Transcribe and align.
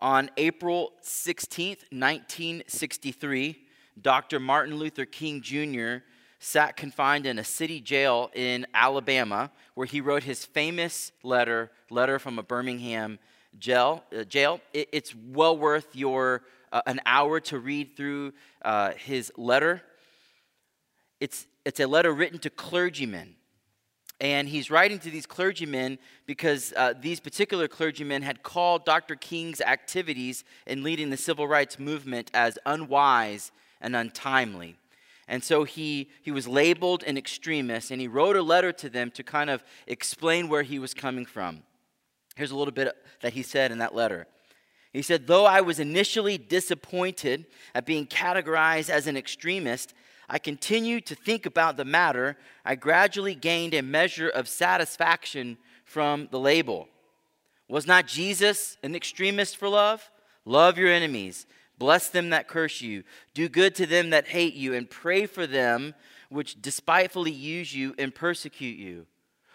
On 0.00 0.30
April 0.36 0.92
16th, 1.02 1.82
1963, 1.90 3.58
Dr. 4.00 4.38
Martin 4.38 4.76
Luther 4.76 5.04
King 5.04 5.42
Jr. 5.42 6.04
sat 6.38 6.76
confined 6.76 7.26
in 7.26 7.38
a 7.38 7.44
city 7.44 7.80
jail 7.80 8.30
in 8.32 8.64
Alabama 8.72 9.50
where 9.74 9.86
he 9.86 10.00
wrote 10.00 10.22
his 10.22 10.44
famous 10.44 11.10
letter, 11.24 11.72
Letter 11.90 12.20
from 12.20 12.38
a 12.38 12.44
Birmingham 12.44 13.18
Jail. 13.58 14.04
Uh, 14.16 14.22
jail. 14.22 14.60
It, 14.72 14.88
it's 14.92 15.14
well 15.14 15.58
worth 15.58 15.96
your 15.96 16.42
uh, 16.70 16.82
an 16.86 17.00
hour 17.04 17.40
to 17.40 17.58
read 17.58 17.96
through 17.96 18.34
uh, 18.62 18.92
his 18.92 19.32
letter. 19.36 19.82
It's, 21.18 21.46
it's 21.64 21.80
a 21.80 21.86
letter 21.86 22.12
written 22.12 22.38
to 22.40 22.50
clergymen. 22.50 23.34
And 24.20 24.48
he's 24.48 24.70
writing 24.70 24.98
to 25.00 25.10
these 25.10 25.26
clergymen 25.26 25.98
because 26.26 26.72
uh, 26.76 26.94
these 27.00 27.20
particular 27.20 27.68
clergymen 27.68 28.22
had 28.22 28.42
called 28.42 28.84
Dr. 28.84 29.14
King's 29.14 29.60
activities 29.60 30.44
in 30.66 30.82
leading 30.82 31.10
the 31.10 31.16
civil 31.16 31.46
rights 31.46 31.78
movement 31.78 32.30
as 32.34 32.58
unwise 32.66 33.52
and 33.80 33.94
untimely. 33.94 34.76
And 35.28 35.44
so 35.44 35.64
he, 35.64 36.08
he 36.22 36.32
was 36.32 36.48
labeled 36.48 37.04
an 37.04 37.18
extremist, 37.18 37.90
and 37.90 38.00
he 38.00 38.08
wrote 38.08 38.34
a 38.34 38.42
letter 38.42 38.72
to 38.72 38.88
them 38.88 39.10
to 39.12 39.22
kind 39.22 39.50
of 39.50 39.62
explain 39.86 40.48
where 40.48 40.62
he 40.62 40.78
was 40.78 40.94
coming 40.94 41.26
from. 41.26 41.62
Here's 42.34 42.50
a 42.50 42.56
little 42.56 42.72
bit 42.72 42.96
that 43.20 43.34
he 43.34 43.42
said 43.42 43.70
in 43.70 43.78
that 43.78 43.94
letter. 43.94 44.26
He 44.92 45.02
said, 45.02 45.26
Though 45.26 45.44
I 45.44 45.60
was 45.60 45.78
initially 45.78 46.38
disappointed 46.38 47.46
at 47.74 47.84
being 47.84 48.06
categorized 48.06 48.88
as 48.88 49.06
an 49.06 49.16
extremist, 49.16 49.92
I 50.28 50.38
continued 50.38 51.06
to 51.06 51.14
think 51.14 51.46
about 51.46 51.76
the 51.76 51.84
matter. 51.84 52.36
I 52.64 52.74
gradually 52.74 53.34
gained 53.34 53.74
a 53.74 53.82
measure 53.82 54.28
of 54.28 54.48
satisfaction 54.48 55.56
from 55.84 56.28
the 56.30 56.38
label. 56.38 56.88
Was 57.68 57.86
not 57.86 58.06
Jesus 58.06 58.76
an 58.82 58.94
extremist 58.94 59.56
for 59.56 59.68
love? 59.68 60.10
Love 60.44 60.78
your 60.78 60.90
enemies, 60.90 61.46
bless 61.78 62.08
them 62.08 62.30
that 62.30 62.48
curse 62.48 62.80
you, 62.80 63.04
do 63.34 63.48
good 63.50 63.74
to 63.74 63.84
them 63.84 64.10
that 64.10 64.28
hate 64.28 64.54
you, 64.54 64.72
and 64.72 64.88
pray 64.88 65.26
for 65.26 65.46
them 65.46 65.94
which 66.30 66.60
despitefully 66.60 67.30
use 67.30 67.74
you 67.74 67.94
and 67.98 68.14
persecute 68.14 68.78
you. 68.78 69.06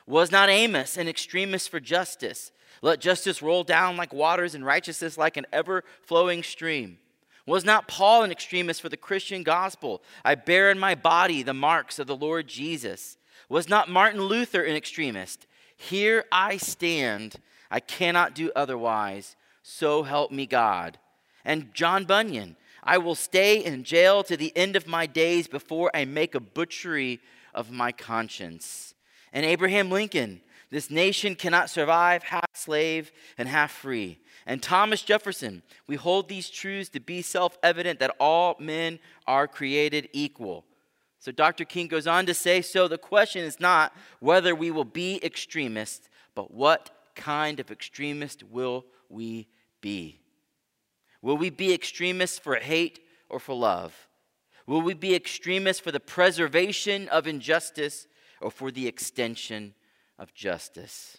Was 0.06 0.31
not 0.31 0.50
Amos 0.50 0.97
an 0.97 1.08
extremist 1.08 1.69
for 1.69 1.80
justice? 1.80 2.52
Let 2.81 3.00
justice 3.00 3.42
roll 3.42 3.64
down 3.64 3.97
like 3.97 4.14
waters 4.14 4.53
and 4.53 4.66
righteousness 4.66 5.17
like 5.17 5.38
an 5.38 5.45
ever 5.52 5.84
flowing 6.02 6.44
stream. 6.44 6.97
Was 7.45 7.66
not 7.66 7.88
Paul 7.88 8.23
an 8.23 8.31
extremist 8.31 8.81
for 8.81 8.89
the 8.89 8.97
Christian 8.97 9.44
gospel? 9.44 10.02
I 10.23 10.36
bear 10.36 10.72
in 10.72 10.80
my 10.80 10.95
body 10.95 11.44
the 11.44 11.53
marks 11.53 12.00
of 12.00 12.08
the 12.08 12.16
Lord 12.16 12.47
Jesus. 12.47 13.17
Was 13.50 13.67
not 13.67 13.89
Martin 13.89 14.22
Luther 14.22 14.63
an 14.63 14.75
extremist? 14.75 15.45
Here 15.75 16.23
I 16.31 16.58
stand. 16.58 17.35
I 17.69 17.81
cannot 17.81 18.33
do 18.33 18.52
otherwise. 18.55 19.35
So 19.61 20.03
help 20.03 20.31
me 20.31 20.45
God. 20.45 20.97
And 21.44 21.73
John 21.73 22.05
Bunyan, 22.05 22.55
I 22.81 22.97
will 22.97 23.16
stay 23.16 23.63
in 23.63 23.83
jail 23.83 24.23
to 24.23 24.38
the 24.38 24.55
end 24.55 24.75
of 24.75 24.88
my 24.88 25.05
days 25.05 25.47
before 25.47 25.91
I 25.94 26.05
make 26.05 26.35
a 26.35 26.39
butchery 26.39 27.19
of 27.53 27.72
my 27.72 27.91
conscience. 27.91 28.94
And 29.33 29.45
Abraham 29.45 29.89
Lincoln, 29.89 30.41
this 30.73 30.89
nation 30.89 31.35
cannot 31.35 31.69
survive 31.69 32.23
half 32.23 32.49
slave 32.55 33.11
and 33.38 33.47
half 33.47 33.71
free. 33.71 34.17
And 34.47 34.59
Thomas 34.59 35.03
Jefferson, 35.03 35.61
we 35.85 35.95
hold 35.95 36.27
these 36.27 36.49
truths 36.49 36.89
to 36.89 36.99
be 36.99 37.21
self 37.21 37.59
evident 37.61 37.99
that 37.99 38.16
all 38.19 38.55
men 38.59 38.97
are 39.27 39.47
created 39.47 40.09
equal. 40.13 40.66
So 41.19 41.31
Dr. 41.31 41.63
King 41.63 41.89
goes 41.89 42.07
on 42.07 42.25
to 42.25 42.33
say 42.33 42.63
so 42.63 42.88
the 42.88 42.97
question 42.97 43.44
is 43.44 43.59
not 43.59 43.95
whether 44.19 44.55
we 44.55 44.71
will 44.71 44.83
be 44.83 45.23
extremists, 45.23 46.09
but 46.33 46.51
what 46.51 46.89
kind 47.13 47.59
of 47.59 47.69
extremist 47.69 48.41
will 48.41 48.83
we 49.09 49.47
be? 49.79 50.21
Will 51.21 51.38
we 51.38 51.51
be 51.51 51.71
extremists 51.71 52.39
for 52.39 52.55
hate 52.55 52.99
or 53.29 53.39
for 53.39 53.53
love? 53.53 54.07
Will 54.66 54.81
we 54.81 54.95
be 54.95 55.13
extremists 55.13 55.83
for 55.83 55.91
the 55.91 55.99
preservation 55.99 57.07
of 57.09 57.27
injustice 57.27 58.07
or 58.41 58.50
for 58.50 58.72
the 58.72 58.88
extension 58.88 59.75
of 60.18 60.34
justice. 60.34 61.18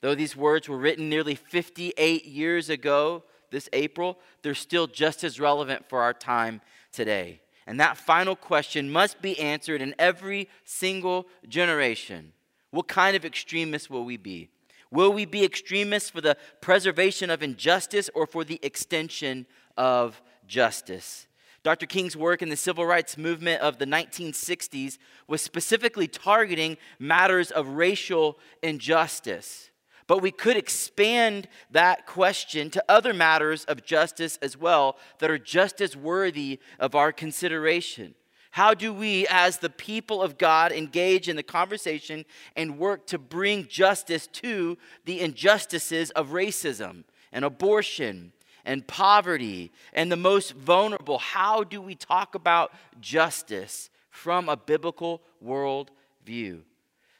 Though 0.00 0.14
these 0.14 0.36
words 0.36 0.68
were 0.68 0.78
written 0.78 1.08
nearly 1.08 1.34
58 1.34 2.24
years 2.24 2.70
ago 2.70 3.24
this 3.50 3.68
April, 3.72 4.18
they're 4.42 4.54
still 4.54 4.86
just 4.86 5.24
as 5.24 5.40
relevant 5.40 5.88
for 5.88 6.02
our 6.02 6.12
time 6.12 6.60
today. 6.92 7.40
And 7.66 7.80
that 7.80 7.96
final 7.96 8.36
question 8.36 8.90
must 8.90 9.20
be 9.20 9.38
answered 9.38 9.82
in 9.82 9.94
every 9.98 10.48
single 10.64 11.26
generation. 11.48 12.32
What 12.70 12.88
kind 12.88 13.16
of 13.16 13.24
extremists 13.24 13.90
will 13.90 14.04
we 14.04 14.16
be? 14.16 14.48
Will 14.90 15.12
we 15.12 15.26
be 15.26 15.44
extremists 15.44 16.10
for 16.10 16.20
the 16.20 16.36
preservation 16.60 17.30
of 17.30 17.42
injustice 17.42 18.08
or 18.14 18.26
for 18.26 18.44
the 18.44 18.58
extension 18.62 19.46
of 19.76 20.22
justice? 20.46 21.27
Dr. 21.68 21.84
King's 21.84 22.16
work 22.16 22.40
in 22.40 22.48
the 22.48 22.56
civil 22.56 22.86
rights 22.86 23.18
movement 23.18 23.60
of 23.60 23.76
the 23.76 23.84
1960s 23.84 24.96
was 25.26 25.42
specifically 25.42 26.08
targeting 26.08 26.78
matters 26.98 27.50
of 27.50 27.68
racial 27.68 28.38
injustice. 28.62 29.68
But 30.06 30.22
we 30.22 30.30
could 30.30 30.56
expand 30.56 31.46
that 31.70 32.06
question 32.06 32.70
to 32.70 32.82
other 32.88 33.12
matters 33.12 33.66
of 33.66 33.84
justice 33.84 34.38
as 34.40 34.56
well 34.56 34.96
that 35.18 35.30
are 35.30 35.36
just 35.36 35.82
as 35.82 35.94
worthy 35.94 36.58
of 36.78 36.94
our 36.94 37.12
consideration. 37.12 38.14
How 38.52 38.72
do 38.72 38.90
we, 38.90 39.26
as 39.28 39.58
the 39.58 39.68
people 39.68 40.22
of 40.22 40.38
God, 40.38 40.72
engage 40.72 41.28
in 41.28 41.36
the 41.36 41.42
conversation 41.42 42.24
and 42.56 42.78
work 42.78 43.06
to 43.08 43.18
bring 43.18 43.68
justice 43.68 44.26
to 44.28 44.78
the 45.04 45.20
injustices 45.20 46.12
of 46.12 46.28
racism 46.28 47.04
and 47.30 47.44
abortion 47.44 48.32
and 48.68 48.86
poverty 48.86 49.72
and 49.94 50.12
the 50.12 50.16
most 50.16 50.52
vulnerable. 50.52 51.18
How 51.18 51.64
do 51.64 51.80
we 51.80 51.94
talk 51.94 52.34
about 52.34 52.70
justice 53.00 53.88
from 54.10 54.48
a 54.48 54.58
biblical 54.58 55.22
world 55.40 55.90
view? 56.24 56.62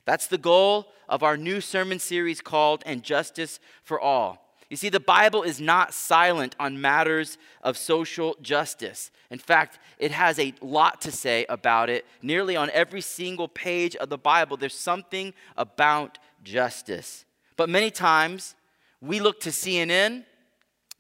That's 0.05 0.27
the 0.27 0.39
goal 0.39 0.93
of 1.09 1.23
our 1.23 1.39
new 1.39 1.61
sermon 1.63 1.99
series 1.99 2.43
called 2.43 2.83
And 2.85 3.03
Justice 3.03 3.61
for 3.83 3.99
All. 3.99 4.45
You 4.69 4.77
see, 4.77 4.91
the 4.91 5.01
Bible 5.01 5.43
is 5.43 5.59
not 5.59 5.95
silent 5.95 6.55
on 6.61 6.83
matters 6.83 7.39
of 7.63 7.79
social 7.79 8.37
justice. 8.43 9.11
In 9.31 9.39
fact, 9.39 9.79
it 9.99 10.11
has 10.11 10.39
a 10.39 10.53
lot 10.61 11.01
to 11.03 11.11
say 11.11 11.47
about 11.49 11.89
it. 11.89 12.05
Nearly 12.21 12.57
on 12.57 12.69
every 12.75 13.01
single 13.01 13.49
page 13.49 13.97
of 13.97 14.11
the 14.11 14.19
Bible, 14.19 14.59
there's 14.59 14.75
something 14.75 15.33
about 15.57 16.19
justice. 16.45 17.25
But 17.57 17.71
many 17.71 17.91
times, 17.91 18.55
we 19.01 19.21
look 19.21 19.41
to 19.41 19.51
CNN 19.51 20.25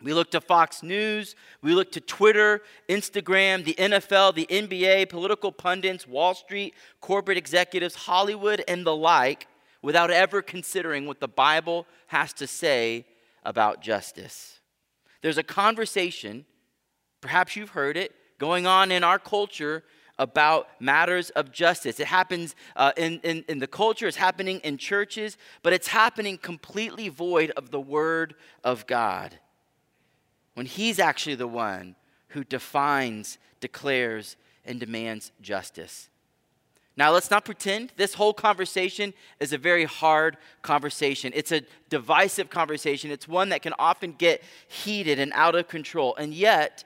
we 0.02 0.14
look 0.14 0.30
to 0.30 0.40
Fox 0.40 0.82
News, 0.82 1.34
we 1.60 1.74
look 1.74 1.90
to 1.92 2.00
Twitter, 2.00 2.62
Instagram, 2.88 3.64
the 3.64 3.74
NFL, 3.74 4.34
the 4.34 4.46
NBA, 4.46 5.08
political 5.08 5.50
pundits, 5.50 6.06
Wall 6.06 6.34
Street, 6.34 6.74
corporate 7.00 7.36
executives, 7.36 7.96
Hollywood, 7.96 8.62
and 8.68 8.86
the 8.86 8.94
like, 8.94 9.48
without 9.82 10.10
ever 10.10 10.40
considering 10.40 11.06
what 11.06 11.18
the 11.18 11.28
Bible 11.28 11.86
has 12.08 12.32
to 12.34 12.46
say 12.46 13.06
about 13.44 13.82
justice. 13.82 14.60
There's 15.20 15.38
a 15.38 15.42
conversation, 15.42 16.46
perhaps 17.20 17.56
you've 17.56 17.70
heard 17.70 17.96
it, 17.96 18.14
going 18.38 18.68
on 18.68 18.92
in 18.92 19.02
our 19.02 19.18
culture 19.18 19.82
about 20.16 20.68
matters 20.80 21.30
of 21.30 21.50
justice. 21.50 21.98
It 21.98 22.06
happens 22.06 22.54
uh, 22.76 22.92
in, 22.96 23.18
in, 23.24 23.44
in 23.48 23.58
the 23.58 23.66
culture, 23.66 24.06
it's 24.06 24.16
happening 24.16 24.60
in 24.60 24.78
churches, 24.78 25.36
but 25.64 25.72
it's 25.72 25.88
happening 25.88 26.38
completely 26.38 27.08
void 27.08 27.50
of 27.56 27.72
the 27.72 27.80
Word 27.80 28.36
of 28.62 28.86
God 28.86 29.38
when 30.58 30.66
he's 30.66 30.98
actually 30.98 31.36
the 31.36 31.46
one 31.46 31.94
who 32.30 32.42
defines, 32.42 33.38
declares, 33.60 34.34
and 34.64 34.80
demands 34.80 35.30
justice. 35.40 36.08
Now, 36.96 37.12
let's 37.12 37.30
not 37.30 37.44
pretend 37.44 37.92
this 37.96 38.14
whole 38.14 38.34
conversation 38.34 39.14
is 39.38 39.52
a 39.52 39.58
very 39.58 39.84
hard 39.84 40.36
conversation. 40.62 41.30
It's 41.32 41.52
a 41.52 41.62
divisive 41.90 42.50
conversation. 42.50 43.12
It's 43.12 43.28
one 43.28 43.50
that 43.50 43.62
can 43.62 43.72
often 43.78 44.14
get 44.18 44.42
heated 44.66 45.20
and 45.20 45.32
out 45.36 45.54
of 45.54 45.68
control. 45.68 46.16
And 46.16 46.34
yet, 46.34 46.82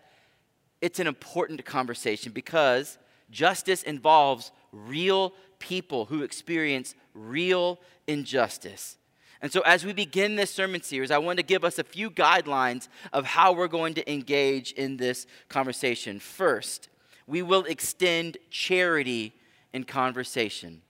it's 0.83 1.01
an 1.01 1.07
important 1.07 1.65
conversation 1.65 2.31
because 2.31 2.99
justice 3.31 3.83
involves 3.83 4.53
real 4.71 5.33
people 5.59 6.05
who 6.05 6.25
experience 6.25 6.95
real 7.15 7.81
injustice. 8.07 8.99
And 9.43 9.53
so, 9.53 9.61
as 9.63 9.85
we 9.85 9.93
begin 9.93 10.37
this 10.37 10.53
sermon 10.53 10.83
series, 10.83 11.11
I 11.11 11.19
want 11.19 11.39
to 11.39 11.43
give 11.43 11.65
us 11.65 11.81
a 11.81 11.85
few 11.85 12.13
guidelines 12.13 12.87
of 13.13 13.27
how 13.27 13.53
we're 13.53 13.67
going 13.67 13.95
to 13.95 14.13
engage 14.13 14.71
in 14.73 14.97
this 14.97 15.27
conversation. 15.49 16.21
First, 16.21 16.89
we 17.27 17.43
will 17.43 17.65
extend 17.65 18.39
charity 18.51 19.35
in 19.73 19.83
conversation. 19.83 20.81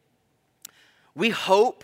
We 1.15 1.31
hope, 1.31 1.83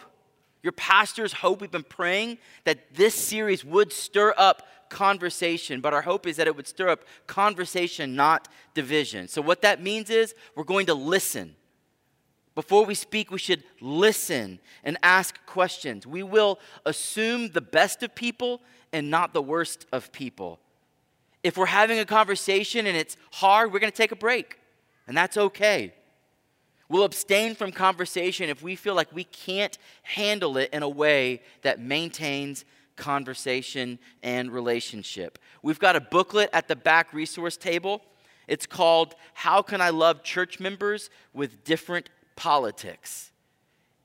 your 0.62 0.72
pastors 0.72 1.32
hope, 1.32 1.62
we've 1.62 1.70
been 1.70 1.82
praying 1.84 2.36
that 2.64 2.94
this 2.94 3.14
series 3.14 3.64
would 3.64 3.90
stir 3.90 4.34
up 4.36 4.66
conversation, 4.90 5.80
but 5.80 5.94
our 5.94 6.02
hope 6.02 6.26
is 6.26 6.36
that 6.36 6.46
it 6.46 6.54
would 6.54 6.66
stir 6.66 6.88
up 6.90 7.04
conversation, 7.26 8.14
not 8.14 8.46
division. 8.74 9.26
So, 9.26 9.40
what 9.40 9.62
that 9.62 9.82
means 9.82 10.10
is 10.10 10.34
we're 10.54 10.64
going 10.64 10.86
to 10.86 10.94
listen. 10.94 11.54
Before 12.58 12.84
we 12.84 12.96
speak, 12.96 13.30
we 13.30 13.38
should 13.38 13.62
listen 13.80 14.58
and 14.82 14.98
ask 15.00 15.38
questions. 15.46 16.08
We 16.08 16.24
will 16.24 16.58
assume 16.84 17.50
the 17.50 17.60
best 17.60 18.02
of 18.02 18.16
people 18.16 18.62
and 18.92 19.08
not 19.08 19.32
the 19.32 19.40
worst 19.40 19.86
of 19.92 20.10
people. 20.10 20.58
If 21.44 21.56
we're 21.56 21.66
having 21.66 22.00
a 22.00 22.04
conversation 22.04 22.88
and 22.88 22.96
it's 22.96 23.16
hard, 23.30 23.72
we're 23.72 23.78
going 23.78 23.92
to 23.92 23.96
take 23.96 24.10
a 24.10 24.16
break, 24.16 24.58
and 25.06 25.16
that's 25.16 25.36
okay. 25.36 25.94
We'll 26.88 27.04
abstain 27.04 27.54
from 27.54 27.70
conversation 27.70 28.48
if 28.48 28.60
we 28.60 28.74
feel 28.74 28.96
like 28.96 29.14
we 29.14 29.22
can't 29.22 29.78
handle 30.02 30.56
it 30.56 30.70
in 30.72 30.82
a 30.82 30.88
way 30.88 31.42
that 31.62 31.78
maintains 31.78 32.64
conversation 32.96 34.00
and 34.24 34.50
relationship. 34.50 35.38
We've 35.62 35.78
got 35.78 35.94
a 35.94 36.00
booklet 36.00 36.50
at 36.52 36.66
the 36.66 36.74
back 36.74 37.12
resource 37.12 37.56
table. 37.56 38.02
It's 38.48 38.66
called 38.66 39.14
How 39.34 39.62
Can 39.62 39.80
I 39.80 39.90
Love 39.90 40.24
Church 40.24 40.58
Members 40.58 41.08
with 41.32 41.62
Different 41.62 42.10
Politics? 42.38 43.32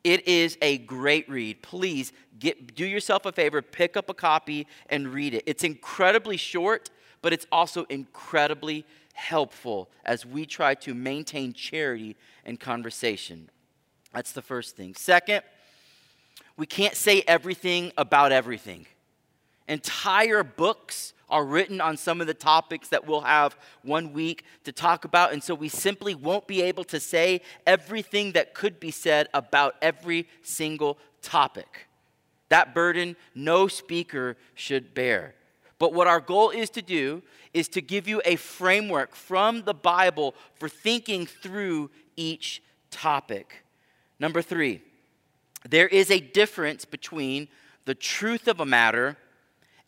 It 0.03 0.27
is 0.27 0.57
a 0.61 0.79
great 0.79 1.29
read. 1.29 1.61
Please 1.61 2.11
get, 2.39 2.75
do 2.75 2.85
yourself 2.85 3.25
a 3.25 3.31
favor, 3.31 3.61
pick 3.61 3.95
up 3.95 4.09
a 4.09 4.13
copy 4.13 4.67
and 4.89 5.13
read 5.13 5.35
it. 5.35 5.43
It's 5.45 5.63
incredibly 5.63 6.35
short, 6.37 6.89
but 7.21 7.31
it's 7.31 7.45
also 7.51 7.85
incredibly 7.85 8.85
helpful 9.13 9.89
as 10.03 10.25
we 10.25 10.45
try 10.47 10.73
to 10.73 10.95
maintain 10.95 11.53
charity 11.53 12.15
and 12.43 12.59
conversation. 12.59 13.49
That's 14.13 14.31
the 14.31 14.41
first 14.41 14.75
thing. 14.75 14.95
Second, 14.95 15.43
we 16.57 16.65
can't 16.65 16.95
say 16.95 17.23
everything 17.27 17.91
about 17.97 18.31
everything. 18.31 18.87
Entire 19.67 20.43
books 20.43 21.13
are 21.29 21.45
written 21.45 21.81
on 21.81 21.97
some 21.97 22.21
of 22.21 22.27
the 22.27 22.33
topics 22.33 22.89
that 22.89 23.07
we'll 23.07 23.21
have 23.21 23.57
one 23.81 24.13
week 24.13 24.43
to 24.65 24.71
talk 24.71 25.05
about. 25.05 25.33
And 25.33 25.43
so 25.43 25.55
we 25.55 25.69
simply 25.69 26.13
won't 26.13 26.47
be 26.47 26.61
able 26.61 26.83
to 26.85 26.99
say 26.99 27.41
everything 27.65 28.33
that 28.33 28.53
could 28.53 28.79
be 28.79 28.91
said 28.91 29.27
about 29.33 29.75
every 29.81 30.27
single 30.43 30.97
topic. 31.21 31.87
That 32.49 32.75
burden 32.75 33.15
no 33.33 33.67
speaker 33.67 34.37
should 34.53 34.93
bear. 34.93 35.33
But 35.79 35.93
what 35.93 36.07
our 36.07 36.19
goal 36.19 36.51
is 36.51 36.69
to 36.71 36.81
do 36.81 37.23
is 37.53 37.67
to 37.69 37.81
give 37.81 38.07
you 38.07 38.21
a 38.25 38.35
framework 38.35 39.15
from 39.15 39.63
the 39.63 39.73
Bible 39.73 40.35
for 40.55 40.69
thinking 40.69 41.25
through 41.25 41.89
each 42.15 42.61
topic. 42.91 43.65
Number 44.19 44.41
three, 44.41 44.81
there 45.67 45.87
is 45.87 46.11
a 46.11 46.19
difference 46.19 46.85
between 46.85 47.47
the 47.85 47.95
truth 47.95 48.47
of 48.47 48.59
a 48.59 48.65
matter 48.65 49.17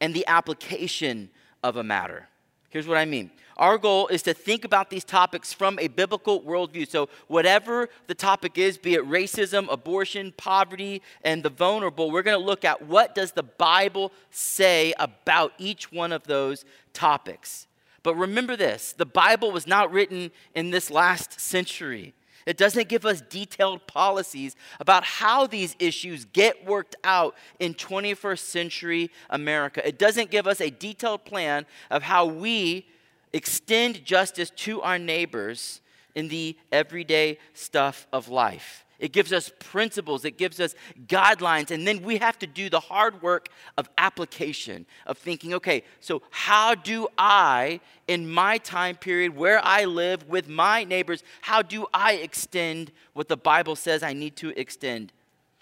and 0.01 0.13
the 0.13 0.25
application 0.27 1.29
of 1.63 1.77
a 1.77 1.83
matter. 1.83 2.27
Here's 2.69 2.87
what 2.87 2.97
I 2.97 3.05
mean. 3.05 3.31
Our 3.57 3.77
goal 3.77 4.07
is 4.07 4.21
to 4.23 4.33
think 4.33 4.65
about 4.65 4.89
these 4.89 5.05
topics 5.05 5.53
from 5.53 5.79
a 5.79 5.87
biblical 5.87 6.41
worldview. 6.41 6.89
So, 6.89 7.07
whatever 7.27 7.87
the 8.07 8.13
topic 8.13 8.57
is, 8.57 8.77
be 8.77 8.95
it 8.95 9.09
racism, 9.09 9.71
abortion, 9.71 10.33
poverty, 10.35 11.01
and 11.23 11.41
the 11.41 11.49
vulnerable, 11.49 12.11
we're 12.11 12.21
going 12.21 12.37
to 12.37 12.45
look 12.45 12.65
at 12.65 12.85
what 12.85 13.15
does 13.15 13.31
the 13.31 13.43
Bible 13.43 14.11
say 14.29 14.93
about 14.99 15.53
each 15.57 15.89
one 15.89 16.11
of 16.11 16.23
those 16.23 16.65
topics. 16.91 17.67
But 18.03 18.15
remember 18.15 18.57
this 18.57 18.91
the 18.91 19.05
Bible 19.05 19.51
was 19.51 19.65
not 19.65 19.91
written 19.91 20.31
in 20.53 20.71
this 20.71 20.91
last 20.91 21.39
century. 21.39 22.13
It 22.45 22.57
doesn't 22.57 22.89
give 22.89 23.05
us 23.05 23.21
detailed 23.21 23.87
policies 23.87 24.55
about 24.79 25.03
how 25.03 25.47
these 25.47 25.75
issues 25.79 26.25
get 26.25 26.65
worked 26.65 26.95
out 27.03 27.35
in 27.59 27.73
21st 27.73 28.39
century 28.39 29.11
America. 29.29 29.85
It 29.87 29.97
doesn't 29.97 30.29
give 30.29 30.45
us 30.45 30.61
a 30.61 30.69
detailed 30.69 31.25
plan 31.25 31.65
of 31.89 32.03
how 32.03 32.25
we 32.25 32.87
extend 33.33 34.05
justice 34.05 34.51
to 34.51 34.81
our 34.81 34.99
neighbors 34.99 35.81
in 36.13 36.27
the 36.29 36.55
everyday 36.71 37.37
stuff 37.53 38.07
of 38.13 38.29
life. 38.29 38.84
It 39.05 39.11
gives 39.11 39.31
us 39.31 39.51
principles, 39.59 40.25
it 40.25 40.35
gives 40.35 40.59
us 40.59 40.73
guidelines, 41.05 41.69
and 41.69 41.85
then 41.85 42.01
we 42.01 42.17
have 42.17 42.39
to 42.39 42.47
do 42.47 42.71
the 42.71 42.79
hard 42.79 43.21
work 43.21 43.49
of 43.77 43.87
application, 43.99 44.87
of 45.05 45.19
thinking, 45.19 45.53
okay, 45.53 45.83
so 45.99 46.23
how 46.31 46.73
do 46.73 47.07
I, 47.15 47.81
in 48.07 48.27
my 48.27 48.57
time 48.57 48.95
period, 48.95 49.35
where 49.35 49.63
I 49.63 49.85
live 49.85 50.27
with 50.27 50.49
my 50.49 50.85
neighbors, 50.85 51.23
how 51.41 51.61
do 51.61 51.85
I 51.93 52.13
extend 52.13 52.91
what 53.13 53.27
the 53.27 53.37
Bible 53.37 53.75
says 53.75 54.01
I 54.01 54.13
need 54.13 54.35
to 54.37 54.59
extend? 54.59 55.13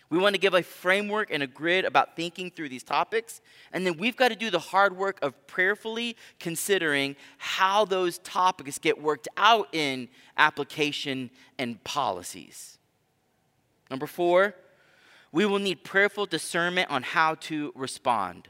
We 0.10 0.20
want 0.20 0.36
to 0.36 0.40
give 0.40 0.54
a 0.54 0.64
framework 0.64 1.30
and 1.30 1.44
a 1.44 1.48
grid 1.48 1.84
about 1.84 2.16
thinking 2.16 2.50
through 2.50 2.70
these 2.70 2.84
topics, 2.84 3.42
and 3.74 3.86
then 3.86 3.98
we've 3.98 4.16
got 4.16 4.30
to 4.30 4.38
do 4.38 4.50
the 4.52 4.60
hard 4.60 4.96
work 4.96 5.20
of 5.22 5.48
prayerfully 5.48 6.16
considering 6.40 7.18
how 7.40 7.84
those 7.84 8.20
topics 8.20 8.78
get 8.78 9.02
worked 9.02 9.28
out 9.36 9.68
in 9.74 10.08
application 10.38 11.30
and 11.60 11.84
policies. 11.84 12.78
Number 13.90 14.08
four, 14.08 14.56
we 15.32 15.46
will 15.46 15.60
need 15.60 15.84
prayerful 15.84 16.26
discernment 16.28 16.90
on 16.90 17.04
how 17.04 17.36
to 17.36 17.72
respond. 17.76 18.48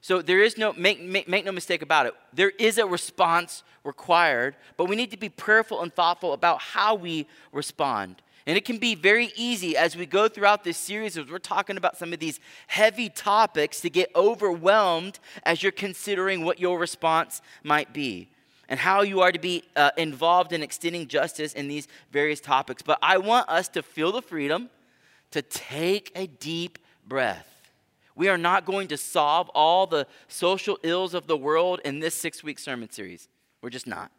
So 0.00 0.22
there 0.22 0.42
is 0.42 0.58
no, 0.58 0.72
make, 0.72 1.00
make, 1.00 1.28
make, 1.28 1.44
no 1.44 1.52
mistake 1.52 1.82
about 1.82 2.06
it, 2.06 2.14
there 2.32 2.50
is 2.50 2.78
a 2.78 2.86
response 2.86 3.62
required, 3.84 4.56
but 4.76 4.86
we 4.86 4.96
need 4.96 5.10
to 5.10 5.16
be 5.16 5.28
prayerful 5.28 5.82
and 5.82 5.92
thoughtful 5.92 6.32
about 6.32 6.60
how 6.60 6.94
we 6.94 7.26
respond. 7.52 8.22
And 8.46 8.56
it 8.56 8.64
can 8.64 8.78
be 8.78 8.96
very 8.96 9.32
easy 9.36 9.76
as 9.76 9.96
we 9.96 10.04
go 10.04 10.26
throughout 10.26 10.64
this 10.64 10.76
series, 10.76 11.16
as 11.16 11.30
we're 11.30 11.38
talking 11.38 11.76
about 11.76 11.96
some 11.96 12.12
of 12.12 12.18
these 12.18 12.40
heavy 12.66 13.08
topics, 13.08 13.80
to 13.82 13.90
get 13.90 14.10
overwhelmed 14.16 15.20
as 15.44 15.62
you're 15.62 15.70
considering 15.70 16.44
what 16.44 16.58
your 16.58 16.78
response 16.78 17.40
might 17.62 17.92
be 17.92 18.28
and 18.72 18.80
how 18.80 19.02
you 19.02 19.20
are 19.20 19.30
to 19.30 19.38
be 19.38 19.62
uh, 19.76 19.90
involved 19.98 20.50
in 20.50 20.62
extending 20.62 21.06
justice 21.06 21.52
in 21.52 21.68
these 21.68 21.88
various 22.10 22.40
topics. 22.40 22.80
But 22.80 22.98
I 23.02 23.18
want 23.18 23.46
us 23.50 23.68
to 23.68 23.82
feel 23.82 24.12
the 24.12 24.22
freedom 24.22 24.70
to 25.32 25.42
take 25.42 26.10
a 26.16 26.26
deep 26.26 26.78
breath. 27.06 27.70
We 28.14 28.30
are 28.30 28.38
not 28.38 28.64
going 28.64 28.88
to 28.88 28.96
solve 28.96 29.50
all 29.50 29.86
the 29.86 30.06
social 30.26 30.78
ills 30.82 31.12
of 31.12 31.26
the 31.26 31.36
world 31.36 31.82
in 31.84 32.00
this 32.00 32.14
six 32.14 32.42
week 32.42 32.58
sermon 32.58 32.90
series. 32.90 33.28
We're 33.60 33.68
just 33.68 33.86
not. 33.86 34.10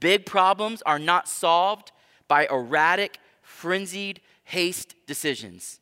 Big 0.00 0.24
problems 0.24 0.80
are 0.86 0.98
not 0.98 1.28
solved 1.28 1.92
by 2.28 2.46
erratic, 2.50 3.18
frenzied 3.42 4.22
haste 4.44 4.94
decisions. 5.06 5.80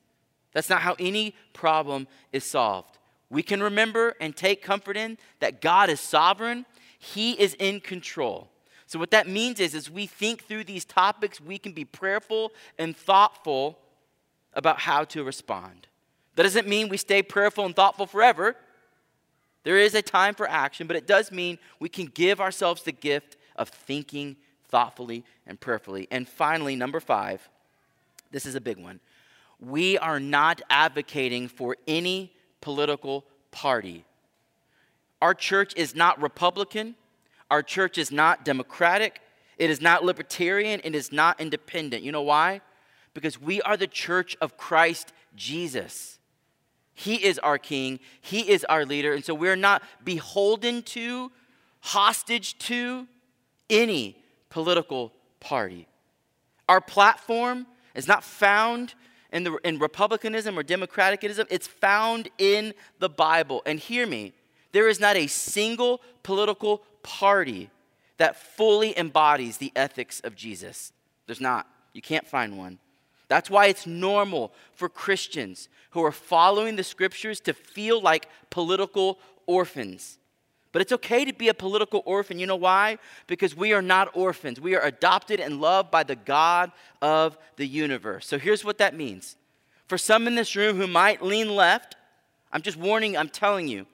That's 0.52 0.69
not 0.69 0.82
how 0.82 0.96
any 0.99 1.37
problem 1.52 2.08
is 2.32 2.43
solved. 2.43 2.99
We 3.31 3.44
can 3.44 3.62
remember 3.62 4.17
and 4.20 4.35
take 4.35 4.62
comfort 4.62 4.96
in 4.96 5.17
that 5.38 5.61
God 5.61 5.91
is 5.91 6.00
sovereign 6.00 6.67
he 7.04 7.32
is 7.32 7.54
in 7.54 7.80
control. 7.80 8.48
So, 8.86 8.98
what 8.98 9.10
that 9.10 9.28
means 9.28 9.60
is, 9.60 9.74
as 9.74 9.90
we 9.90 10.06
think 10.06 10.44
through 10.44 10.64
these 10.64 10.84
topics, 10.84 11.40
we 11.40 11.58
can 11.58 11.72
be 11.72 11.84
prayerful 11.84 12.52
and 12.78 12.96
thoughtful 12.96 13.78
about 14.52 14.80
how 14.80 15.04
to 15.04 15.24
respond. 15.24 15.86
That 16.36 16.44
doesn't 16.44 16.68
mean 16.68 16.88
we 16.88 16.96
stay 16.96 17.22
prayerful 17.22 17.64
and 17.64 17.74
thoughtful 17.74 18.06
forever. 18.06 18.56
There 19.64 19.78
is 19.78 19.94
a 19.94 20.02
time 20.02 20.34
for 20.34 20.48
action, 20.48 20.86
but 20.86 20.96
it 20.96 21.06
does 21.06 21.32
mean 21.32 21.58
we 21.80 21.88
can 21.88 22.06
give 22.06 22.40
ourselves 22.40 22.82
the 22.82 22.93
gift 22.93 23.36
of 23.56 23.69
thinking 23.69 24.36
thoughtfully 24.69 25.24
and 25.46 25.58
prayerfully. 25.58 26.06
And 26.10 26.29
finally, 26.29 26.76
number 26.76 27.00
five, 27.00 27.48
this 28.31 28.46
is 28.46 28.55
a 28.55 28.60
big 28.60 28.79
one. 28.79 29.00
We 29.60 29.96
are 29.98 30.20
not 30.20 30.60
advocating 30.69 31.48
for 31.48 31.76
any 31.86 32.32
political 32.60 33.24
party 33.50 34.05
our 35.24 35.32
church 35.32 35.72
is 35.74 35.94
not 35.94 36.20
Republican. 36.20 36.96
Our 37.50 37.62
church 37.62 37.96
is 37.96 38.12
not 38.12 38.44
Democratic. 38.44 39.22
It 39.56 39.70
is 39.70 39.81
not 39.81 40.04
libertarian. 40.04 40.82
It 40.84 40.94
is 40.94 41.12
not 41.12 41.40
independent. 41.40 42.02
You 42.02 42.12
know 42.12 42.20
why? 42.20 42.60
Because 43.14 43.40
we 43.40 43.62
are 43.62 43.78
the 43.78 43.86
church 43.86 44.36
of 44.43 44.58
Christ 44.58 45.14
Jesus. 45.34 46.19
He 46.93 47.24
is 47.24 47.38
our 47.38 47.56
king, 47.56 48.00
He 48.20 48.50
is 48.50 48.64
our 48.64 48.84
leader. 48.84 49.14
And 49.14 49.24
so 49.24 49.32
we're 49.32 49.56
not 49.56 49.82
beholden 50.04 50.82
to, 50.82 51.32
hostage 51.81 52.58
to 52.58 53.08
any 53.70 54.22
political 54.50 55.10
party. 55.40 55.88
Our 56.69 56.82
platform 56.82 57.66
is 57.94 58.06
not 58.06 58.24
found 58.24 58.93
in, 59.32 59.44
the, 59.44 59.56
in 59.64 59.78
republicanism 59.78 60.58
or 60.58 60.62
democraticism, 60.62 61.46
it's 61.48 61.66
found 61.66 62.28
in 62.36 62.74
the 62.98 63.08
Bible. 63.08 63.62
And 63.64 63.78
hear 63.78 64.06
me, 64.06 64.34
there 64.74 64.88
is 64.88 64.98
not 64.98 65.14
a 65.16 65.28
single 65.28 66.00
political 66.24 66.82
party 67.04 67.70
that 68.16 68.36
fully 68.36 68.98
embodies 68.98 69.58
the 69.58 69.70
ethics 69.76 70.20
of 70.24 70.34
Jesus. 70.34 70.93
There's 71.26 71.40
not. 71.40 71.69
You 71.93 72.02
can't 72.02 72.26
find 72.26 72.58
one. 72.58 72.81
That's 73.28 73.48
why 73.48 73.66
it's 73.66 73.86
normal 73.86 74.52
for 74.74 74.88
Christians 74.88 75.69
who 75.90 76.04
are 76.04 76.10
following 76.10 76.74
the 76.74 76.82
scriptures 76.82 77.38
to 77.40 77.54
feel 77.54 78.02
like 78.02 78.28
political 78.50 79.20
orphans. 79.46 80.19
But 80.72 80.82
it's 80.82 80.93
okay 80.93 81.24
to 81.24 81.32
be 81.32 81.48
a 81.48 81.54
political 81.54 82.02
orphan. 82.04 82.40
You 82.40 82.48
know 82.48 82.56
why? 82.56 82.98
Because 83.28 83.54
we 83.54 83.72
are 83.72 83.82
not 83.82 84.16
orphans. 84.16 84.60
We 84.60 84.74
are 84.74 84.84
adopted 84.84 85.38
and 85.38 85.60
loved 85.60 85.93
by 85.93 86.02
the 86.02 86.16
God 86.16 86.72
of 87.00 87.38
the 87.56 87.66
universe. 87.66 88.26
So 88.26 88.40
here's 88.40 88.64
what 88.64 88.78
that 88.78 88.96
means. 88.96 89.36
For 89.86 89.98
some 89.98 90.26
in 90.26 90.34
this 90.34 90.56
room 90.56 90.76
who 90.76 90.88
might 90.88 91.22
lean 91.22 91.54
left, 91.54 91.94
I'm 92.52 92.62
just 92.62 92.76
warning, 92.76 93.16
I'm 93.16 93.28
telling 93.28 93.69
you, 93.69 93.86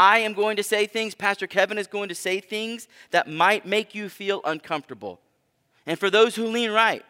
I 0.00 0.20
am 0.20 0.32
going 0.32 0.56
to 0.58 0.62
say 0.62 0.86
things, 0.86 1.16
Pastor 1.16 1.48
Kevin 1.48 1.76
is 1.76 1.88
going 1.88 2.08
to 2.08 2.14
say 2.14 2.38
things 2.38 2.86
that 3.10 3.26
might 3.28 3.66
make 3.66 3.96
you 3.96 4.08
feel 4.08 4.40
uncomfortable. 4.44 5.18
And 5.86 5.98
for 5.98 6.08
those 6.08 6.36
who 6.36 6.46
lean 6.46 6.70
right, 6.70 7.04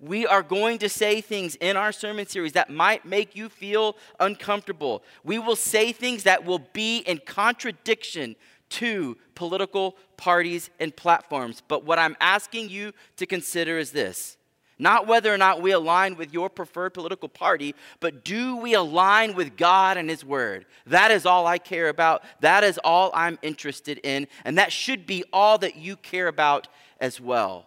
We 0.00 0.26
are 0.26 0.42
going 0.42 0.78
to 0.78 0.88
say 0.88 1.20
things 1.20 1.54
in 1.56 1.76
our 1.76 1.92
sermon 1.92 2.26
series 2.26 2.52
that 2.52 2.68
might 2.68 3.04
make 3.04 3.36
you 3.36 3.48
feel 3.48 3.96
uncomfortable. 4.18 5.02
We 5.22 5.38
will 5.38 5.56
say 5.56 5.92
things 5.92 6.24
that 6.24 6.44
will 6.44 6.58
be 6.72 6.98
in 6.98 7.18
contradiction 7.18 8.36
to 8.70 9.16
political 9.34 9.96
parties 10.16 10.70
and 10.80 10.94
platforms. 10.94 11.62
But 11.66 11.84
what 11.84 11.98
I'm 11.98 12.16
asking 12.20 12.70
you 12.70 12.92
to 13.16 13.26
consider 13.26 13.78
is 13.78 13.92
this 13.92 14.36
not 14.78 15.06
whether 15.06 15.32
or 15.32 15.38
not 15.38 15.62
we 15.62 15.70
align 15.70 16.16
with 16.16 16.32
your 16.32 16.48
preferred 16.48 16.94
political 16.94 17.28
party, 17.28 17.74
but 18.00 18.24
do 18.24 18.56
we 18.56 18.74
align 18.74 19.34
with 19.34 19.56
God 19.56 19.96
and 19.96 20.10
His 20.10 20.24
Word? 20.24 20.66
That 20.86 21.10
is 21.10 21.26
all 21.26 21.46
I 21.46 21.58
care 21.58 21.88
about. 21.88 22.22
That 22.40 22.64
is 22.64 22.78
all 22.78 23.10
I'm 23.14 23.38
interested 23.42 23.98
in. 24.02 24.26
And 24.44 24.58
that 24.58 24.72
should 24.72 25.06
be 25.06 25.24
all 25.32 25.58
that 25.58 25.76
you 25.76 25.96
care 25.96 26.28
about 26.28 26.68
as 27.00 27.20
well. 27.20 27.66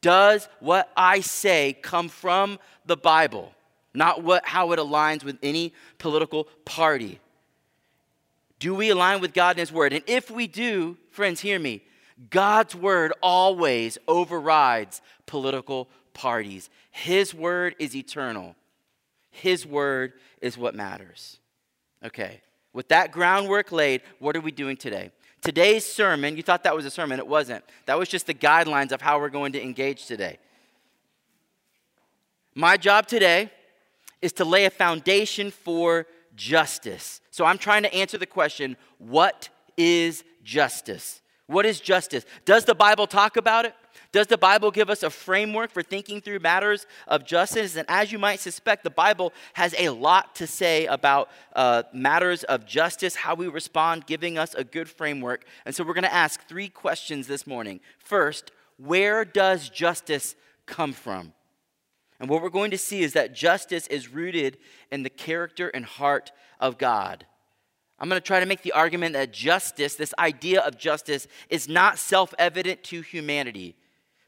Does 0.00 0.48
what 0.60 0.90
I 0.96 1.20
say 1.20 1.76
come 1.82 2.08
from 2.08 2.58
the 2.86 2.96
Bible? 2.96 3.52
Not 3.92 4.22
what, 4.22 4.46
how 4.46 4.72
it 4.72 4.78
aligns 4.78 5.24
with 5.24 5.38
any 5.42 5.74
political 5.98 6.44
party. 6.64 7.18
Do 8.58 8.74
we 8.74 8.90
align 8.90 9.20
with 9.20 9.34
God 9.34 9.50
and 9.50 9.60
His 9.60 9.72
Word? 9.72 9.92
And 9.92 10.04
if 10.06 10.30
we 10.30 10.46
do, 10.46 10.96
friends, 11.10 11.40
hear 11.40 11.58
me. 11.58 11.82
God's 12.30 12.74
Word 12.74 13.12
always 13.22 13.98
overrides 14.08 15.00
political 15.26 15.88
parties. 16.18 16.68
His 16.90 17.32
Word 17.32 17.76
is 17.78 17.94
eternal, 17.94 18.56
His 19.30 19.64
Word 19.64 20.14
is 20.42 20.58
what 20.58 20.74
matters. 20.74 21.38
Okay, 22.04 22.40
with 22.72 22.88
that 22.88 23.12
groundwork 23.12 23.72
laid, 23.72 24.02
what 24.18 24.36
are 24.36 24.40
we 24.40 24.50
doing 24.50 24.76
today? 24.76 25.10
Today's 25.42 25.86
sermon, 25.86 26.36
you 26.36 26.42
thought 26.42 26.64
that 26.64 26.74
was 26.74 26.84
a 26.84 26.90
sermon, 26.90 27.20
it 27.20 27.26
wasn't. 27.26 27.64
That 27.86 27.98
was 27.98 28.08
just 28.08 28.26
the 28.26 28.34
guidelines 28.34 28.90
of 28.90 29.00
how 29.00 29.20
we're 29.20 29.30
going 29.30 29.52
to 29.52 29.62
engage 29.62 30.06
today. 30.06 30.38
My 32.54 32.76
job 32.76 33.06
today 33.06 33.52
is 34.20 34.32
to 34.34 34.44
lay 34.44 34.64
a 34.64 34.70
foundation 34.70 35.52
for 35.52 36.06
justice. 36.34 37.20
So 37.30 37.44
I'm 37.44 37.58
trying 37.58 37.84
to 37.84 37.94
answer 37.94 38.18
the 38.18 38.26
question 38.26 38.76
what 38.98 39.48
is 39.76 40.24
justice? 40.42 41.22
What 41.46 41.64
is 41.64 41.78
justice? 41.78 42.24
Does 42.44 42.64
the 42.64 42.74
Bible 42.74 43.06
talk 43.06 43.36
about 43.36 43.64
it? 43.64 43.74
Does 44.10 44.26
the 44.26 44.38
Bible 44.38 44.70
give 44.70 44.88
us 44.88 45.02
a 45.02 45.10
framework 45.10 45.70
for 45.70 45.82
thinking 45.82 46.22
through 46.22 46.38
matters 46.38 46.86
of 47.06 47.26
justice? 47.26 47.76
And 47.76 47.88
as 47.90 48.10
you 48.10 48.18
might 48.18 48.40
suspect, 48.40 48.82
the 48.82 48.90
Bible 48.90 49.34
has 49.52 49.74
a 49.76 49.90
lot 49.90 50.34
to 50.36 50.46
say 50.46 50.86
about 50.86 51.28
uh, 51.54 51.82
matters 51.92 52.42
of 52.44 52.64
justice, 52.64 53.14
how 53.14 53.34
we 53.34 53.48
respond, 53.48 54.06
giving 54.06 54.38
us 54.38 54.54
a 54.54 54.64
good 54.64 54.88
framework. 54.88 55.44
And 55.66 55.74
so 55.74 55.84
we're 55.84 55.92
going 55.92 56.04
to 56.04 56.14
ask 56.14 56.46
three 56.48 56.70
questions 56.70 57.26
this 57.26 57.46
morning. 57.46 57.80
First, 57.98 58.50
where 58.78 59.26
does 59.26 59.68
justice 59.68 60.36
come 60.64 60.94
from? 60.94 61.34
And 62.18 62.30
what 62.30 62.42
we're 62.42 62.48
going 62.48 62.70
to 62.70 62.78
see 62.78 63.02
is 63.02 63.12
that 63.12 63.34
justice 63.34 63.86
is 63.88 64.08
rooted 64.08 64.56
in 64.90 65.02
the 65.02 65.10
character 65.10 65.68
and 65.68 65.84
heart 65.84 66.32
of 66.58 66.78
God. 66.78 67.26
I'm 68.00 68.08
going 68.08 68.20
to 68.20 68.26
try 68.26 68.40
to 68.40 68.46
make 68.46 68.62
the 68.62 68.72
argument 68.72 69.14
that 69.14 69.32
justice, 69.32 69.96
this 69.96 70.14
idea 70.18 70.60
of 70.60 70.78
justice, 70.78 71.26
is 71.50 71.68
not 71.68 71.98
self 71.98 72.32
evident 72.38 72.84
to 72.84 73.02
humanity, 73.02 73.76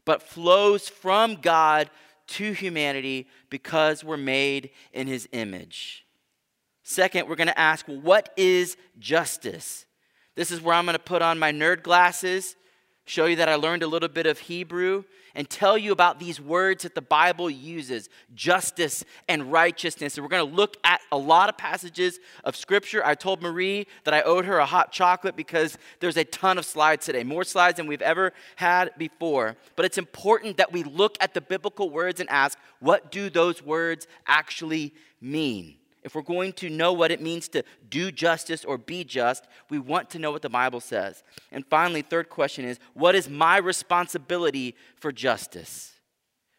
but 0.05 0.23
flows 0.23 0.89
from 0.89 1.37
God 1.37 1.91
to 2.29 2.53
humanity 2.53 3.27
because 3.49 4.05
we're 4.05 4.17
made 4.17 4.71
in 4.93 5.07
his 5.07 5.29
image. 5.33 6.07
Second, 6.83 7.29
we're 7.29 7.37
going 7.37 7.49
to 7.49 7.59
ask, 7.59 7.87
what 7.87 8.33
is 8.37 8.77
justice? 8.99 9.87
This 10.37 10.51
is 10.51 10.61
where 10.61 10.75
I'm 10.75 10.85
going 10.85 10.97
to 10.97 11.03
put 11.03 11.23
on 11.23 11.39
my 11.39 11.53
nerd 11.53 11.83
glasses 11.83 12.57
show 13.11 13.27
you 13.27 13.37
that 13.37 13.49
I 13.49 13.57
learned 13.57 13.83
a 13.83 13.89
little 13.89 14.09
bit 14.09 14.27
of 14.27 14.39
Hebrew, 14.39 15.03
and 15.35 15.49
tell 15.49 15.77
you 15.77 15.93
about 15.93 16.19
these 16.19 16.41
words 16.41 16.83
that 16.83 16.95
the 16.95 17.03
Bible 17.03 17.51
uses 17.51 18.09
justice 18.35 19.05
and 19.29 19.51
righteousness. 19.53 20.17
And 20.17 20.25
we're 20.25 20.31
going 20.31 20.49
to 20.49 20.57
look 20.57 20.77
at 20.85 21.01
a 21.13 21.17
lot 21.17 21.49
of 21.49 21.57
passages 21.57 22.19
of 22.45 22.57
Scripture. 22.57 23.05
I 23.05 23.15
told 23.15 23.43
Marie 23.43 23.87
that 24.05 24.15
I 24.15 24.23
owed 24.23 24.45
her 24.45 24.59
a 24.59 24.67
hot 24.67 24.93
chocolate 24.93 25.37
because 25.37 25.79
there's 26.01 26.17
a 26.17 26.25
ton 26.25 26.59
of 26.59 26.65
slides 26.65 27.07
today, 27.07 27.25
more 27.25 27.45
slides 27.45 27.77
than 27.77 27.87
we've 27.87 28.03
ever 28.03 28.33
had 28.57 28.91
before. 28.99 29.57
But 29.77 29.87
it's 29.87 29.99
important 29.99 30.57
that 30.57 30.73
we 30.73 30.83
look 30.83 31.17
at 31.21 31.35
the 31.35 31.41
biblical 31.41 31.91
words 31.91 32.21
and 32.21 32.29
ask, 32.29 32.59
what 32.81 33.13
do 33.13 33.31
those 33.31 33.63
words 33.63 34.07
actually 34.27 34.95
mean? 35.21 35.77
If 36.03 36.15
we're 36.15 36.23
going 36.23 36.53
to 36.55 36.71
know 36.71 36.93
what 36.93 37.11
it 37.11 37.21
means 37.21 37.49
to 37.49 37.63
do 37.89 38.11
justice 38.11 38.65
or 38.65 38.79
be 38.79 39.05
just, 39.05 39.47
we 39.69 39.79
want 39.79 40.11
to 40.11 40.19
know 40.19 40.31
what 40.31 40.43
the 40.43 40.49
Bible 40.49 40.81
says. 40.81 41.23
And 41.53 41.67
finally, 41.67 42.03
third 42.03 42.31
question 42.31 42.65
is 42.65 42.79
what 42.95 43.15
is 43.15 43.29
my 43.29 43.59
responsibility 43.59 44.75
for 44.97 45.13
justice? 45.13 45.93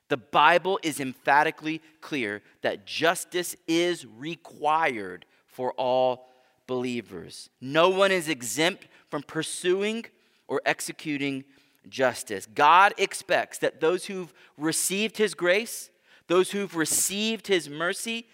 The 0.09 0.17
Bible 0.17 0.79
is 0.83 0.99
emphatically 0.99 1.81
clear 2.01 2.41
that 2.61 2.85
justice 2.85 3.55
is 3.67 4.05
required 4.05 5.25
for 5.47 5.71
all 5.73 6.27
believers. 6.67 7.49
No 7.59 7.89
one 7.89 8.11
is 8.11 8.27
exempt 8.27 8.87
from 9.09 9.23
pursuing 9.23 10.05
or 10.47 10.61
executing 10.65 11.45
justice. 11.89 12.45
God 12.45 12.93
expects 12.97 13.57
that 13.59 13.79
those 13.79 14.05
who've 14.05 14.33
received 14.57 15.17
His 15.17 15.33
grace, 15.33 15.89
those 16.27 16.51
who've 16.51 16.75
received 16.75 17.47
His 17.47 17.69
mercy, 17.69 18.27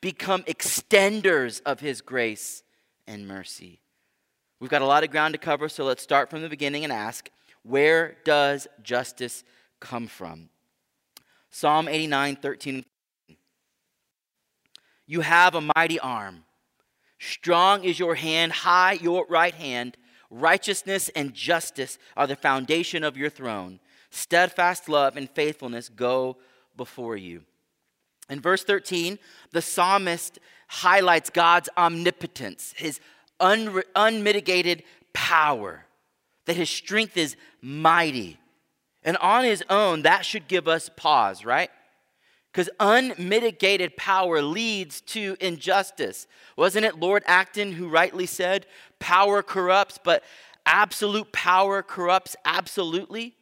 become 0.00 0.42
extenders 0.44 1.60
of 1.66 1.80
His 1.80 2.00
grace 2.00 2.62
and 3.06 3.26
mercy. 3.26 3.80
We've 4.60 4.70
got 4.70 4.82
a 4.82 4.86
lot 4.86 5.04
of 5.04 5.10
ground 5.10 5.34
to 5.34 5.38
cover, 5.38 5.68
so 5.68 5.84
let's 5.84 6.02
start 6.02 6.30
from 6.30 6.42
the 6.42 6.48
beginning 6.48 6.84
and 6.84 6.92
ask 6.92 7.30
where 7.62 8.16
does 8.24 8.66
justice 8.82 9.44
come 9.80 10.06
from? 10.06 10.48
Psalm 11.50 11.88
89 11.88 12.36
13. 12.36 12.84
You 15.06 15.20
have 15.22 15.54
a 15.54 15.70
mighty 15.74 15.98
arm. 15.98 16.44
Strong 17.18 17.84
is 17.84 17.98
your 17.98 18.14
hand, 18.14 18.52
high 18.52 18.92
your 18.92 19.26
right 19.28 19.54
hand. 19.54 19.96
Righteousness 20.30 21.08
and 21.16 21.32
justice 21.32 21.98
are 22.16 22.26
the 22.26 22.36
foundation 22.36 23.02
of 23.02 23.16
your 23.16 23.30
throne. 23.30 23.80
Steadfast 24.10 24.88
love 24.88 25.16
and 25.16 25.28
faithfulness 25.30 25.88
go 25.88 26.36
before 26.76 27.16
you. 27.16 27.44
In 28.28 28.40
verse 28.40 28.64
13, 28.64 29.18
the 29.52 29.62
psalmist 29.62 30.38
highlights 30.68 31.30
God's 31.30 31.68
omnipotence, 31.76 32.74
his 32.76 33.00
un- 33.40 33.82
unmitigated 33.94 34.82
power, 35.12 35.86
that 36.44 36.56
his 36.56 36.68
strength 36.68 37.16
is 37.16 37.36
mighty. 37.62 38.38
And 39.02 39.16
on 39.18 39.44
his 39.44 39.64
own, 39.70 40.02
that 40.02 40.24
should 40.24 40.48
give 40.48 40.68
us 40.68 40.90
pause, 40.94 41.44
right? 41.44 41.70
Because 42.52 42.70
unmitigated 42.80 43.96
power 43.96 44.42
leads 44.42 45.00
to 45.02 45.36
injustice. 45.40 46.26
Wasn't 46.56 46.84
it 46.84 46.98
Lord 46.98 47.22
Acton 47.26 47.72
who 47.72 47.88
rightly 47.88 48.26
said, 48.26 48.66
power 48.98 49.42
corrupts, 49.42 49.98
but 50.02 50.22
absolute 50.66 51.32
power 51.32 51.82
corrupts 51.82 52.36
absolutely? 52.44 53.36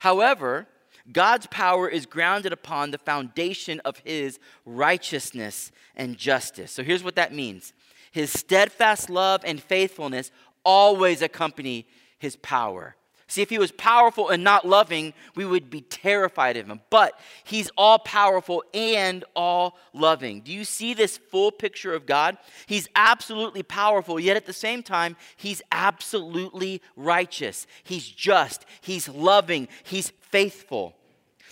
However, 0.00 0.68
God's 1.12 1.46
power 1.48 1.88
is 1.88 2.06
grounded 2.06 2.52
upon 2.52 2.90
the 2.90 2.98
foundation 2.98 3.80
of 3.84 3.98
his 4.04 4.38
righteousness 4.64 5.72
and 5.96 6.16
justice. 6.16 6.72
So 6.72 6.82
here's 6.82 7.04
what 7.04 7.16
that 7.16 7.34
means 7.34 7.72
His 8.12 8.30
steadfast 8.32 9.10
love 9.10 9.42
and 9.44 9.62
faithfulness 9.62 10.30
always 10.64 11.22
accompany 11.22 11.86
his 12.18 12.36
power. 12.36 12.96
See, 13.26 13.42
if 13.42 13.50
he 13.50 13.60
was 13.60 13.70
powerful 13.70 14.28
and 14.28 14.42
not 14.42 14.66
loving, 14.66 15.14
we 15.36 15.44
would 15.44 15.70
be 15.70 15.82
terrified 15.82 16.56
of 16.56 16.66
him. 16.66 16.80
But 16.90 17.18
he's 17.44 17.70
all 17.76 18.00
powerful 18.00 18.64
and 18.74 19.24
all 19.36 19.78
loving. 19.92 20.40
Do 20.40 20.52
you 20.52 20.64
see 20.64 20.94
this 20.94 21.16
full 21.16 21.52
picture 21.52 21.94
of 21.94 22.06
God? 22.06 22.38
He's 22.66 22.88
absolutely 22.96 23.62
powerful, 23.62 24.18
yet 24.18 24.36
at 24.36 24.46
the 24.46 24.52
same 24.52 24.82
time, 24.82 25.16
he's 25.36 25.62
absolutely 25.70 26.82
righteous. 26.96 27.68
He's 27.84 28.08
just, 28.08 28.66
he's 28.80 29.08
loving, 29.08 29.68
he's 29.84 30.10
faithful. 30.20 30.96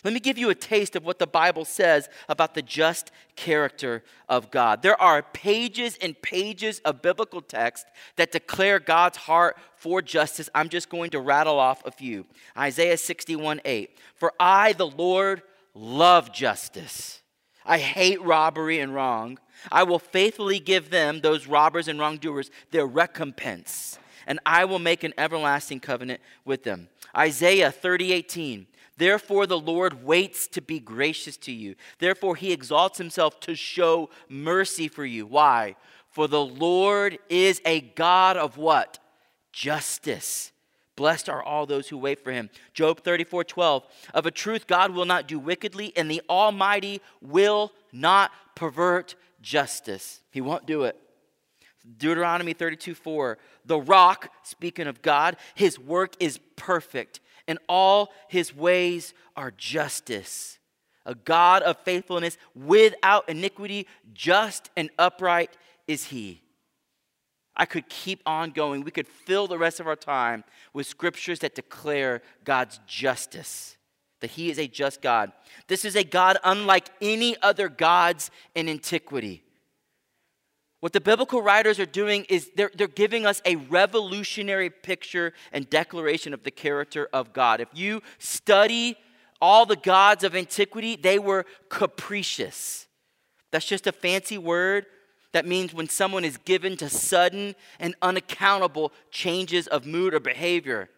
Let 0.04 0.14
me 0.14 0.20
give 0.20 0.38
you 0.38 0.50
a 0.50 0.54
taste 0.54 0.94
of 0.94 1.04
what 1.04 1.18
the 1.18 1.26
Bible 1.26 1.64
says 1.64 2.08
about 2.28 2.54
the 2.54 2.62
just 2.62 3.10
character 3.34 4.04
of 4.28 4.50
God. 4.50 4.82
There 4.82 5.00
are 5.00 5.22
pages 5.22 5.98
and 6.00 6.20
pages 6.22 6.78
of 6.80 7.02
biblical 7.02 7.42
text 7.42 7.86
that 8.16 8.30
declare 8.30 8.78
God's 8.78 9.18
heart 9.18 9.56
for 9.76 10.00
justice. 10.00 10.48
I'm 10.54 10.68
just 10.68 10.88
going 10.88 11.10
to 11.10 11.20
rattle 11.20 11.58
off 11.58 11.84
a 11.84 11.90
few. 11.90 12.26
Isaiah 12.56 12.96
61 12.96 13.60
8. 13.64 13.98
For 14.14 14.32
I, 14.38 14.72
the 14.72 14.86
Lord, 14.86 15.42
love 15.74 16.32
justice. 16.32 17.22
I 17.64 17.78
hate 17.78 18.22
robbery 18.22 18.78
and 18.78 18.94
wrong. 18.94 19.38
I 19.70 19.82
will 19.82 19.98
faithfully 19.98 20.60
give 20.60 20.90
them, 20.90 21.20
those 21.20 21.46
robbers 21.46 21.88
and 21.88 21.98
wrongdoers, 21.98 22.50
their 22.70 22.86
recompense, 22.86 23.98
and 24.26 24.38
I 24.46 24.64
will 24.64 24.78
make 24.78 25.04
an 25.04 25.12
everlasting 25.18 25.80
covenant 25.80 26.20
with 26.44 26.62
them. 26.62 26.88
Isaiah 27.16 27.70
30 27.70 28.12
18. 28.12 28.66
Therefore, 28.98 29.46
the 29.46 29.58
Lord 29.58 30.04
waits 30.04 30.48
to 30.48 30.60
be 30.60 30.80
gracious 30.80 31.36
to 31.38 31.52
you. 31.52 31.76
Therefore, 31.98 32.36
he 32.36 32.52
exalts 32.52 32.98
himself 32.98 33.38
to 33.40 33.54
show 33.54 34.10
mercy 34.28 34.88
for 34.88 35.04
you. 35.04 35.24
Why? 35.24 35.76
For 36.10 36.26
the 36.26 36.44
Lord 36.44 37.18
is 37.28 37.62
a 37.64 37.80
God 37.80 38.36
of 38.36 38.58
what? 38.58 38.98
Justice. 39.52 40.50
Blessed 40.96 41.28
are 41.28 41.42
all 41.42 41.64
those 41.64 41.88
who 41.88 41.96
wait 41.96 42.24
for 42.24 42.32
him. 42.32 42.50
Job 42.74 43.04
34 43.04 43.44
12. 43.44 43.86
Of 44.14 44.26
a 44.26 44.32
truth, 44.32 44.66
God 44.66 44.90
will 44.90 45.04
not 45.04 45.28
do 45.28 45.38
wickedly, 45.38 45.92
and 45.96 46.10
the 46.10 46.22
Almighty 46.28 47.00
will 47.22 47.72
not 47.92 48.32
pervert 48.56 49.14
justice. 49.40 50.20
He 50.32 50.40
won't 50.40 50.66
do 50.66 50.82
it. 50.82 50.96
Deuteronomy 51.96 52.52
32 52.52 52.96
4. 52.96 53.38
The 53.64 53.80
rock, 53.80 54.30
speaking 54.42 54.88
of 54.88 55.02
God, 55.02 55.36
his 55.54 55.78
work 55.78 56.14
is 56.18 56.40
perfect, 56.56 57.20
and 57.48 57.58
all 57.68 58.12
his 58.28 58.54
ways 58.54 59.14
are 59.34 59.50
justice. 59.50 60.58
A 61.04 61.14
God 61.14 61.62
of 61.62 61.78
faithfulness 61.78 62.36
without 62.54 63.28
iniquity, 63.28 63.86
just 64.12 64.70
and 64.76 64.90
upright 64.98 65.56
is 65.88 66.04
he. 66.04 66.42
I 67.56 67.66
could 67.66 67.88
keep 67.88 68.22
on 68.24 68.50
going. 68.50 68.84
We 68.84 68.92
could 68.92 69.08
fill 69.08 69.48
the 69.48 69.58
rest 69.58 69.80
of 69.80 69.88
our 69.88 69.96
time 69.96 70.44
with 70.72 70.86
scriptures 70.86 71.40
that 71.40 71.56
declare 71.56 72.22
God's 72.44 72.78
justice, 72.86 73.76
that 74.20 74.30
He 74.30 74.48
is 74.48 74.58
a 74.60 74.68
just 74.68 75.02
God. 75.02 75.32
This 75.66 75.84
is 75.84 75.96
a 75.96 76.04
God 76.04 76.38
unlike 76.44 76.88
any 77.00 77.36
other 77.42 77.68
gods 77.68 78.30
in 78.54 78.68
antiquity. 78.68 79.42
What 80.80 80.92
the 80.92 81.00
biblical 81.00 81.42
writers 81.42 81.80
are 81.80 81.86
doing 81.86 82.24
is 82.28 82.50
they're, 82.54 82.70
they're 82.74 82.86
giving 82.86 83.26
us 83.26 83.42
a 83.44 83.56
revolutionary 83.56 84.70
picture 84.70 85.32
and 85.52 85.68
declaration 85.68 86.32
of 86.32 86.44
the 86.44 86.52
character 86.52 87.08
of 87.12 87.32
God. 87.32 87.60
If 87.60 87.68
you 87.74 88.00
study 88.18 88.96
all 89.40 89.66
the 89.66 89.76
gods 89.76 90.22
of 90.22 90.36
antiquity, 90.36 90.94
they 90.94 91.18
were 91.18 91.46
capricious. 91.68 92.86
That's 93.50 93.66
just 93.66 93.86
a 93.86 93.92
fancy 93.92 94.38
word 94.38 94.86
that 95.32 95.46
means 95.46 95.74
when 95.74 95.88
someone 95.88 96.24
is 96.24 96.36
given 96.38 96.76
to 96.78 96.88
sudden 96.88 97.54
and 97.78 97.94
unaccountable 98.00 98.92
changes 99.10 99.66
of 99.66 99.84
mood 99.84 100.14
or 100.14 100.20
behavior. 100.20 100.88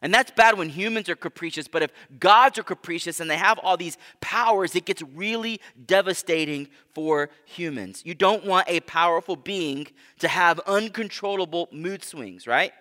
And 0.00 0.14
that's 0.14 0.30
bad 0.30 0.56
when 0.56 0.68
humans 0.68 1.08
are 1.08 1.16
capricious, 1.16 1.66
but 1.66 1.82
if 1.82 1.90
gods 2.20 2.58
are 2.58 2.62
capricious 2.62 3.18
and 3.20 3.28
they 3.28 3.36
have 3.36 3.58
all 3.58 3.76
these 3.76 3.98
powers, 4.20 4.76
it 4.76 4.84
gets 4.84 5.02
really 5.02 5.60
devastating 5.86 6.68
for 6.94 7.30
humans. 7.44 8.02
You 8.04 8.14
don't 8.14 8.44
want 8.44 8.68
a 8.68 8.80
powerful 8.80 9.34
being 9.34 9.88
to 10.20 10.28
have 10.28 10.60
uncontrollable 10.60 11.68
mood 11.72 12.04
swings, 12.04 12.46
right? 12.46 12.72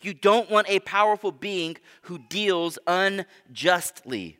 You 0.00 0.14
don't 0.14 0.50
want 0.50 0.68
a 0.70 0.80
powerful 0.80 1.30
being 1.30 1.76
who 2.02 2.18
deals 2.18 2.78
unjustly. 2.86 4.38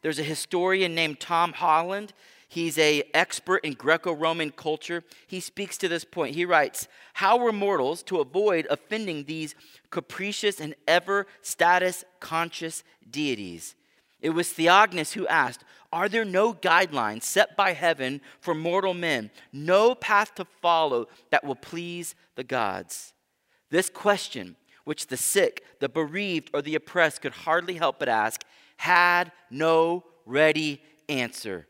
There's 0.00 0.18
a 0.18 0.24
historian 0.24 0.94
named 0.94 1.20
Tom 1.20 1.52
Holland 1.52 2.14
He's 2.50 2.78
a 2.78 3.02
expert 3.12 3.58
in 3.58 3.74
Greco-Roman 3.74 4.52
culture. 4.52 5.04
He 5.26 5.38
speaks 5.38 5.76
to 5.78 5.88
this 5.88 6.04
point. 6.04 6.34
He 6.34 6.46
writes, 6.46 6.88
"How 7.12 7.36
were 7.36 7.52
mortals 7.52 8.02
to 8.04 8.20
avoid 8.20 8.66
offending 8.70 9.24
these 9.24 9.54
capricious 9.90 10.60
and 10.60 10.74
ever 10.86 11.26
status 11.42 12.04
conscious 12.20 12.82
deities?" 13.10 13.74
It 14.20 14.30
was 14.30 14.48
Theognis 14.48 15.12
who 15.12 15.26
asked, 15.28 15.64
Are 15.92 16.08
there 16.08 16.24
no 16.24 16.52
guidelines 16.52 17.22
set 17.22 17.56
by 17.56 17.72
heaven 17.72 18.20
for 18.40 18.54
mortal 18.54 18.94
men, 18.94 19.30
no 19.52 19.94
path 19.94 20.34
to 20.34 20.44
follow 20.44 21.06
that 21.30 21.44
will 21.44 21.54
please 21.54 22.14
the 22.34 22.44
gods? 22.44 23.14
This 23.70 23.88
question, 23.88 24.56
which 24.84 25.06
the 25.06 25.16
sick, 25.16 25.64
the 25.80 25.88
bereaved, 25.88 26.50
or 26.52 26.62
the 26.62 26.74
oppressed 26.74 27.22
could 27.22 27.32
hardly 27.32 27.74
help 27.74 27.98
but 27.98 28.08
ask, 28.08 28.42
had 28.78 29.32
no 29.50 30.04
ready 30.26 30.82
answer. 31.08 31.66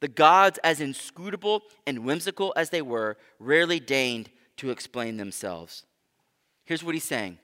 The 0.00 0.08
gods, 0.08 0.58
as 0.64 0.80
inscrutable 0.80 1.62
and 1.86 2.04
whimsical 2.04 2.54
as 2.56 2.70
they 2.70 2.82
were, 2.82 3.18
rarely 3.38 3.80
deigned 3.80 4.30
to 4.56 4.70
explain 4.70 5.16
themselves. 5.16 5.84
Here's 6.64 6.84
what 6.84 6.94
he's 6.94 7.04
saying 7.04 7.38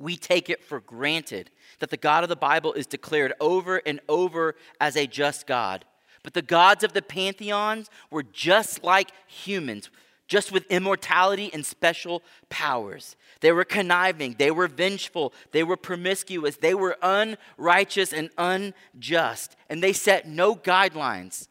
We 0.00 0.16
take 0.16 0.48
it 0.48 0.64
for 0.64 0.80
granted 0.80 1.50
that 1.78 1.90
the 1.90 1.96
God 1.96 2.22
of 2.22 2.30
the 2.30 2.36
Bible 2.36 2.72
is 2.72 2.86
declared 2.86 3.34
over 3.38 3.82
and 3.84 4.00
over 4.08 4.56
as 4.80 4.96
a 4.96 5.06
just 5.06 5.46
God. 5.46 5.84
But 6.22 6.32
the 6.32 6.42
gods 6.42 6.82
of 6.82 6.94
the 6.94 7.02
pantheons 7.02 7.90
were 8.10 8.22
just 8.22 8.82
like 8.82 9.12
humans, 9.26 9.90
just 10.26 10.52
with 10.52 10.70
immortality 10.70 11.50
and 11.52 11.64
special 11.64 12.22
powers. 12.48 13.14
They 13.40 13.52
were 13.52 13.64
conniving, 13.64 14.36
they 14.38 14.50
were 14.50 14.68
vengeful, 14.68 15.34
they 15.52 15.62
were 15.62 15.76
promiscuous, 15.76 16.56
they 16.56 16.74
were 16.74 16.96
unrighteous 17.02 18.12
and 18.12 18.30
unjust, 18.38 19.56
and 19.68 19.82
they 19.82 19.92
set 19.92 20.26
no 20.26 20.56
guidelines 20.56 21.48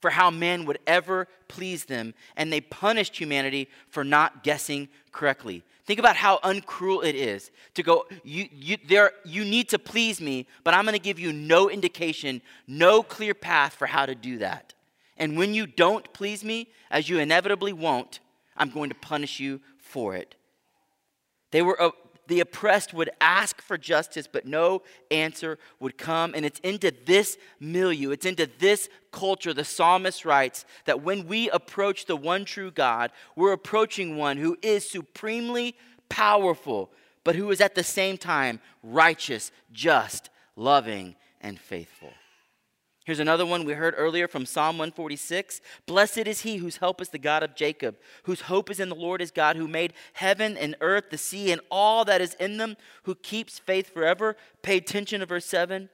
for 0.00 0.10
how 0.10 0.30
man 0.30 0.66
would 0.66 0.80
ever 0.86 1.28
please 1.48 1.84
them, 1.86 2.12
and 2.36 2.52
they 2.52 2.60
punished 2.60 3.16
humanity 3.16 3.68
for 3.88 4.04
not 4.04 4.42
guessing 4.42 4.88
correctly. 5.12 5.62
Think 5.92 6.00
about 6.00 6.16
how 6.16 6.40
uncruel 6.42 7.02
it 7.02 7.14
is 7.14 7.50
to 7.74 7.82
go, 7.82 8.06
you, 8.24 8.48
you, 8.50 8.78
there, 8.88 9.12
you 9.26 9.44
need 9.44 9.68
to 9.68 9.78
please 9.78 10.22
me, 10.22 10.46
but 10.64 10.72
I'm 10.72 10.86
going 10.86 10.94
to 10.94 10.98
give 10.98 11.18
you 11.18 11.34
no 11.34 11.68
indication, 11.68 12.40
no 12.66 13.02
clear 13.02 13.34
path 13.34 13.74
for 13.74 13.84
how 13.84 14.06
to 14.06 14.14
do 14.14 14.38
that. 14.38 14.72
And 15.18 15.36
when 15.36 15.52
you 15.52 15.66
don't 15.66 16.10
please 16.14 16.42
me, 16.42 16.68
as 16.90 17.10
you 17.10 17.18
inevitably 17.18 17.74
won't, 17.74 18.20
I'm 18.56 18.70
going 18.70 18.88
to 18.88 18.94
punish 18.94 19.38
you 19.38 19.60
for 19.76 20.16
it. 20.16 20.34
They 21.50 21.60
were, 21.60 21.78
uh, 21.78 21.90
the 22.26 22.40
oppressed 22.40 22.94
would 22.94 23.10
ask 23.20 23.60
for 23.60 23.76
justice, 23.76 24.28
but 24.30 24.46
no 24.46 24.82
answer 25.10 25.58
would 25.80 25.98
come. 25.98 26.32
And 26.34 26.46
it's 26.46 26.60
into 26.60 26.92
this 27.04 27.36
milieu, 27.60 28.10
it's 28.10 28.26
into 28.26 28.48
this 28.58 28.88
culture, 29.10 29.52
the 29.52 29.64
psalmist 29.64 30.24
writes 30.24 30.64
that 30.84 31.02
when 31.02 31.26
we 31.26 31.50
approach 31.50 32.06
the 32.06 32.16
one 32.16 32.44
true 32.44 32.70
God, 32.70 33.10
we're 33.36 33.52
approaching 33.52 34.16
one 34.16 34.36
who 34.36 34.56
is 34.62 34.88
supremely 34.88 35.76
powerful, 36.08 36.90
but 37.24 37.36
who 37.36 37.50
is 37.50 37.60
at 37.60 37.74
the 37.74 37.84
same 37.84 38.16
time 38.16 38.60
righteous, 38.82 39.52
just, 39.72 40.30
loving, 40.56 41.16
and 41.40 41.58
faithful. 41.58 42.12
Here's 43.04 43.18
another 43.18 43.44
one 43.44 43.64
we 43.64 43.72
heard 43.72 43.94
earlier 43.96 44.28
from 44.28 44.46
Psalm 44.46 44.78
146. 44.78 45.60
Blessed 45.86 46.18
is 46.18 46.42
he 46.42 46.58
whose 46.58 46.76
help 46.76 47.00
is 47.00 47.08
the 47.08 47.18
God 47.18 47.42
of 47.42 47.56
Jacob, 47.56 47.96
whose 48.24 48.42
hope 48.42 48.70
is 48.70 48.78
in 48.78 48.88
the 48.88 48.94
Lord 48.94 49.20
is 49.20 49.32
God, 49.32 49.56
who 49.56 49.66
made 49.66 49.92
heaven 50.12 50.56
and 50.56 50.76
earth, 50.80 51.10
the 51.10 51.18
sea, 51.18 51.50
and 51.50 51.60
all 51.68 52.04
that 52.04 52.20
is 52.20 52.34
in 52.34 52.58
them, 52.58 52.76
who 53.02 53.16
keeps 53.16 53.58
faith 53.58 53.92
forever. 53.92 54.36
Pay 54.62 54.76
attention 54.76 55.18
to 55.20 55.26
verse 55.26 55.46
7. 55.46 55.88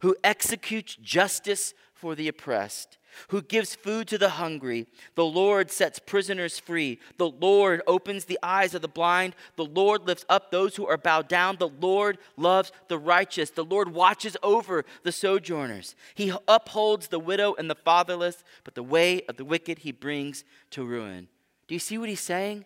Who 0.00 0.14
executes 0.22 0.96
justice 0.96 1.72
for 1.94 2.14
the 2.14 2.28
oppressed 2.28 2.98
who 3.28 3.42
gives 3.42 3.74
food 3.74 4.08
to 4.08 4.18
the 4.18 4.30
hungry. 4.30 4.86
The 5.14 5.24
Lord 5.24 5.70
sets 5.70 5.98
prisoners 5.98 6.58
free. 6.58 6.98
The 7.18 7.28
Lord 7.28 7.82
opens 7.86 8.24
the 8.24 8.38
eyes 8.42 8.74
of 8.74 8.82
the 8.82 8.88
blind. 8.88 9.34
The 9.56 9.64
Lord 9.64 10.06
lifts 10.06 10.24
up 10.28 10.50
those 10.50 10.76
who 10.76 10.86
are 10.86 10.96
bowed 10.96 11.28
down. 11.28 11.56
The 11.56 11.68
Lord 11.68 12.18
loves 12.36 12.72
the 12.88 12.98
righteous. 12.98 13.50
The 13.50 13.64
Lord 13.64 13.92
watches 13.92 14.36
over 14.42 14.84
the 15.02 15.12
sojourners. 15.12 15.94
He 16.14 16.32
upholds 16.48 17.08
the 17.08 17.18
widow 17.18 17.54
and 17.58 17.68
the 17.70 17.74
fatherless, 17.74 18.44
but 18.64 18.74
the 18.74 18.82
way 18.82 19.22
of 19.28 19.36
the 19.36 19.44
wicked 19.44 19.78
he 19.78 19.92
brings 19.92 20.44
to 20.70 20.84
ruin. 20.84 21.28
Do 21.68 21.74
you 21.74 21.78
see 21.78 21.98
what 21.98 22.08
he's 22.08 22.20
saying? 22.20 22.64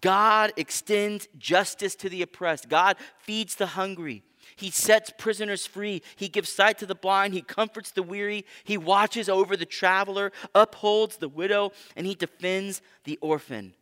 God 0.00 0.52
extends 0.56 1.28
justice 1.36 1.96
to 1.96 2.08
the 2.08 2.22
oppressed. 2.22 2.68
God 2.68 2.96
feeds 3.18 3.56
the 3.56 3.66
hungry. 3.66 4.22
He 4.56 4.70
sets 4.70 5.12
prisoners 5.16 5.66
free. 5.66 6.02
He 6.16 6.28
gives 6.28 6.48
sight 6.50 6.78
to 6.78 6.86
the 6.86 6.94
blind. 6.94 7.34
He 7.34 7.42
comforts 7.42 7.90
the 7.90 8.02
weary. 8.02 8.44
He 8.64 8.76
watches 8.78 9.28
over 9.28 9.56
the 9.56 9.66
traveler, 9.66 10.32
upholds 10.54 11.16
the 11.16 11.28
widow, 11.28 11.72
and 11.96 12.06
he 12.06 12.14
defends 12.14 12.82
the 13.04 13.18
orphan. 13.20 13.74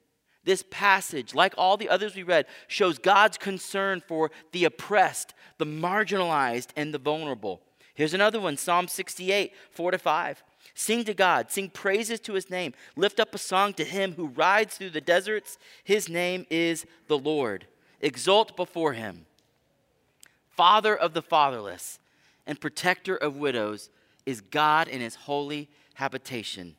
This 0.44 0.64
passage, 0.70 1.34
like 1.34 1.54
all 1.58 1.76
the 1.76 1.88
others 1.88 2.14
we 2.14 2.22
read, 2.22 2.46
shows 2.68 2.98
God's 2.98 3.36
concern 3.36 4.02
for 4.06 4.30
the 4.52 4.64
oppressed, 4.64 5.34
the 5.58 5.66
marginalized, 5.66 6.68
and 6.76 6.94
the 6.94 6.98
vulnerable. 6.98 7.60
Here's 7.94 8.14
another 8.14 8.40
one 8.40 8.56
Psalm 8.56 8.88
68, 8.88 9.52
4 9.72 9.90
to 9.90 9.98
5. 9.98 10.42
Sing 10.74 11.04
to 11.04 11.14
God, 11.14 11.50
sing 11.50 11.70
praises 11.70 12.20
to 12.20 12.34
his 12.34 12.50
name, 12.50 12.72
lift 12.94 13.18
up 13.18 13.34
a 13.34 13.38
song 13.38 13.72
to 13.74 13.84
him 13.84 14.12
who 14.12 14.28
rides 14.28 14.76
through 14.76 14.90
the 14.90 15.00
deserts. 15.00 15.58
His 15.82 16.08
name 16.08 16.46
is 16.50 16.86
the 17.08 17.18
Lord. 17.18 17.66
Exult 18.00 18.56
before 18.56 18.92
him 18.92 19.26
father 20.58 20.96
of 20.96 21.14
the 21.14 21.22
fatherless 21.22 22.00
and 22.44 22.60
protector 22.60 23.14
of 23.14 23.36
widows 23.36 23.90
is 24.26 24.40
God 24.40 24.88
in 24.88 25.00
his 25.00 25.14
holy 25.14 25.68
habitation. 25.94 26.74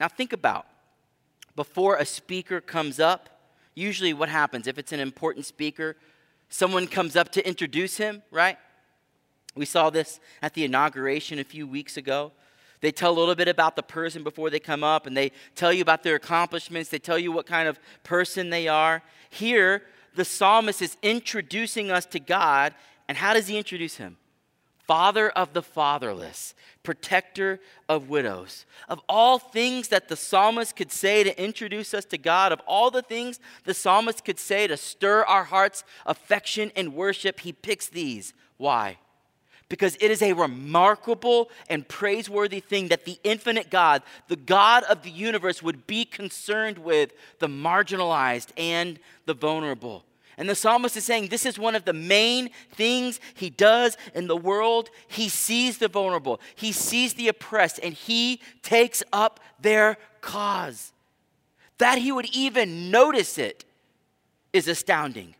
Now, 0.00 0.08
think 0.08 0.32
about 0.32 0.66
before 1.54 1.96
a 1.96 2.04
speaker 2.04 2.60
comes 2.60 2.98
up, 2.98 3.30
usually 3.76 4.12
what 4.12 4.28
happens 4.28 4.66
if 4.66 4.78
it's 4.78 4.90
an 4.90 4.98
important 4.98 5.46
speaker, 5.46 5.96
someone 6.48 6.88
comes 6.88 7.14
up 7.14 7.30
to 7.32 7.48
introduce 7.48 7.98
him, 7.98 8.24
right? 8.32 8.58
We 9.54 9.64
saw 9.64 9.88
this 9.88 10.18
at 10.42 10.54
the 10.54 10.64
inauguration 10.64 11.38
a 11.38 11.44
few 11.44 11.68
weeks 11.68 11.96
ago. 11.96 12.32
They 12.80 12.90
tell 12.90 13.12
a 13.12 13.18
little 13.18 13.36
bit 13.36 13.46
about 13.46 13.76
the 13.76 13.84
person 13.84 14.24
before 14.24 14.50
they 14.50 14.58
come 14.58 14.82
up, 14.82 15.06
and 15.06 15.16
they 15.16 15.30
tell 15.54 15.72
you 15.72 15.82
about 15.82 16.02
their 16.02 16.16
accomplishments. 16.16 16.90
They 16.90 16.98
tell 16.98 17.18
you 17.18 17.30
what 17.30 17.46
kind 17.46 17.68
of 17.68 17.78
person 18.02 18.50
they 18.50 18.66
are. 18.66 19.04
Here, 19.30 19.84
the 20.16 20.24
psalmist 20.24 20.82
is 20.82 20.96
introducing 21.02 21.90
us 21.90 22.06
to 22.06 22.20
God. 22.20 22.74
And 23.08 23.16
how 23.16 23.34
does 23.34 23.46
he 23.46 23.56
introduce 23.56 23.96
him? 23.96 24.16
father 24.86 25.30
of 25.30 25.52
the 25.52 25.62
fatherless, 25.62 26.54
protector 26.82 27.60
of 27.88 28.08
widows. 28.08 28.64
Of 28.88 29.00
all 29.08 29.38
things 29.38 29.88
that 29.88 30.08
the 30.08 30.16
psalmist 30.16 30.76
could 30.76 30.92
say 30.92 31.24
to 31.24 31.42
introduce 31.42 31.92
us 31.92 32.04
to 32.06 32.18
God, 32.18 32.52
of 32.52 32.60
all 32.66 32.90
the 32.90 33.02
things 33.02 33.40
the 33.64 33.74
psalmist 33.74 34.24
could 34.24 34.38
say 34.38 34.66
to 34.66 34.76
stir 34.76 35.24
our 35.24 35.44
hearts' 35.44 35.84
affection 36.06 36.70
and 36.76 36.94
worship, 36.94 37.40
he 37.40 37.52
picks 37.52 37.88
these. 37.88 38.32
Why? 38.56 38.98
Because 39.68 39.96
it 40.00 40.10
is 40.12 40.22
a 40.22 40.32
remarkable 40.32 41.50
and 41.68 41.86
praiseworthy 41.88 42.60
thing 42.60 42.88
that 42.88 43.04
the 43.04 43.18
infinite 43.24 43.68
God, 43.68 44.02
the 44.28 44.36
God 44.36 44.84
of 44.84 45.02
the 45.02 45.10
universe, 45.10 45.62
would 45.62 45.86
be 45.86 46.04
concerned 46.04 46.78
with 46.78 47.12
the 47.40 47.48
marginalized 47.48 48.50
and 48.56 49.00
the 49.24 49.34
vulnerable. 49.34 50.04
And 50.38 50.48
the 50.48 50.54
psalmist 50.54 50.96
is 50.96 51.04
saying 51.04 51.28
this 51.28 51.46
is 51.46 51.58
one 51.58 51.74
of 51.74 51.84
the 51.84 51.92
main 51.92 52.50
things 52.70 53.20
he 53.34 53.50
does 53.50 53.96
in 54.14 54.26
the 54.26 54.36
world. 54.36 54.90
He 55.08 55.28
sees 55.28 55.78
the 55.78 55.88
vulnerable, 55.88 56.40
he 56.54 56.72
sees 56.72 57.14
the 57.14 57.28
oppressed, 57.28 57.80
and 57.82 57.94
he 57.94 58.40
takes 58.62 59.02
up 59.12 59.40
their 59.60 59.96
cause. 60.20 60.92
That 61.78 61.98
he 61.98 62.12
would 62.12 62.26
even 62.26 62.90
notice 62.90 63.38
it 63.38 63.64
is 64.52 64.68
astounding. 64.68 65.34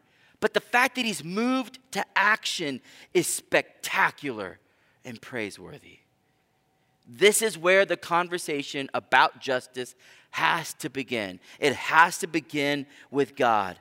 But 0.47 0.55
the 0.55 0.61
fact 0.61 0.95
that 0.95 1.05
he's 1.05 1.25
moved 1.25 1.81
to 1.91 2.05
action 2.15 2.81
is 3.13 3.27
spectacular 3.27 4.61
and 5.05 5.21
praiseworthy. 5.21 5.99
This 7.05 7.43
is 7.43 7.59
where 7.59 7.85
the 7.85 7.97
conversation 7.97 8.89
about 8.95 9.41
justice 9.41 9.97
has 10.31 10.73
to 10.75 10.89
begin. 10.89 11.41
It 11.59 11.75
has 11.75 12.19
to 12.19 12.29
begin 12.29 12.87
with 13.11 13.35
God. 13.35 13.77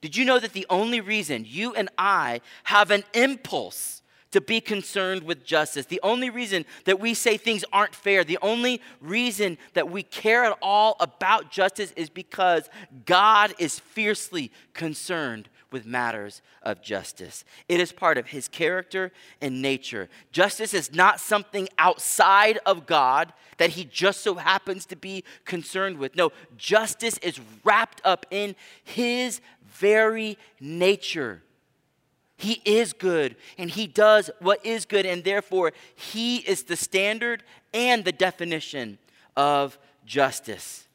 Did 0.00 0.16
you 0.16 0.24
know 0.24 0.38
that 0.38 0.54
the 0.54 0.64
only 0.70 1.02
reason 1.02 1.44
you 1.46 1.74
and 1.74 1.90
I 1.98 2.40
have 2.64 2.90
an 2.90 3.04
impulse 3.12 4.00
to 4.30 4.40
be 4.40 4.62
concerned 4.62 5.22
with 5.22 5.44
justice, 5.44 5.84
the 5.84 6.00
only 6.02 6.30
reason 6.30 6.64
that 6.86 6.98
we 6.98 7.12
say 7.12 7.36
things 7.36 7.62
aren't 7.74 7.94
fair, 7.94 8.24
the 8.24 8.38
only 8.40 8.80
reason 9.02 9.58
that 9.74 9.90
we 9.90 10.02
care 10.02 10.46
at 10.46 10.56
all 10.62 10.96
about 10.98 11.50
justice 11.50 11.92
is 11.94 12.08
because 12.08 12.70
God 13.04 13.52
is 13.58 13.78
fiercely 13.78 14.50
concerned 14.72 15.50
with 15.76 15.84
matters 15.84 16.40
of 16.62 16.80
justice. 16.80 17.44
It 17.68 17.80
is 17.80 17.92
part 17.92 18.16
of 18.16 18.28
his 18.28 18.48
character 18.48 19.12
and 19.42 19.60
nature. 19.60 20.08
Justice 20.32 20.72
is 20.72 20.94
not 20.94 21.20
something 21.20 21.68
outside 21.76 22.58
of 22.64 22.86
God 22.86 23.34
that 23.58 23.70
he 23.70 23.84
just 23.84 24.22
so 24.22 24.36
happens 24.36 24.86
to 24.86 24.96
be 24.96 25.22
concerned 25.44 25.98
with. 25.98 26.16
No, 26.16 26.32
justice 26.56 27.18
is 27.18 27.38
wrapped 27.62 28.00
up 28.06 28.24
in 28.30 28.56
his 28.82 29.42
very 29.70 30.38
nature. 30.60 31.42
He 32.38 32.62
is 32.64 32.94
good 32.94 33.36
and 33.58 33.68
he 33.68 33.86
does 33.86 34.30
what 34.38 34.64
is 34.64 34.86
good, 34.86 35.04
and 35.04 35.24
therefore 35.24 35.74
he 35.94 36.38
is 36.38 36.62
the 36.62 36.76
standard 36.76 37.42
and 37.74 38.02
the 38.02 38.12
definition 38.12 38.96
of 39.36 39.78
justice. 40.06 40.85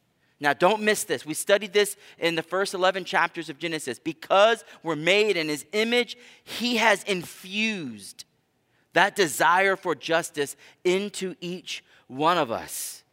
Now, 0.41 0.53
don't 0.53 0.81
miss 0.81 1.03
this. 1.03 1.23
We 1.23 1.35
studied 1.35 1.71
this 1.71 1.95
in 2.17 2.33
the 2.33 2.41
first 2.41 2.73
11 2.73 3.05
chapters 3.05 3.47
of 3.47 3.59
Genesis. 3.59 3.99
Because 3.99 4.63
we're 4.81 4.95
made 4.95 5.37
in 5.37 5.47
his 5.47 5.65
image, 5.71 6.17
he 6.43 6.77
has 6.77 7.03
infused 7.03 8.25
that 8.93 9.15
desire 9.15 9.75
for 9.75 9.93
justice 9.93 10.55
into 10.83 11.35
each 11.41 11.83
one 12.07 12.39
of 12.39 12.51
us. 12.51 13.03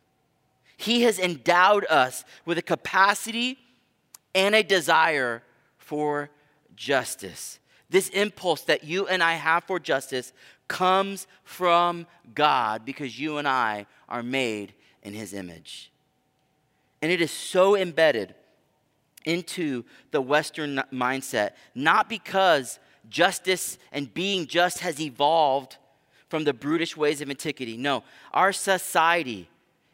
He 0.79 1.03
has 1.03 1.19
endowed 1.19 1.85
us 1.91 2.25
with 2.47 2.57
a 2.57 2.63
capacity 2.63 3.59
and 4.35 4.55
a 4.55 4.63
desire 4.63 5.43
for 5.77 6.31
justice. 6.77 7.59
This 7.91 8.09
impulse 8.09 8.63
that 8.63 8.85
you 8.85 9.07
and 9.07 9.23
I 9.23 9.35
have 9.35 9.65
for 9.65 9.79
justice 9.79 10.33
comes 10.67 11.27
from 11.45 12.07
God 12.35 12.87
because 12.87 13.21
you 13.21 13.37
and 13.37 13.47
I 13.47 13.87
are 14.09 14.23
made 14.23 14.73
in 15.03 15.13
his 15.13 15.35
image. 15.35 15.91
And 17.01 17.13
it 17.13 17.21
is 17.21 17.31
so 17.31 17.77
embedded 17.77 18.35
into 19.25 19.85
the 20.11 20.21
Western 20.21 20.83
mindset, 20.93 21.53
not 21.75 22.09
because 22.09 22.79
justice 23.09 23.79
and 23.93 24.13
being 24.13 24.47
just 24.47 24.81
has 24.81 25.01
evolved 25.01 25.77
from 26.29 26.45
the 26.45 26.53
brutish 26.53 26.97
ways 26.97 27.21
of 27.21 27.31
antiquity. 27.31 27.77
No, 27.77 28.05
our 28.33 28.53
society 28.53 29.49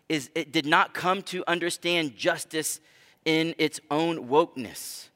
is, 0.08 0.30
it 0.34 0.52
did 0.52 0.66
not 0.66 0.94
come 0.94 1.22
to 1.22 1.44
understand 1.46 2.16
justice 2.16 2.80
in 3.24 3.54
its 3.58 3.80
own 3.90 4.28
wokeness. 4.28 5.08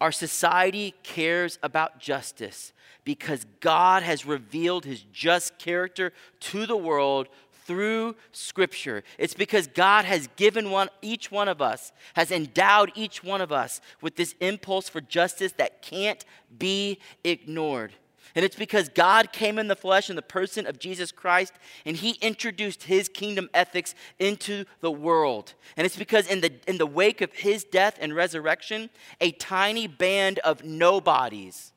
Our 0.00 0.12
society 0.12 0.94
cares 1.02 1.58
about 1.62 1.98
justice 1.98 2.72
because 3.04 3.46
God 3.60 4.02
has 4.02 4.26
revealed 4.26 4.84
his 4.84 5.04
just 5.12 5.58
character 5.58 6.12
to 6.40 6.66
the 6.66 6.76
world 6.76 7.28
through 7.66 8.16
Scripture. 8.32 9.02
It's 9.18 9.34
because 9.34 9.66
God 9.66 10.04
has 10.04 10.28
given 10.36 10.70
one, 10.70 10.88
each 11.02 11.30
one 11.30 11.48
of 11.48 11.60
us, 11.60 11.92
has 12.14 12.30
endowed 12.30 12.92
each 12.94 13.24
one 13.24 13.40
of 13.40 13.52
us 13.52 13.80
with 14.00 14.16
this 14.16 14.34
impulse 14.40 14.88
for 14.88 15.00
justice 15.00 15.52
that 15.52 15.82
can't 15.82 16.24
be 16.58 16.98
ignored. 17.24 17.92
And 18.34 18.44
it's 18.44 18.56
because 18.56 18.90
God 18.90 19.32
came 19.32 19.58
in 19.58 19.68
the 19.68 19.76
flesh 19.76 20.10
in 20.10 20.16
the 20.16 20.22
person 20.22 20.66
of 20.66 20.78
Jesus 20.78 21.10
Christ 21.10 21.54
and 21.86 21.96
he 21.96 22.18
introduced 22.20 22.82
his 22.82 23.08
kingdom 23.08 23.48
ethics 23.54 23.94
into 24.18 24.64
the 24.80 24.90
world. 24.90 25.54
And 25.76 25.86
it's 25.86 25.96
because 25.96 26.26
in 26.26 26.42
the, 26.42 26.52
in 26.66 26.76
the 26.76 26.86
wake 26.86 27.22
of 27.22 27.32
his 27.32 27.64
death 27.64 27.96
and 27.98 28.14
resurrection, 28.14 28.90
a 29.20 29.30
tiny 29.32 29.86
band 29.86 30.38
of 30.40 30.64
nobodies 30.64 31.72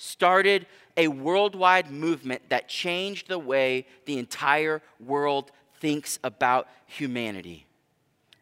started 0.00 0.66
a 0.96 1.08
worldwide 1.08 1.90
movement 1.90 2.40
that 2.48 2.68
changed 2.68 3.28
the 3.28 3.38
way 3.38 3.86
the 4.06 4.18
entire 4.18 4.80
world 4.98 5.52
thinks 5.78 6.18
about 6.24 6.66
humanity. 6.86 7.66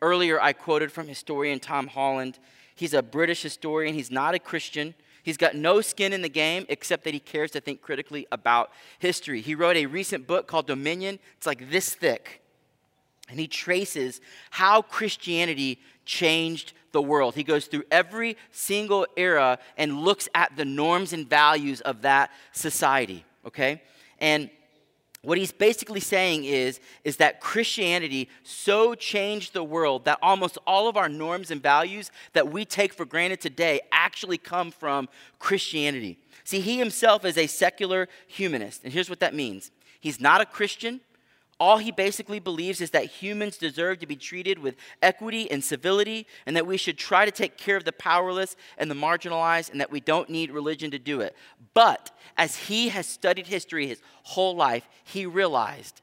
Earlier, 0.00 0.40
I 0.40 0.52
quoted 0.52 0.92
from 0.92 1.08
historian 1.08 1.58
Tom 1.58 1.88
Holland. 1.88 2.38
He's 2.76 2.94
a 2.94 3.02
British 3.02 3.42
historian, 3.42 3.94
he's 3.94 4.10
not 4.10 4.34
a 4.34 4.38
Christian. 4.38 4.94
He's 5.24 5.36
got 5.36 5.56
no 5.56 5.80
skin 5.80 6.12
in 6.12 6.22
the 6.22 6.28
game 6.28 6.64
except 6.68 7.04
that 7.04 7.12
he 7.12 7.20
cares 7.20 7.50
to 7.50 7.60
think 7.60 7.82
critically 7.82 8.26
about 8.30 8.70
history. 9.00 9.40
He 9.40 9.56
wrote 9.56 9.76
a 9.76 9.84
recent 9.86 10.26
book 10.26 10.46
called 10.46 10.68
Dominion. 10.68 11.18
It's 11.36 11.46
like 11.46 11.70
this 11.70 11.94
thick. 11.94 12.40
And 13.28 13.38
he 13.38 13.46
traces 13.46 14.22
how 14.50 14.80
Christianity 14.80 15.80
changed 16.06 16.72
the 16.92 17.02
world. 17.02 17.34
He 17.34 17.44
goes 17.44 17.66
through 17.66 17.84
every 17.90 18.36
single 18.50 19.06
era 19.16 19.58
and 19.76 20.00
looks 20.00 20.28
at 20.34 20.56
the 20.56 20.64
norms 20.64 21.12
and 21.12 21.28
values 21.28 21.80
of 21.82 22.02
that 22.02 22.30
society, 22.52 23.24
okay? 23.46 23.82
And 24.18 24.50
what 25.22 25.36
he's 25.36 25.52
basically 25.52 26.00
saying 26.00 26.44
is, 26.44 26.80
is 27.04 27.16
that 27.16 27.40
Christianity 27.40 28.28
so 28.44 28.94
changed 28.94 29.52
the 29.52 29.64
world 29.64 30.04
that 30.04 30.18
almost 30.22 30.58
all 30.66 30.88
of 30.88 30.96
our 30.96 31.08
norms 31.08 31.50
and 31.50 31.62
values 31.62 32.10
that 32.34 32.50
we 32.50 32.64
take 32.64 32.92
for 32.92 33.04
granted 33.04 33.40
today 33.40 33.80
actually 33.90 34.38
come 34.38 34.70
from 34.70 35.08
Christianity. 35.38 36.18
See, 36.44 36.60
he 36.60 36.78
himself 36.78 37.24
is 37.24 37.36
a 37.36 37.48
secular 37.48 38.08
humanist, 38.28 38.84
and 38.84 38.92
here's 38.92 39.10
what 39.10 39.20
that 39.20 39.34
means 39.34 39.70
he's 40.00 40.20
not 40.20 40.40
a 40.40 40.46
Christian, 40.46 41.00
all 41.60 41.78
he 41.78 41.90
basically 41.90 42.38
believes 42.38 42.80
is 42.80 42.90
that 42.90 43.06
humans 43.06 43.58
deserve 43.58 43.98
to 43.98 44.06
be 44.06 44.16
treated 44.16 44.58
with 44.58 44.76
equity 45.02 45.50
and 45.50 45.62
civility, 45.62 46.26
and 46.46 46.54
that 46.56 46.66
we 46.66 46.76
should 46.76 46.96
try 46.96 47.24
to 47.24 47.30
take 47.30 47.56
care 47.56 47.76
of 47.76 47.84
the 47.84 47.92
powerless 47.92 48.56
and 48.76 48.90
the 48.90 48.94
marginalized, 48.94 49.70
and 49.70 49.80
that 49.80 49.90
we 49.90 50.00
don't 50.00 50.30
need 50.30 50.50
religion 50.50 50.90
to 50.92 50.98
do 50.98 51.20
it. 51.20 51.34
But 51.74 52.10
as 52.36 52.56
he 52.56 52.90
has 52.90 53.06
studied 53.06 53.48
history 53.48 53.88
his 53.88 54.00
whole 54.22 54.54
life, 54.54 54.88
he 55.04 55.26
realized 55.26 56.00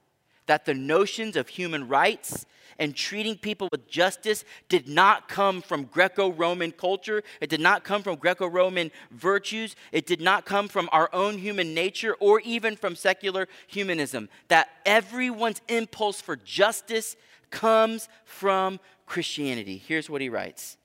that 0.47 0.65
the 0.65 0.73
notions 0.73 1.35
of 1.35 1.47
human 1.47 1.87
rights 1.87 2.45
and 2.79 2.95
treating 2.95 3.37
people 3.37 3.69
with 3.71 3.87
justice 3.87 4.43
did 4.69 4.87
not 4.87 5.27
come 5.27 5.61
from 5.61 5.85
Greco 5.85 6.31
Roman 6.31 6.71
culture. 6.71 7.23
It 7.41 7.49
did 7.49 7.59
not 7.59 7.83
come 7.83 8.03
from 8.03 8.15
Greco 8.15 8.47
Roman 8.47 8.91
virtues. 9.11 9.75
It 9.91 10.05
did 10.05 10.21
not 10.21 10.45
come 10.45 10.67
from 10.67 10.89
our 10.91 11.09
own 11.13 11.37
human 11.37 11.73
nature 11.73 12.15
or 12.19 12.39
even 12.41 12.75
from 12.75 12.95
secular 12.95 13.47
humanism. 13.67 14.29
That 14.47 14.69
everyone's 14.85 15.61
impulse 15.67 16.21
for 16.21 16.35
justice 16.35 17.15
comes 17.49 18.09
from 18.25 18.79
Christianity. 19.05 19.77
Here's 19.77 20.09
what 20.09 20.21
he 20.21 20.29
writes 20.29 20.77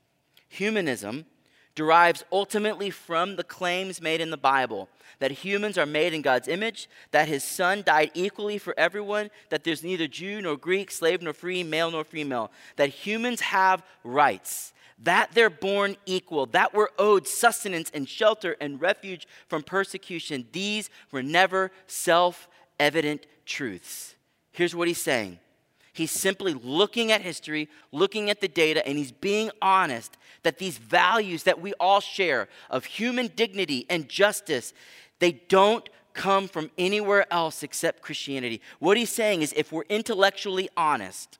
Humanism 0.48 1.26
derives 1.74 2.24
ultimately 2.33 2.90
from 2.90 3.37
the 3.37 3.44
claims 3.44 4.00
made 4.00 4.20
in 4.20 4.30
the 4.30 4.37
Bible 4.37 4.88
that 5.20 5.30
humans 5.30 5.78
are 5.78 5.87
made 5.87 6.12
in 6.12 6.22
God's 6.22 6.48
image, 6.48 6.88
that 7.12 7.28
his 7.28 7.44
son 7.44 7.83
died 7.85 8.11
equally 8.14 8.59
for 8.59 8.74
everyone, 8.78 9.30
that 9.50 9.64
there's 9.64 9.85
neither 9.85 10.09
Jew 10.09 10.40
nor 10.40 10.56
Greek, 10.56 10.90
slave 10.90 11.22
nor 11.22 11.33
free, 11.33 11.62
male 11.62 11.90
nor 11.90 12.04
female, 12.04 12.50
that 12.76 12.88
humans 12.88 13.40
have 13.40 13.83
rights, 14.02 14.72
that 15.02 15.30
they're 15.33 15.50
born 15.50 15.96
equal, 16.06 16.46
that 16.46 16.74
we're 16.74 16.88
owed 16.98 17.26
sustenance 17.26 17.90
and 17.94 18.09
shelter 18.09 18.56
and 18.61 18.80
refuge 18.80 19.28
from 19.48 19.62
persecution. 19.62 20.46
These 20.52 20.90
were 21.12 21.22
never 21.22 21.70
self 21.87 22.48
evident 22.78 23.26
truths. 23.44 24.14
Here's 24.52 24.74
what 24.74 24.88
he's 24.88 25.00
saying 25.00 25.38
He's 25.92 26.11
simply 26.11 26.55
looking 26.55 27.11
at 27.11 27.20
history, 27.20 27.68
looking 27.92 28.31
at 28.31 28.40
the 28.40 28.48
data, 28.48 28.87
and 28.87 28.96
he's 28.96 29.12
being 29.12 29.50
honest 29.61 30.16
that 30.42 30.59
these 30.59 30.79
values 30.79 31.42
that 31.42 31.61
we 31.61 31.74
all 31.74 32.00
share 32.00 32.48
of 32.70 32.85
human 32.85 33.29
dignity 33.35 33.87
and 33.90 34.09
justice, 34.09 34.72
they 35.18 35.33
don't 35.33 35.88
come 36.14 36.48
from 36.48 36.70
anywhere 36.79 37.26
else 37.33 37.62
except 37.62 38.03
Christianity. 38.03 38.61
What 38.79 38.96
he's 38.96 39.11
saying 39.11 39.42
is 39.42 39.53
if 39.57 39.72
we're 39.72 39.85
intellectually 39.88 40.68
honest, 40.76 41.38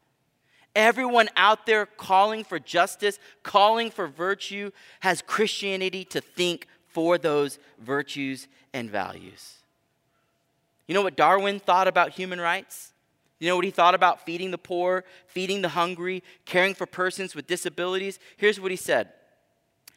everyone 0.75 1.29
out 1.37 1.67
there 1.67 1.87
calling 1.87 2.45
for 2.45 2.59
justice, 2.59 3.19
calling 3.43 3.91
for 3.91 4.07
virtue, 4.07 4.71
has 5.01 5.23
Christianity 5.23 6.05
to 6.07 6.21
think 6.21 6.67
for 6.89 7.19
those 7.19 7.59
virtues 7.79 8.49
and 8.73 8.91
values. 8.91 9.55
You 10.87 10.95
know 10.95 11.03
what 11.03 11.17
Darwin 11.17 11.61
thought 11.61 11.87
about 11.87 12.13
human 12.13 12.41
rights? 12.41 12.90
You 13.41 13.49
know 13.49 13.57
what 13.57 13.65
he 13.65 13.71
thought 13.71 13.95
about 13.95 14.25
feeding 14.25 14.51
the 14.51 14.59
poor, 14.59 15.05
feeding 15.27 15.63
the 15.63 15.71
hungry, 15.71 16.23
caring 16.45 16.75
for 16.75 16.87
persons 16.87 17.35
with 17.35 17.47
disabilities? 17.47 18.19
Here's 18.37 18.61
what 18.61 18.71
he 18.71 18.77
said. 18.77 19.09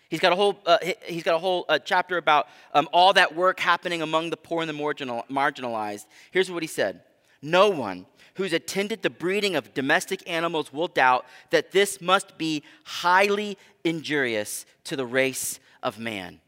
He's 0.09 0.21
got 0.21 0.31
a 0.31 0.35
whole, 0.35 0.59
uh, 0.65 0.77
he's 1.05 1.23
got 1.23 1.35
a 1.35 1.39
whole 1.39 1.65
uh, 1.67 1.79
chapter 1.79 2.17
about 2.17 2.47
um, 2.73 2.87
all 2.93 3.13
that 3.13 3.35
work 3.35 3.59
happening 3.59 4.01
among 4.01 4.29
the 4.29 4.37
poor 4.37 4.61
and 4.61 4.69
the 4.69 4.73
marginal, 4.73 5.25
marginalized. 5.29 6.05
Here's 6.31 6.49
what 6.49 6.63
he 6.63 6.67
said 6.67 7.01
No 7.41 7.69
one 7.69 8.05
who's 8.35 8.53
attended 8.53 9.01
the 9.01 9.09
breeding 9.09 9.55
of 9.55 9.73
domestic 9.73 10.27
animals 10.29 10.71
will 10.71 10.87
doubt 10.87 11.25
that 11.49 11.71
this 11.71 12.01
must 12.01 12.37
be 12.37 12.63
highly 12.83 13.57
injurious 13.83 14.65
to 14.85 14.95
the 14.95 15.05
race 15.05 15.59
of 15.81 15.99
man. 15.99 16.39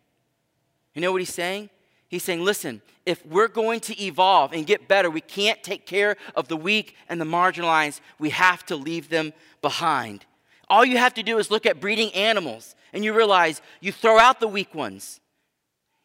You 0.93 1.01
know 1.01 1.12
what 1.12 1.21
he's 1.21 1.34
saying? 1.34 1.69
He's 2.15 2.23
saying, 2.23 2.45
listen, 2.45 2.82
if 3.06 3.25
we're 3.25 3.49
going 3.49 3.82
to 3.82 4.01
evolve 4.01 4.54
and 4.54 4.65
get 4.65 4.88
better, 4.88 5.10
we 5.10 5.19
can't 5.19 5.62
take 5.62 5.86
care 5.86 6.15
of 6.34 6.47
the 6.47 6.56
weak 6.56 6.95
and 7.10 7.19
the 7.19 7.25
marginalized. 7.25 7.99
We 8.19 8.30
have 8.30 8.65
to 8.67 8.78
leave 8.78 9.10
them 9.10 9.34
behind. 9.62 10.25
All 10.69 10.86
you 10.86 10.97
have 10.97 11.13
to 11.15 11.23
do 11.23 11.39
is 11.39 11.51
look 11.51 11.65
at 11.65 11.82
breeding 11.82 12.13
animals 12.13 12.78
and 12.93 13.04
you 13.04 13.13
realize 13.13 13.62
you 13.82 13.91
throw 13.91 14.17
out 14.17 14.39
the 14.39 14.47
weak 14.47 14.73
ones. 14.73 15.19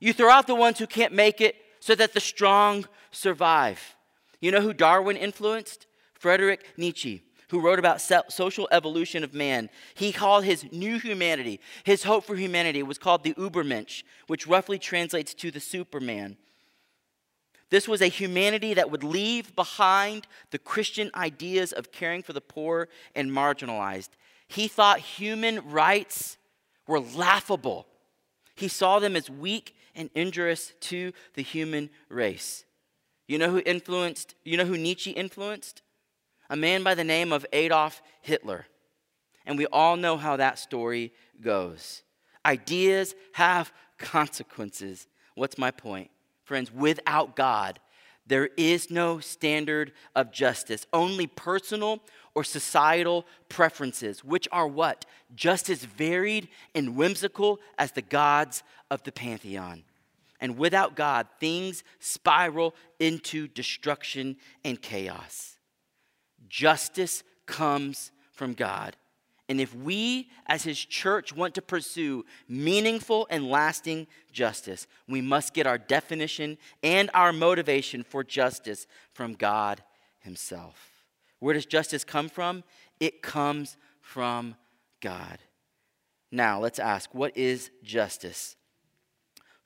You 0.00 0.12
throw 0.12 0.30
out 0.30 0.48
the 0.48 0.54
ones 0.56 0.80
who 0.80 0.88
can't 0.88 1.12
make 1.12 1.40
it 1.40 1.54
so 1.78 1.94
that 1.94 2.12
the 2.12 2.18
strong 2.18 2.86
survive. 3.12 3.94
You 4.40 4.50
know 4.50 4.62
who 4.62 4.72
Darwin 4.72 5.16
influenced? 5.16 5.86
Frederick 6.14 6.66
Nietzsche 6.76 7.22
who 7.50 7.60
wrote 7.60 7.78
about 7.78 8.00
social 8.00 8.68
evolution 8.70 9.24
of 9.24 9.34
man. 9.34 9.68
He 9.94 10.12
called 10.12 10.44
his 10.44 10.64
new 10.72 10.98
humanity, 10.98 11.60
his 11.84 12.04
hope 12.04 12.24
for 12.24 12.36
humanity, 12.36 12.82
was 12.82 12.98
called 12.98 13.24
the 13.24 13.34
Ubermensch, 13.34 14.04
which 14.28 14.46
roughly 14.46 14.78
translates 14.78 15.34
to 15.34 15.50
the 15.50 15.60
Superman. 15.60 16.36
This 17.70 17.86
was 17.86 18.02
a 18.02 18.06
humanity 18.06 18.74
that 18.74 18.90
would 18.90 19.04
leave 19.04 19.54
behind 19.54 20.26
the 20.50 20.58
Christian 20.58 21.10
ideas 21.14 21.72
of 21.72 21.92
caring 21.92 22.22
for 22.22 22.32
the 22.32 22.40
poor 22.40 22.88
and 23.14 23.30
marginalized. 23.30 24.10
He 24.48 24.66
thought 24.66 24.98
human 24.98 25.70
rights 25.70 26.36
were 26.86 27.00
laughable. 27.00 27.86
He 28.56 28.68
saw 28.68 28.98
them 28.98 29.14
as 29.14 29.30
weak 29.30 29.76
and 29.94 30.10
injurious 30.14 30.72
to 30.80 31.12
the 31.34 31.42
human 31.42 31.90
race. 32.08 32.64
You 33.28 33.38
know 33.38 33.50
who 33.50 33.62
influenced, 33.64 34.34
you 34.44 34.56
know 34.56 34.64
who 34.64 34.76
Nietzsche 34.76 35.12
influenced? 35.12 35.82
A 36.50 36.56
man 36.56 36.82
by 36.82 36.94
the 36.94 37.04
name 37.04 37.32
of 37.32 37.46
Adolf 37.52 38.02
Hitler. 38.20 38.66
And 39.46 39.56
we 39.56 39.66
all 39.66 39.96
know 39.96 40.16
how 40.16 40.36
that 40.36 40.58
story 40.58 41.12
goes. 41.40 42.02
Ideas 42.44 43.14
have 43.32 43.72
consequences. 43.98 45.06
What's 45.36 45.56
my 45.56 45.70
point? 45.70 46.10
Friends, 46.44 46.72
without 46.72 47.36
God, 47.36 47.78
there 48.26 48.50
is 48.56 48.90
no 48.90 49.20
standard 49.20 49.92
of 50.14 50.32
justice, 50.32 50.86
only 50.92 51.26
personal 51.26 52.00
or 52.34 52.44
societal 52.44 53.24
preferences, 53.48 54.24
which 54.24 54.48
are 54.52 54.68
what? 54.68 55.06
Just 55.34 55.70
as 55.70 55.84
varied 55.84 56.48
and 56.74 56.96
whimsical 56.96 57.60
as 57.78 57.92
the 57.92 58.02
gods 58.02 58.62
of 58.90 59.02
the 59.04 59.12
pantheon. 59.12 59.84
And 60.40 60.58
without 60.58 60.96
God, 60.96 61.28
things 61.38 61.84
spiral 61.98 62.74
into 62.98 63.46
destruction 63.46 64.36
and 64.64 64.80
chaos. 64.80 65.56
Justice 66.48 67.22
comes 67.46 68.12
from 68.32 68.54
God. 68.54 68.96
And 69.48 69.60
if 69.60 69.74
we, 69.74 70.28
as 70.46 70.62
His 70.62 70.78
church, 70.78 71.34
want 71.34 71.56
to 71.56 71.62
pursue 71.62 72.24
meaningful 72.48 73.26
and 73.30 73.50
lasting 73.50 74.06
justice, 74.32 74.86
we 75.08 75.20
must 75.20 75.54
get 75.54 75.66
our 75.66 75.76
definition 75.76 76.56
and 76.84 77.10
our 77.14 77.32
motivation 77.32 78.04
for 78.04 78.22
justice 78.22 78.86
from 79.12 79.34
God 79.34 79.82
Himself. 80.20 81.04
Where 81.40 81.54
does 81.54 81.66
justice 81.66 82.04
come 82.04 82.28
from? 82.28 82.62
It 83.00 83.22
comes 83.22 83.76
from 84.00 84.54
God. 85.00 85.38
Now, 86.30 86.60
let's 86.60 86.78
ask 86.78 87.12
what 87.12 87.36
is 87.36 87.70
justice? 87.82 88.54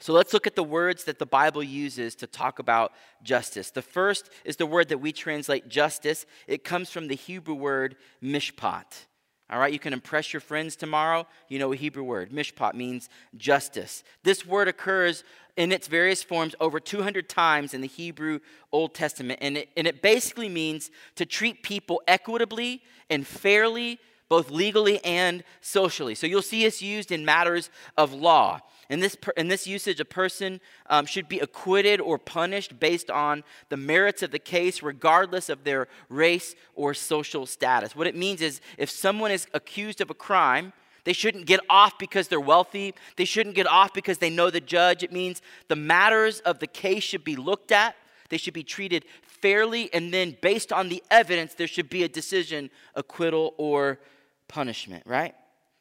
So 0.00 0.12
let's 0.12 0.32
look 0.32 0.46
at 0.46 0.56
the 0.56 0.64
words 0.64 1.04
that 1.04 1.18
the 1.18 1.26
Bible 1.26 1.62
uses 1.62 2.14
to 2.16 2.26
talk 2.26 2.58
about 2.58 2.92
justice. 3.22 3.70
The 3.70 3.82
first 3.82 4.28
is 4.44 4.56
the 4.56 4.66
word 4.66 4.88
that 4.88 4.98
we 4.98 5.12
translate 5.12 5.68
justice. 5.68 6.26
It 6.46 6.64
comes 6.64 6.90
from 6.90 7.08
the 7.08 7.14
Hebrew 7.14 7.54
word 7.54 7.96
mishpat. 8.22 9.06
All 9.50 9.58
right, 9.58 9.72
you 9.72 9.78
can 9.78 9.92
impress 9.92 10.32
your 10.32 10.40
friends 10.40 10.74
tomorrow. 10.74 11.26
You 11.48 11.58
know 11.58 11.72
a 11.72 11.76
Hebrew 11.76 12.02
word. 12.02 12.30
Mishpat 12.30 12.74
means 12.74 13.08
justice. 13.36 14.02
This 14.22 14.44
word 14.44 14.68
occurs 14.68 15.22
in 15.56 15.70
its 15.70 15.86
various 15.86 16.22
forms 16.22 16.54
over 16.60 16.80
200 16.80 17.28
times 17.28 17.74
in 17.74 17.80
the 17.80 17.86
Hebrew 17.86 18.40
Old 18.72 18.94
Testament. 18.94 19.38
And 19.42 19.58
it, 19.58 19.68
and 19.76 19.86
it 19.86 20.00
basically 20.00 20.48
means 20.48 20.90
to 21.16 21.26
treat 21.26 21.62
people 21.62 22.02
equitably 22.08 22.82
and 23.10 23.26
fairly, 23.26 24.00
both 24.34 24.50
legally 24.50 24.98
and 25.04 25.44
socially. 25.60 26.16
So 26.16 26.26
you'll 26.26 26.42
see 26.42 26.66
us 26.66 26.82
used 26.82 27.12
in 27.12 27.24
matters 27.24 27.70
of 27.96 28.12
law. 28.12 28.58
In 28.90 28.98
this, 28.98 29.16
in 29.36 29.46
this 29.46 29.64
usage, 29.64 30.00
a 30.00 30.04
person 30.04 30.60
um, 30.90 31.06
should 31.06 31.28
be 31.28 31.38
acquitted 31.38 32.00
or 32.00 32.18
punished 32.18 32.80
based 32.80 33.12
on 33.12 33.44
the 33.68 33.76
merits 33.76 34.24
of 34.24 34.32
the 34.32 34.40
case, 34.40 34.82
regardless 34.82 35.48
of 35.48 35.62
their 35.62 35.86
race 36.08 36.56
or 36.74 36.94
social 36.94 37.46
status. 37.46 37.94
What 37.94 38.08
it 38.08 38.16
means 38.16 38.42
is 38.42 38.60
if 38.76 38.90
someone 38.90 39.30
is 39.30 39.46
accused 39.54 40.00
of 40.00 40.10
a 40.10 40.14
crime, 40.14 40.72
they 41.04 41.12
shouldn't 41.12 41.46
get 41.46 41.60
off 41.70 41.96
because 41.96 42.26
they're 42.26 42.40
wealthy. 42.40 42.92
They 43.14 43.26
shouldn't 43.26 43.54
get 43.54 43.68
off 43.68 43.94
because 43.94 44.18
they 44.18 44.30
know 44.30 44.50
the 44.50 44.60
judge. 44.60 45.04
It 45.04 45.12
means 45.12 45.42
the 45.68 45.76
matters 45.76 46.40
of 46.40 46.58
the 46.58 46.66
case 46.66 47.04
should 47.04 47.22
be 47.22 47.36
looked 47.36 47.70
at, 47.70 47.94
they 48.30 48.38
should 48.38 48.54
be 48.54 48.64
treated 48.64 49.04
fairly, 49.44 49.92
and 49.92 50.12
then 50.12 50.36
based 50.40 50.72
on 50.72 50.88
the 50.88 51.02
evidence, 51.10 51.54
there 51.54 51.66
should 51.68 51.90
be 51.90 52.02
a 52.02 52.08
decision 52.08 52.70
acquittal 52.94 53.54
or 53.58 54.00
punishment, 54.48 55.04
right? 55.06 55.34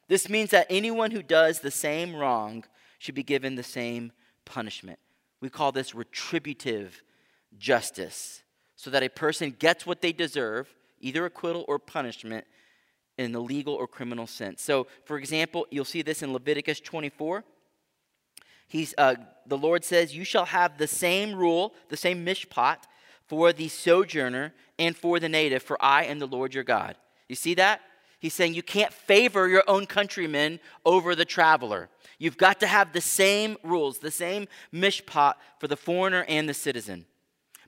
This 0.08 0.28
means 0.28 0.50
that 0.50 0.66
anyone 0.70 1.10
who 1.10 1.22
does 1.22 1.60
the 1.60 1.70
same 1.70 2.14
wrong 2.14 2.64
should 2.98 3.14
be 3.14 3.22
given 3.22 3.54
the 3.54 3.62
same 3.62 4.12
punishment. 4.44 4.98
We 5.40 5.50
call 5.50 5.72
this 5.72 5.94
retributive 5.94 7.02
justice, 7.58 8.42
so 8.76 8.90
that 8.90 9.02
a 9.02 9.08
person 9.08 9.54
gets 9.58 9.86
what 9.86 10.00
they 10.00 10.12
deserve, 10.12 10.74
either 11.00 11.24
acquittal 11.24 11.64
or 11.68 11.78
punishment, 11.78 12.46
in 13.16 13.32
the 13.32 13.40
legal 13.40 13.74
or 13.74 13.86
criminal 13.86 14.26
sense. 14.26 14.62
So, 14.62 14.86
for 15.04 15.18
example, 15.18 15.66
you'll 15.70 15.84
see 15.84 16.02
this 16.02 16.22
in 16.22 16.32
Leviticus 16.32 16.80
24. 16.80 17.44
He's, 18.66 18.94
uh, 18.98 19.14
the 19.46 19.58
Lord 19.58 19.84
says, 19.84 20.16
You 20.16 20.24
shall 20.24 20.46
have 20.46 20.78
the 20.78 20.86
same 20.86 21.34
rule, 21.34 21.74
the 21.90 21.96
same 21.96 22.24
mishpat, 22.24 22.78
for 23.26 23.52
the 23.52 23.68
sojourner 23.68 24.52
and 24.78 24.96
for 24.96 25.20
the 25.20 25.28
native, 25.28 25.62
for 25.62 25.82
I 25.82 26.04
am 26.04 26.18
the 26.18 26.26
Lord 26.26 26.54
your 26.54 26.64
God. 26.64 26.96
You 27.28 27.36
see 27.36 27.54
that? 27.54 27.80
He's 28.24 28.32
saying 28.32 28.54
you 28.54 28.62
can't 28.62 28.90
favor 28.90 29.48
your 29.48 29.64
own 29.68 29.84
countrymen 29.84 30.58
over 30.86 31.14
the 31.14 31.26
traveler. 31.26 31.90
You've 32.18 32.38
got 32.38 32.58
to 32.60 32.66
have 32.66 32.94
the 32.94 33.02
same 33.02 33.58
rules, 33.62 33.98
the 33.98 34.10
same 34.10 34.48
mishpat 34.72 35.34
for 35.58 35.68
the 35.68 35.76
foreigner 35.76 36.24
and 36.26 36.48
the 36.48 36.54
citizen. 36.54 37.04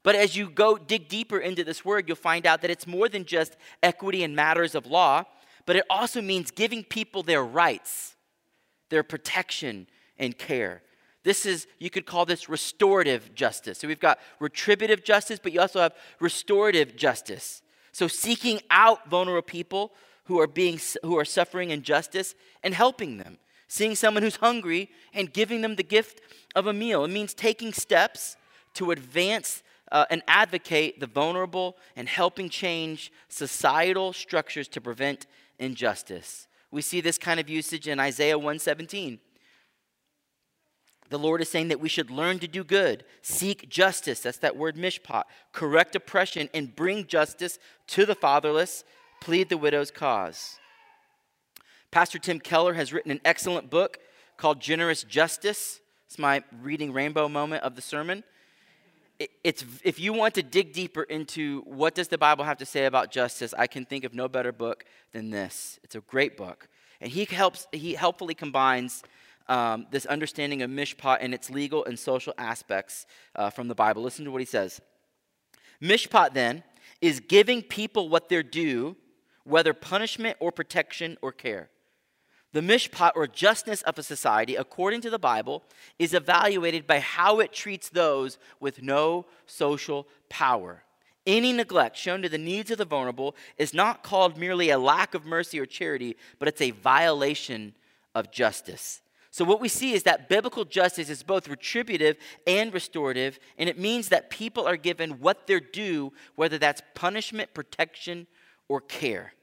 But 0.02 0.14
as 0.14 0.34
you 0.34 0.48
go 0.48 0.78
dig 0.78 1.10
deeper 1.10 1.38
into 1.38 1.62
this 1.62 1.84
word, 1.84 2.08
you'll 2.08 2.16
find 2.16 2.46
out 2.46 2.62
that 2.62 2.70
it's 2.70 2.86
more 2.86 3.06
than 3.06 3.26
just 3.26 3.58
equity 3.82 4.22
in 4.22 4.34
matters 4.34 4.74
of 4.74 4.86
law, 4.86 5.24
but 5.66 5.76
it 5.76 5.84
also 5.90 6.22
means 6.22 6.50
giving 6.50 6.84
people 6.84 7.22
their 7.22 7.44
rights, 7.44 8.16
their 8.88 9.02
protection 9.02 9.86
and 10.18 10.38
care. 10.38 10.80
This 11.22 11.44
is, 11.44 11.66
you 11.78 11.90
could 11.90 12.06
call 12.06 12.24
this 12.24 12.48
restorative 12.48 13.34
justice. 13.34 13.76
So 13.76 13.88
we've 13.88 14.00
got 14.00 14.18
retributive 14.40 15.04
justice, 15.04 15.38
but 15.38 15.52
you 15.52 15.60
also 15.60 15.80
have 15.80 15.92
restorative 16.18 16.96
justice. 16.96 17.60
So 17.92 18.08
seeking 18.08 18.62
out 18.70 19.10
vulnerable 19.10 19.42
people 19.42 19.92
who 20.26 20.40
are, 20.40 20.46
being, 20.46 20.78
who 21.02 21.18
are 21.18 21.24
suffering 21.24 21.70
injustice 21.70 22.34
and 22.62 22.74
helping 22.74 23.18
them. 23.18 23.38
Seeing 23.68 23.94
someone 23.94 24.22
who's 24.22 24.36
hungry 24.36 24.90
and 25.12 25.32
giving 25.32 25.60
them 25.60 25.76
the 25.76 25.82
gift 25.82 26.20
of 26.54 26.66
a 26.66 26.72
meal. 26.72 27.04
It 27.04 27.08
means 27.08 27.34
taking 27.34 27.72
steps 27.72 28.36
to 28.74 28.90
advance 28.90 29.62
uh, 29.90 30.04
and 30.10 30.22
advocate 30.28 31.00
the 31.00 31.06
vulnerable 31.06 31.76
and 31.96 32.08
helping 32.08 32.48
change 32.48 33.12
societal 33.28 34.12
structures 34.12 34.68
to 34.68 34.80
prevent 34.80 35.26
injustice. 35.58 36.46
We 36.70 36.82
see 36.82 37.00
this 37.00 37.18
kind 37.18 37.40
of 37.40 37.48
usage 37.48 37.88
in 37.88 38.00
Isaiah 38.00 38.38
117. 38.38 39.20
The 41.08 41.18
Lord 41.18 41.40
is 41.40 41.48
saying 41.48 41.68
that 41.68 41.80
we 41.80 41.88
should 41.88 42.10
learn 42.10 42.40
to 42.40 42.48
do 42.48 42.64
good, 42.64 43.04
seek 43.22 43.68
justice, 43.68 44.20
that's 44.20 44.38
that 44.38 44.56
word 44.56 44.76
mishpat, 44.76 45.24
correct 45.52 45.94
oppression, 45.94 46.48
and 46.52 46.74
bring 46.74 47.06
justice 47.06 47.60
to 47.88 48.04
the 48.04 48.16
fatherless 48.16 48.82
plead 49.26 49.48
the 49.48 49.58
widow's 49.58 49.90
cause. 49.90 50.60
Pastor 51.90 52.16
Tim 52.16 52.38
Keller 52.38 52.74
has 52.74 52.92
written 52.92 53.10
an 53.10 53.20
excellent 53.24 53.68
book 53.68 53.98
called 54.36 54.60
Generous 54.60 55.02
Justice. 55.02 55.80
It's 56.06 56.16
my 56.16 56.44
reading 56.62 56.92
rainbow 56.92 57.28
moment 57.28 57.64
of 57.64 57.74
the 57.74 57.82
sermon. 57.82 58.22
it's 59.18 59.64
if 59.82 59.98
you 59.98 60.12
want 60.12 60.34
to 60.34 60.44
dig 60.44 60.72
deeper 60.72 61.02
into 61.02 61.62
what 61.62 61.96
does 61.96 62.06
the 62.06 62.18
bible 62.18 62.44
have 62.44 62.58
to 62.58 62.66
say 62.66 62.84
about 62.84 63.10
justice 63.10 63.54
i 63.64 63.66
can 63.66 63.84
think 63.86 64.04
of 64.04 64.12
no 64.12 64.28
better 64.28 64.52
book 64.52 64.84
than 65.14 65.30
this 65.30 65.80
it's 65.82 65.94
a 65.94 66.02
great 66.02 66.36
book 66.36 66.68
and 67.00 67.10
he 67.10 67.24
helps 67.24 67.66
he 67.72 67.94
helpfully 67.94 68.34
combines 68.34 69.02
um, 69.48 69.86
this 69.90 70.04
understanding 70.06 70.60
of 70.60 70.70
mishpat 70.70 71.18
and 71.22 71.32
its 71.32 71.48
legal 71.48 71.82
and 71.86 71.98
social 71.98 72.34
aspects 72.36 73.06
uh, 73.34 73.48
from 73.48 73.66
the 73.68 73.74
bible 73.74 74.02
listen 74.02 74.24
to 74.26 74.30
what 74.30 74.42
he 74.42 74.50
says 74.58 74.82
mishpat 75.80 76.34
then 76.34 76.62
is 77.00 77.18
giving 77.20 77.62
people 77.62 78.10
what 78.10 78.28
they're 78.28 78.50
due 78.62 78.94
whether 79.46 79.72
punishment 79.72 80.37
or 80.40 80.52
protection 80.52 81.16
or 81.22 81.32
care 81.32 81.70
the 82.56 82.62
mishpat 82.62 83.12
or 83.14 83.26
justness 83.26 83.82
of 83.82 83.98
a 83.98 84.02
society, 84.02 84.56
according 84.56 85.02
to 85.02 85.11
the 85.11 85.18
Bible, 85.18 85.62
is 85.98 86.14
evaluated 86.14 86.87
by 86.87 87.00
how 87.00 87.38
it 87.40 87.52
treats 87.52 87.90
those 87.90 88.38
with 88.61 88.82
no 88.82 89.26
social 89.44 90.06
power. 90.30 90.82
Any 91.26 91.52
neglect 91.52 91.98
shown 91.98 92.22
to 92.22 92.30
the 92.30 92.38
needs 92.38 92.70
of 92.70 92.78
the 92.78 92.87
vulnerable 92.87 93.37
is 93.59 93.74
not 93.74 94.02
called 94.02 94.38
merely 94.38 94.70
a 94.70 94.78
lack 94.78 95.12
of 95.12 95.26
mercy 95.26 95.61
or 95.61 95.66
charity, 95.66 96.16
but 96.38 96.48
it's 96.48 96.62
a 96.62 96.70
violation 96.70 97.74
of 98.14 98.30
justice. 98.30 99.02
So, 99.30 99.44
what 99.44 99.61
we 99.61 99.68
see 99.68 99.92
is 99.92 100.04
that 100.04 100.30
biblical 100.30 100.64
justice 100.64 101.11
is 101.11 101.22
both 101.22 101.48
retributive 101.48 102.16
and 102.46 102.72
restorative, 102.72 103.38
and 103.59 103.68
it 103.68 103.78
means 103.78 104.09
that 104.09 104.30
people 104.30 104.66
are 104.66 104.78
given 104.78 105.20
what 105.20 105.46
they're 105.46 105.61
due, 105.61 106.14
whether 106.37 106.56
that's 106.56 106.80
punishment, 106.94 107.52
protection, 107.52 108.28
or 108.66 108.80
care. 108.80 109.35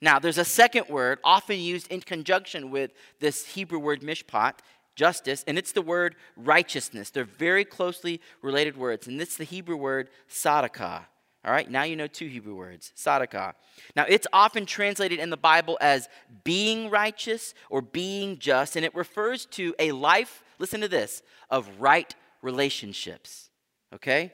Now, 0.00 0.18
there's 0.18 0.38
a 0.38 0.44
second 0.44 0.88
word 0.88 1.18
often 1.24 1.58
used 1.58 1.90
in 1.90 2.00
conjunction 2.00 2.70
with 2.70 2.92
this 3.18 3.46
Hebrew 3.46 3.78
word 3.78 4.00
mishpat, 4.02 4.54
justice, 4.94 5.44
and 5.46 5.58
it's 5.58 5.72
the 5.72 5.82
word 5.82 6.14
righteousness. 6.36 7.10
They're 7.10 7.24
very 7.24 7.64
closely 7.64 8.20
related 8.42 8.76
words, 8.76 9.06
and 9.06 9.20
it's 9.20 9.36
the 9.36 9.44
Hebrew 9.44 9.76
word 9.76 10.10
sadaqah. 10.30 11.04
All 11.44 11.52
right, 11.52 11.70
now 11.70 11.84
you 11.84 11.96
know 11.96 12.08
two 12.08 12.26
Hebrew 12.26 12.54
words, 12.54 12.92
sadaqah. 12.96 13.54
Now, 13.96 14.04
it's 14.08 14.26
often 14.32 14.66
translated 14.66 15.18
in 15.20 15.30
the 15.30 15.36
Bible 15.36 15.78
as 15.80 16.08
being 16.44 16.90
righteous 16.90 17.54
or 17.70 17.80
being 17.80 18.38
just, 18.38 18.76
and 18.76 18.84
it 18.84 18.94
refers 18.94 19.46
to 19.46 19.74
a 19.78 19.92
life, 19.92 20.42
listen 20.58 20.80
to 20.80 20.88
this, 20.88 21.22
of 21.48 21.68
right 21.78 22.14
relationships. 22.42 23.50
Okay? 23.94 24.32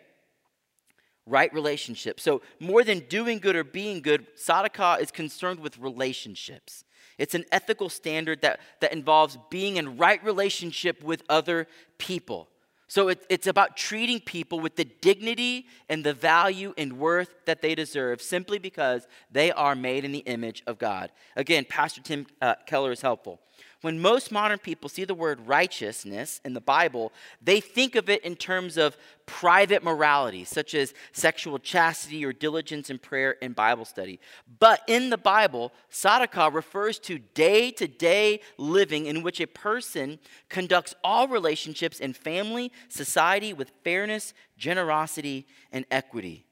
Right 1.27 1.53
relationship. 1.55 2.21
So, 2.21 2.43
more 2.61 2.85
than 2.85 3.01
doing 3.01 3.39
good 3.39 3.57
or 3.57 3.65
being 3.65 4.01
good, 4.01 4.27
Sadaqah 4.37 5.01
is 5.01 5.11
concerned 5.11 5.61
with 5.61 5.79
relationships. 5.79 6.85
It's 7.17 7.35
an 7.35 7.45
ethical 7.53 7.89
standard 7.89 8.43
that, 8.43 8.61
that 8.81 8.93
involves 8.93 9.39
being 9.49 9.77
in 9.77 9.97
right 9.97 10.23
relationship 10.25 11.03
with 11.03 11.23
other 11.29 11.69
people. 11.99 12.49
So, 12.89 13.09
it, 13.09 13.25
it's 13.31 13.47
about 13.47 13.77
treating 13.77 14.21
people 14.21 14.61
with 14.61 14.77
the 14.77 14.85
dignity 14.85 15.67
and 15.89 16.05
the 16.05 16.13
value 16.13 16.75
and 16.77 16.99
worth 16.99 17.35
that 17.47 17.63
they 17.63 17.75
deserve 17.75 18.21
simply 18.21 18.59
because 18.59 19.07
they 19.31 19.51
are 19.51 19.75
made 19.75 20.05
in 20.05 20.13
the 20.13 20.19
image 20.21 20.63
of 20.67 20.79
God. 20.79 21.11
Again, 21.37 21.65
Pastor 21.67 22.03
Tim 22.03 22.27
uh, 22.43 22.57
Keller 22.67 22.93
is 22.93 23.01
helpful. 23.01 23.41
When 23.85 24.01
most 24.01 24.33
modern 24.33 24.61
people 24.61 24.89
see 24.89 25.05
the 25.05 25.15
word 25.15 25.47
righteousness 25.47 26.41
in 26.43 26.55
the 26.55 26.61
Bible, 26.63 27.13
they 27.43 27.61
think 27.61 27.97
of 27.97 28.09
it 28.09 28.25
in 28.25 28.35
terms 28.35 28.79
of 28.79 28.97
private 29.27 29.85
morality, 29.85 30.45
such 30.45 30.73
as 30.73 30.95
sexual 31.13 31.59
chastity 31.59 32.25
or 32.25 32.33
diligence 32.33 32.89
in 32.89 32.99
prayer 32.99 33.37
and 33.43 33.55
Bible 33.55 33.85
study. 33.85 34.21
But 34.59 34.81
in 34.89 35.11
the 35.11 35.19
Bible, 35.19 35.71
Sadaqah 35.93 36.55
refers 36.55 36.99
to 37.01 37.19
day 37.19 37.71
to 37.73 37.87
day 37.87 38.41
living 38.57 39.05
in 39.05 39.23
which 39.23 39.39
a 39.39 39.47
person 39.47 40.19
conducts 40.49 40.95
all 41.05 41.29
relationships 41.29 42.01
in 42.01 42.15
family, 42.15 42.73
society 42.89 43.53
with 43.53 43.71
fairness, 43.85 44.33
generosity, 44.57 45.47
and 45.73 45.85
equity. 45.91 46.47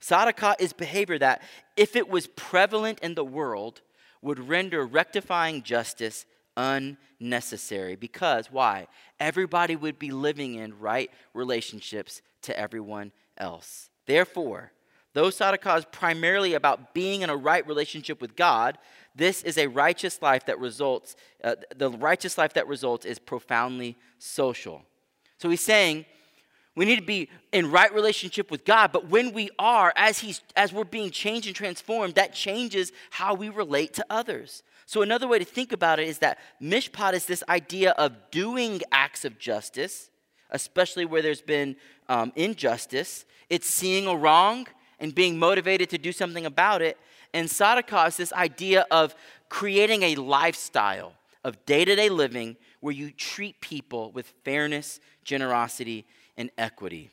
Sadaqah 0.00 0.54
is 0.60 0.72
behavior 0.72 1.18
that, 1.18 1.42
if 1.76 1.96
it 1.96 2.08
was 2.08 2.28
prevalent 2.28 3.00
in 3.00 3.16
the 3.16 3.24
world, 3.24 3.80
would 4.22 4.48
render 4.48 4.86
rectifying 4.86 5.64
justice 5.64 6.26
unnecessary. 6.56 7.96
Because, 7.96 8.50
why? 8.50 8.86
Everybody 9.20 9.76
would 9.76 9.98
be 9.98 10.10
living 10.10 10.54
in 10.54 10.78
right 10.78 11.10
relationships 11.34 12.22
to 12.42 12.58
everyone 12.58 13.12
else. 13.36 13.90
Therefore, 14.06 14.72
though 15.12 15.28
Sadaqah 15.28 15.78
is 15.78 15.84
primarily 15.86 16.54
about 16.54 16.94
being 16.94 17.22
in 17.22 17.30
a 17.30 17.36
right 17.36 17.66
relationship 17.66 18.20
with 18.20 18.36
God, 18.36 18.78
this 19.14 19.42
is 19.42 19.58
a 19.58 19.66
righteous 19.66 20.20
life 20.20 20.44
that 20.46 20.58
results, 20.58 21.16
uh, 21.42 21.56
the 21.74 21.90
righteous 21.90 22.36
life 22.36 22.54
that 22.54 22.68
results 22.68 23.06
is 23.06 23.18
profoundly 23.18 23.96
social. 24.18 24.82
So 25.38 25.48
he's 25.48 25.62
saying, 25.62 26.04
we 26.74 26.84
need 26.84 26.96
to 26.96 27.06
be 27.06 27.30
in 27.52 27.70
right 27.70 27.92
relationship 27.92 28.50
with 28.50 28.66
God, 28.66 28.92
but 28.92 29.08
when 29.08 29.32
we 29.32 29.48
are, 29.58 29.94
as 29.96 30.18
he's 30.18 30.42
as 30.54 30.74
we're 30.74 30.84
being 30.84 31.10
changed 31.10 31.46
and 31.46 31.56
transformed, 31.56 32.16
that 32.16 32.34
changes 32.34 32.92
how 33.10 33.32
we 33.32 33.48
relate 33.48 33.94
to 33.94 34.06
others. 34.10 34.62
So, 34.88 35.02
another 35.02 35.26
way 35.26 35.40
to 35.40 35.44
think 35.44 35.72
about 35.72 35.98
it 35.98 36.06
is 36.06 36.18
that 36.18 36.38
mishpat 36.62 37.12
is 37.12 37.26
this 37.26 37.42
idea 37.48 37.90
of 37.92 38.12
doing 38.30 38.82
acts 38.92 39.24
of 39.24 39.36
justice, 39.36 40.10
especially 40.50 41.04
where 41.04 41.22
there's 41.22 41.42
been 41.42 41.74
um, 42.08 42.32
injustice. 42.36 43.24
It's 43.50 43.68
seeing 43.68 44.06
a 44.06 44.14
wrong 44.14 44.68
and 45.00 45.12
being 45.12 45.40
motivated 45.40 45.90
to 45.90 45.98
do 45.98 46.12
something 46.12 46.46
about 46.46 46.82
it. 46.82 46.96
And 47.34 47.48
sadaqah 47.48 48.08
is 48.08 48.16
this 48.16 48.32
idea 48.32 48.86
of 48.92 49.16
creating 49.48 50.04
a 50.04 50.14
lifestyle 50.14 51.14
of 51.42 51.66
day 51.66 51.84
to 51.84 51.96
day 51.96 52.08
living 52.08 52.56
where 52.78 52.94
you 52.94 53.10
treat 53.10 53.60
people 53.60 54.12
with 54.12 54.32
fairness, 54.44 55.00
generosity, 55.24 56.06
and 56.36 56.48
equity. 56.56 57.10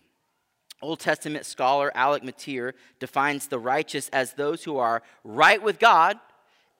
Old 0.79 0.99
Testament 0.99 1.45
scholar 1.45 1.91
Alec 1.95 2.23
Motyer 2.23 2.75
defines 2.99 3.47
the 3.47 3.57
righteous 3.57 4.09
as 4.09 4.33
those 4.33 4.63
who 4.63 4.77
are 4.77 5.01
right 5.23 5.61
with 5.61 5.79
God 5.79 6.19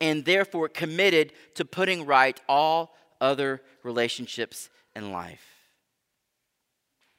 and 0.03 0.25
therefore 0.25 0.67
committed 0.67 1.31
to 1.55 1.63
putting 1.63 2.05
right 2.05 2.41
all 2.49 2.93
other 3.21 3.61
relationships 3.83 4.69
in 4.97 5.13
life. 5.13 5.45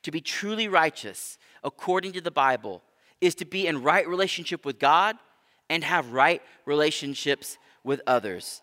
To 0.03 0.11
be 0.11 0.20
truly 0.20 0.68
righteous, 0.68 1.38
according 1.64 2.12
to 2.12 2.20
the 2.20 2.31
Bible, 2.31 2.83
is 3.23 3.35
to 3.37 3.47
be 3.47 3.66
in 3.66 3.83
right 3.83 4.07
relationship 4.07 4.66
with 4.66 4.79
God 4.79 5.16
and 5.70 5.83
have 5.83 6.12
right 6.12 6.42
relationships 6.66 7.57
with 7.85 8.03
others. 8.07 8.61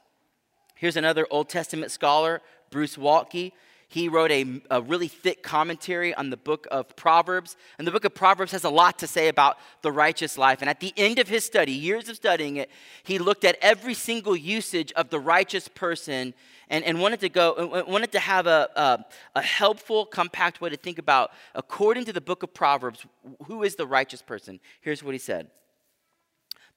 Here's 0.76 0.98
another 0.98 1.26
Old 1.32 1.50
Testament 1.50 1.90
scholar, 1.90 2.44
Bruce 2.70 2.98
Waltke. 2.98 3.54
He 3.92 4.08
wrote 4.08 4.32
a, 4.32 4.62
a, 4.72 4.82
really 4.82 5.10
thick 5.10 5.44
commentary 5.44 6.14
on 6.14 6.30
the 6.30 6.38
book 6.38 6.66
of 6.72 6.96
Proverbs. 6.96 7.58
And 7.78 7.86
the 7.86 7.92
book 7.92 8.06
of 8.06 8.16
Proverbs 8.16 8.54
has 8.54 8.64
a 8.64 8.70
lot 8.70 8.98
to 9.00 9.08
say 9.08 9.28
about 9.28 9.58
the 9.82 9.92
righteous 9.92 10.38
life. 10.38 10.62
And 10.62 10.70
at 10.70 10.80
the 10.80 10.94
end 10.96 11.20
of 11.20 11.28
his 11.28 11.44
study, 11.44 11.74
years 11.74 12.08
of 12.08 12.16
studying 12.16 12.56
it, 12.56 12.70
he 13.04 13.20
looked 13.20 13.44
at 13.44 13.58
every 13.62 13.94
single 13.94 14.34
usage 14.34 14.94
of 14.94 15.10
the 15.10 15.20
righteous 15.20 15.68
person 15.68 16.34
and, 16.70 16.86
and 16.86 17.02
wanted 17.02 17.20
to 17.20 17.28
go, 17.28 17.84
wanted 17.86 18.14
to 18.14 18.20
have 18.20 18.48
a, 18.48 18.70
a, 18.78 19.06
a 19.36 19.42
helpful, 19.42 20.06
compact 20.06 20.62
way 20.62 20.70
to 20.70 20.78
think 20.78 20.98
about, 20.98 21.32
according 21.54 22.06
to 22.06 22.14
the 22.14 22.22
book 22.22 22.44
of 22.44 22.54
Proverbs, 22.54 23.06
who 23.48 23.64
is 23.64 23.76
the 23.76 23.86
righteous 23.86 24.22
person? 24.22 24.62
Here's 24.80 25.04
what 25.04 25.14
he 25.14 25.20
said. 25.20 25.48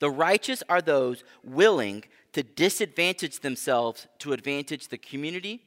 The 0.00 0.10
righteous 0.10 0.64
are 0.68 0.82
those 0.82 1.22
willing 1.44 2.02
to 2.32 2.42
disadvantage 2.42 3.38
themselves 3.38 4.08
to 4.18 4.32
advantage 4.32 4.88
the 4.88 4.98
community 4.98 5.62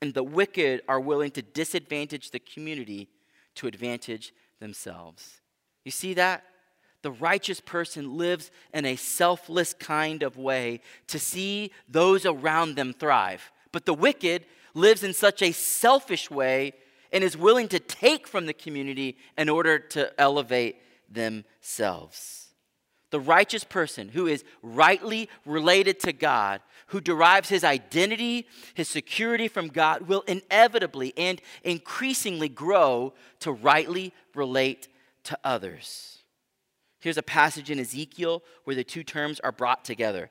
and 0.00 0.14
the 0.14 0.22
wicked 0.22 0.82
are 0.88 1.00
willing 1.00 1.30
to 1.32 1.42
disadvantage 1.42 2.30
the 2.30 2.38
community 2.38 3.08
to 3.56 3.66
advantage 3.66 4.32
themselves. 4.58 5.40
You 5.84 5.90
see 5.90 6.14
that? 6.14 6.44
The 7.02 7.10
righteous 7.10 7.60
person 7.60 8.18
lives 8.18 8.50
in 8.74 8.84
a 8.84 8.96
selfless 8.96 9.72
kind 9.72 10.22
of 10.22 10.36
way 10.36 10.80
to 11.08 11.18
see 11.18 11.72
those 11.88 12.26
around 12.26 12.74
them 12.74 12.92
thrive. 12.92 13.50
But 13.72 13.86
the 13.86 13.94
wicked 13.94 14.44
lives 14.74 15.02
in 15.02 15.14
such 15.14 15.42
a 15.42 15.52
selfish 15.52 16.30
way 16.30 16.74
and 17.12 17.24
is 17.24 17.36
willing 17.36 17.68
to 17.68 17.80
take 17.80 18.28
from 18.28 18.46
the 18.46 18.52
community 18.52 19.16
in 19.36 19.48
order 19.48 19.78
to 19.78 20.20
elevate 20.20 20.76
themselves. 21.10 22.39
The 23.10 23.20
righteous 23.20 23.64
person 23.64 24.08
who 24.08 24.26
is 24.26 24.44
rightly 24.62 25.28
related 25.44 25.98
to 26.00 26.12
God, 26.12 26.60
who 26.88 27.00
derives 27.00 27.48
his 27.48 27.64
identity, 27.64 28.46
his 28.74 28.88
security 28.88 29.48
from 29.48 29.68
God, 29.68 30.02
will 30.02 30.22
inevitably 30.22 31.12
and 31.16 31.40
increasingly 31.64 32.48
grow 32.48 33.12
to 33.40 33.52
rightly 33.52 34.12
relate 34.34 34.88
to 35.24 35.38
others. 35.42 36.18
Here's 37.00 37.18
a 37.18 37.22
passage 37.22 37.70
in 37.70 37.80
Ezekiel 37.80 38.42
where 38.64 38.76
the 38.76 38.84
two 38.84 39.02
terms 39.02 39.40
are 39.40 39.52
brought 39.52 39.84
together 39.84 40.30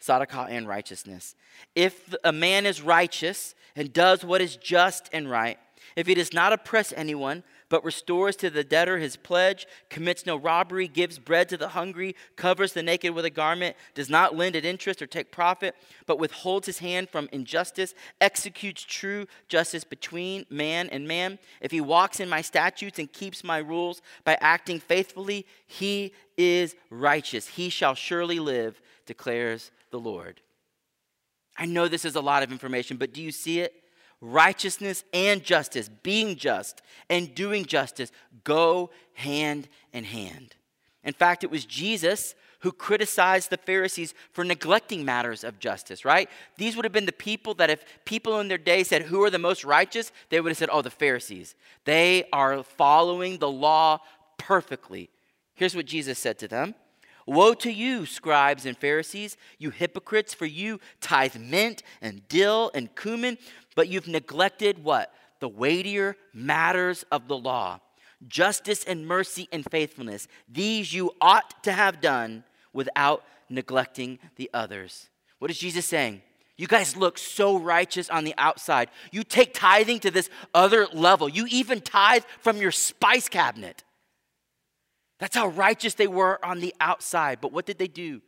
Sadaqah 0.00 0.48
and 0.48 0.66
righteousness. 0.66 1.34
If 1.74 2.14
a 2.24 2.32
man 2.32 2.64
is 2.64 2.80
righteous 2.80 3.54
and 3.76 3.92
does 3.92 4.24
what 4.24 4.40
is 4.40 4.56
just 4.56 5.10
and 5.12 5.30
right, 5.30 5.58
if 5.96 6.06
he 6.06 6.14
does 6.14 6.32
not 6.32 6.52
oppress 6.52 6.92
anyone, 6.96 7.42
but 7.70 7.84
restores 7.84 8.36
to 8.36 8.50
the 8.50 8.62
debtor 8.62 8.98
his 8.98 9.16
pledge, 9.16 9.66
commits 9.88 10.26
no 10.26 10.36
robbery, 10.36 10.86
gives 10.86 11.18
bread 11.18 11.48
to 11.48 11.56
the 11.56 11.68
hungry, 11.68 12.14
covers 12.36 12.74
the 12.74 12.82
naked 12.82 13.14
with 13.14 13.24
a 13.24 13.30
garment, 13.30 13.76
does 13.94 14.10
not 14.10 14.36
lend 14.36 14.56
at 14.56 14.66
interest 14.66 15.00
or 15.00 15.06
take 15.06 15.32
profit, 15.32 15.74
but 16.04 16.18
withholds 16.18 16.66
his 16.66 16.80
hand 16.80 17.08
from 17.08 17.28
injustice, 17.32 17.94
executes 18.20 18.82
true 18.82 19.26
justice 19.48 19.84
between 19.84 20.44
man 20.50 20.90
and 20.90 21.08
man. 21.08 21.38
If 21.62 21.70
he 21.70 21.80
walks 21.80 22.20
in 22.20 22.28
my 22.28 22.42
statutes 22.42 22.98
and 22.98 23.10
keeps 23.10 23.42
my 23.42 23.58
rules 23.58 24.02
by 24.24 24.36
acting 24.40 24.80
faithfully, 24.80 25.46
he 25.66 26.12
is 26.36 26.74
righteous. 26.90 27.46
He 27.46 27.70
shall 27.70 27.94
surely 27.94 28.40
live, 28.40 28.82
declares 29.06 29.70
the 29.90 30.00
Lord. 30.00 30.40
I 31.56 31.66
know 31.66 31.88
this 31.88 32.04
is 32.04 32.16
a 32.16 32.20
lot 32.20 32.42
of 32.42 32.50
information, 32.50 32.96
but 32.96 33.12
do 33.12 33.22
you 33.22 33.30
see 33.30 33.60
it? 33.60 33.79
Righteousness 34.20 35.04
and 35.12 35.42
justice, 35.42 35.88
being 36.02 36.36
just 36.36 36.82
and 37.08 37.34
doing 37.34 37.64
justice, 37.64 38.12
go 38.44 38.90
hand 39.14 39.68
in 39.92 40.04
hand. 40.04 40.54
In 41.04 41.12
fact, 41.12 41.44
it 41.44 41.50
was 41.50 41.64
Jesus 41.64 42.34
who 42.60 42.72
criticized 42.72 43.48
the 43.48 43.56
Pharisees 43.56 44.12
for 44.32 44.44
neglecting 44.44 45.04
matters 45.04 45.44
of 45.44 45.58
justice, 45.58 46.04
right? 46.04 46.28
These 46.58 46.76
would 46.76 46.84
have 46.84 46.92
been 46.92 47.06
the 47.06 47.12
people 47.12 47.54
that 47.54 47.70
if 47.70 47.84
people 48.04 48.38
in 48.40 48.48
their 48.48 48.58
day 48.58 48.84
said, 48.84 49.02
Who 49.02 49.22
are 49.22 49.30
the 49.30 49.38
most 49.38 49.64
righteous? 49.64 50.12
they 50.28 50.40
would 50.40 50.50
have 50.50 50.58
said, 50.58 50.68
Oh, 50.70 50.82
the 50.82 50.90
Pharisees. 50.90 51.54
They 51.84 52.24
are 52.32 52.62
following 52.62 53.38
the 53.38 53.50
law 53.50 54.00
perfectly. 54.36 55.08
Here's 55.54 55.74
what 55.74 55.86
Jesus 55.86 56.18
said 56.18 56.38
to 56.40 56.48
them 56.48 56.74
Woe 57.30 57.54
to 57.54 57.70
you, 57.70 58.06
scribes 58.06 58.66
and 58.66 58.76
Pharisees, 58.76 59.36
you 59.56 59.70
hypocrites, 59.70 60.34
for 60.34 60.46
you 60.46 60.80
tithe 61.00 61.36
mint 61.36 61.84
and 62.02 62.26
dill 62.26 62.72
and 62.74 62.92
cumin, 62.96 63.38
but 63.76 63.86
you've 63.86 64.08
neglected 64.08 64.82
what? 64.82 65.14
The 65.38 65.48
weightier 65.48 66.16
matters 66.34 67.04
of 67.12 67.28
the 67.28 67.38
law 67.38 67.78
justice 68.26 68.82
and 68.82 69.06
mercy 69.06 69.48
and 69.52 69.64
faithfulness. 69.70 70.26
These 70.48 70.92
you 70.92 71.12
ought 71.20 71.62
to 71.62 71.70
have 71.72 72.00
done 72.00 72.42
without 72.72 73.22
neglecting 73.48 74.18
the 74.34 74.50
others. 74.52 75.08
What 75.38 75.52
is 75.52 75.58
Jesus 75.58 75.86
saying? 75.86 76.22
You 76.56 76.66
guys 76.66 76.96
look 76.96 77.16
so 77.16 77.56
righteous 77.56 78.10
on 78.10 78.24
the 78.24 78.34
outside. 78.38 78.90
You 79.12 79.22
take 79.22 79.54
tithing 79.54 80.00
to 80.00 80.10
this 80.10 80.28
other 80.52 80.88
level. 80.92 81.28
You 81.28 81.46
even 81.48 81.80
tithe 81.80 82.24
from 82.40 82.56
your 82.56 82.72
spice 82.72 83.28
cabinet. 83.28 83.84
That's 85.20 85.36
how 85.36 85.46
righteous 85.48 85.94
they 85.94 86.08
were 86.08 86.44
on 86.44 86.58
the 86.58 86.74
outside. 86.80 87.40
But 87.40 87.52
what 87.52 87.66
did 87.66 87.78
they 87.78 87.86
do? 87.86 88.20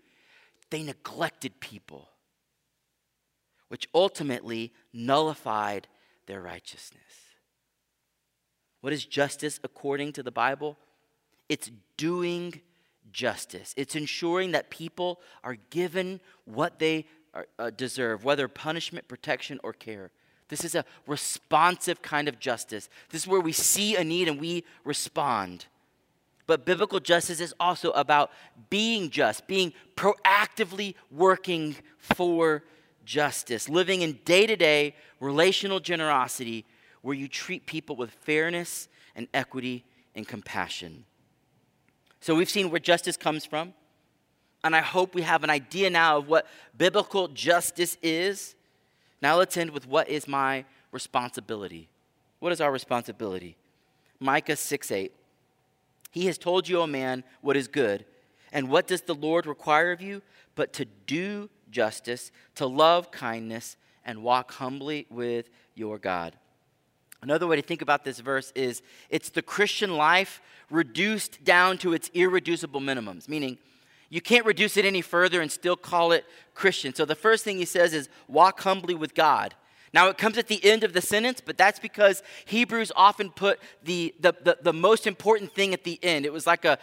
They 0.70 0.82
neglected 0.82 1.58
people 1.58 2.08
which 3.72 3.88
ultimately 3.94 4.70
nullified 4.92 5.88
their 6.26 6.42
righteousness. 6.42 7.00
What 8.82 8.92
is 8.92 9.06
justice 9.06 9.58
according 9.64 10.12
to 10.12 10.22
the 10.22 10.30
Bible? 10.30 10.76
It's 11.48 11.70
doing 11.96 12.60
justice, 13.12 13.72
it's 13.78 13.96
ensuring 13.96 14.52
that 14.52 14.68
people 14.68 15.20
are 15.42 15.56
given 15.70 16.20
what 16.44 16.78
they 16.78 17.06
are, 17.32 17.46
uh, 17.58 17.70
deserve, 17.70 18.24
whether 18.24 18.46
punishment, 18.46 19.08
protection, 19.08 19.58
or 19.64 19.72
care. 19.72 20.10
This 20.48 20.64
is 20.66 20.74
a 20.74 20.84
responsive 21.06 22.02
kind 22.02 22.28
of 22.28 22.38
justice. 22.38 22.90
This 23.08 23.22
is 23.22 23.26
where 23.26 23.40
we 23.40 23.52
see 23.52 23.96
a 23.96 24.04
need 24.04 24.28
and 24.28 24.38
we 24.38 24.64
respond. 24.84 25.64
But 26.46 26.64
biblical 26.64 27.00
justice 27.00 27.40
is 27.40 27.54
also 27.60 27.90
about 27.92 28.30
being 28.68 29.10
just, 29.10 29.46
being 29.46 29.72
proactively 29.96 30.94
working 31.10 31.76
for 31.98 32.64
justice, 33.04 33.68
living 33.68 34.02
in 34.02 34.18
day 34.24 34.46
to 34.46 34.56
day 34.56 34.94
relational 35.20 35.80
generosity 35.80 36.64
where 37.02 37.14
you 37.14 37.28
treat 37.28 37.66
people 37.66 37.96
with 37.96 38.10
fairness 38.10 38.88
and 39.14 39.28
equity 39.34 39.84
and 40.14 40.26
compassion. 40.26 41.04
So 42.20 42.34
we've 42.34 42.50
seen 42.50 42.70
where 42.70 42.80
justice 42.80 43.16
comes 43.16 43.44
from, 43.44 43.74
and 44.64 44.76
I 44.76 44.80
hope 44.80 45.14
we 45.14 45.22
have 45.22 45.42
an 45.42 45.50
idea 45.50 45.90
now 45.90 46.18
of 46.18 46.28
what 46.28 46.46
biblical 46.76 47.28
justice 47.28 47.96
is. 48.02 48.54
Now 49.20 49.36
let's 49.36 49.56
end 49.56 49.70
with 49.70 49.88
what 49.88 50.08
is 50.08 50.28
my 50.28 50.64
responsibility? 50.92 51.88
What 52.38 52.52
is 52.52 52.60
our 52.60 52.70
responsibility? 52.70 53.56
Micah 54.20 54.56
6 54.56 54.90
8. 54.90 55.12
He 56.12 56.26
has 56.26 56.38
told 56.38 56.68
you, 56.68 56.78
O 56.78 56.86
man, 56.86 57.24
what 57.40 57.56
is 57.56 57.66
good. 57.66 58.04
And 58.52 58.68
what 58.68 58.86
does 58.86 59.00
the 59.00 59.14
Lord 59.14 59.46
require 59.46 59.90
of 59.90 60.00
you? 60.00 60.22
But 60.54 60.72
to 60.74 60.84
do 60.84 61.48
justice, 61.70 62.30
to 62.54 62.66
love 62.66 63.10
kindness, 63.10 63.76
and 64.04 64.22
walk 64.22 64.52
humbly 64.52 65.06
with 65.10 65.48
your 65.74 65.98
God. 65.98 66.36
Another 67.22 67.46
way 67.46 67.56
to 67.56 67.62
think 67.62 67.82
about 67.82 68.04
this 68.04 68.20
verse 68.20 68.52
is 68.54 68.82
it's 69.08 69.30
the 69.30 69.42
Christian 69.42 69.96
life 69.96 70.42
reduced 70.70 71.42
down 71.44 71.78
to 71.78 71.94
its 71.94 72.10
irreducible 72.12 72.80
minimums, 72.80 73.28
meaning 73.28 73.58
you 74.10 74.20
can't 74.20 74.44
reduce 74.44 74.76
it 74.76 74.84
any 74.84 75.00
further 75.00 75.40
and 75.40 75.50
still 75.50 75.76
call 75.76 76.12
it 76.12 76.26
Christian. 76.54 76.94
So 76.94 77.06
the 77.06 77.14
first 77.14 77.44
thing 77.44 77.56
he 77.56 77.64
says 77.64 77.94
is 77.94 78.10
walk 78.28 78.60
humbly 78.60 78.94
with 78.94 79.14
God. 79.14 79.54
Now, 79.94 80.08
it 80.08 80.16
comes 80.16 80.38
at 80.38 80.48
the 80.48 80.64
end 80.64 80.84
of 80.84 80.94
the 80.94 81.02
sentence, 81.02 81.42
but 81.44 81.58
that's 81.58 81.78
because 81.78 82.22
Hebrews 82.46 82.92
often 82.96 83.28
put 83.30 83.60
the, 83.84 84.14
the, 84.20 84.34
the, 84.42 84.58
the 84.62 84.72
most 84.72 85.06
important 85.06 85.52
thing 85.52 85.74
at 85.74 85.84
the 85.84 85.98
end. 86.02 86.24
It 86.24 86.32
was 86.32 86.46
like 86.46 86.64
a, 86.64 86.78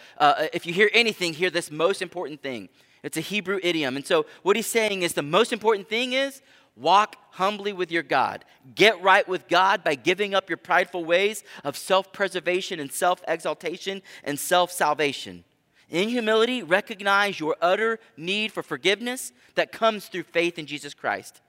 if 0.53 0.67
you 0.67 0.73
hear 0.73 0.91
anything, 0.93 1.33
hear 1.33 1.49
this 1.49 1.71
most 1.71 2.01
important 2.03 2.41
thing. 2.41 2.69
It's 3.01 3.17
a 3.17 3.21
Hebrew 3.21 3.59
idiom. 3.63 3.95
And 3.95 4.05
so, 4.05 4.25
what 4.43 4.55
he's 4.55 4.67
saying 4.67 5.03
is 5.03 5.13
the 5.13 5.21
most 5.21 5.53
important 5.53 5.87
thing 5.89 6.13
is 6.13 6.41
walk 6.75 7.15
humbly 7.31 7.73
with 7.73 7.91
your 7.91 8.03
God. 8.03 8.45
Get 8.75 9.01
right 9.01 9.27
with 9.27 9.47
God 9.47 9.83
by 9.83 9.95
giving 9.95 10.33
up 10.33 10.49
your 10.49 10.57
prideful 10.57 11.05
ways 11.05 11.43
of 11.63 11.77
self 11.77 12.11
preservation 12.11 12.79
and 12.79 12.91
self 12.91 13.21
exaltation 13.27 14.01
and 14.23 14.37
self 14.37 14.71
salvation. 14.71 15.43
In 15.89 16.09
humility, 16.09 16.61
recognize 16.61 17.39
your 17.39 17.55
utter 17.61 17.99
need 18.15 18.51
for 18.51 18.61
forgiveness 18.61 19.31
that 19.55 19.71
comes 19.71 20.07
through 20.07 20.23
faith 20.23 20.59
in 20.59 20.67
Jesus 20.67 20.93
Christ. 20.93 21.41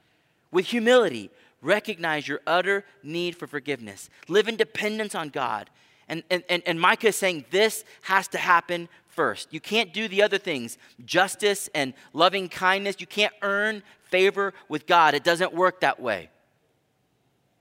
With 0.50 0.66
humility, 0.66 1.30
recognize 1.62 2.26
your 2.26 2.40
utter 2.46 2.84
need 3.02 3.36
for 3.36 3.46
forgiveness. 3.46 4.10
Live 4.28 4.48
in 4.48 4.56
dependence 4.56 5.14
on 5.14 5.28
God. 5.28 5.70
And, 6.08 6.24
and, 6.30 6.42
and 6.48 6.80
Micah 6.80 7.08
is 7.08 7.16
saying 7.16 7.44
this 7.50 7.84
has 8.02 8.26
to 8.28 8.38
happen 8.38 8.88
first. 9.08 9.52
You 9.52 9.60
can't 9.60 9.92
do 9.92 10.08
the 10.08 10.22
other 10.22 10.38
things, 10.38 10.76
justice 11.04 11.68
and 11.74 11.94
loving 12.12 12.48
kindness. 12.48 12.96
You 12.98 13.06
can't 13.06 13.34
earn 13.42 13.82
favor 14.04 14.52
with 14.68 14.86
God. 14.86 15.14
It 15.14 15.22
doesn't 15.22 15.54
work 15.54 15.80
that 15.80 16.00
way. 16.00 16.30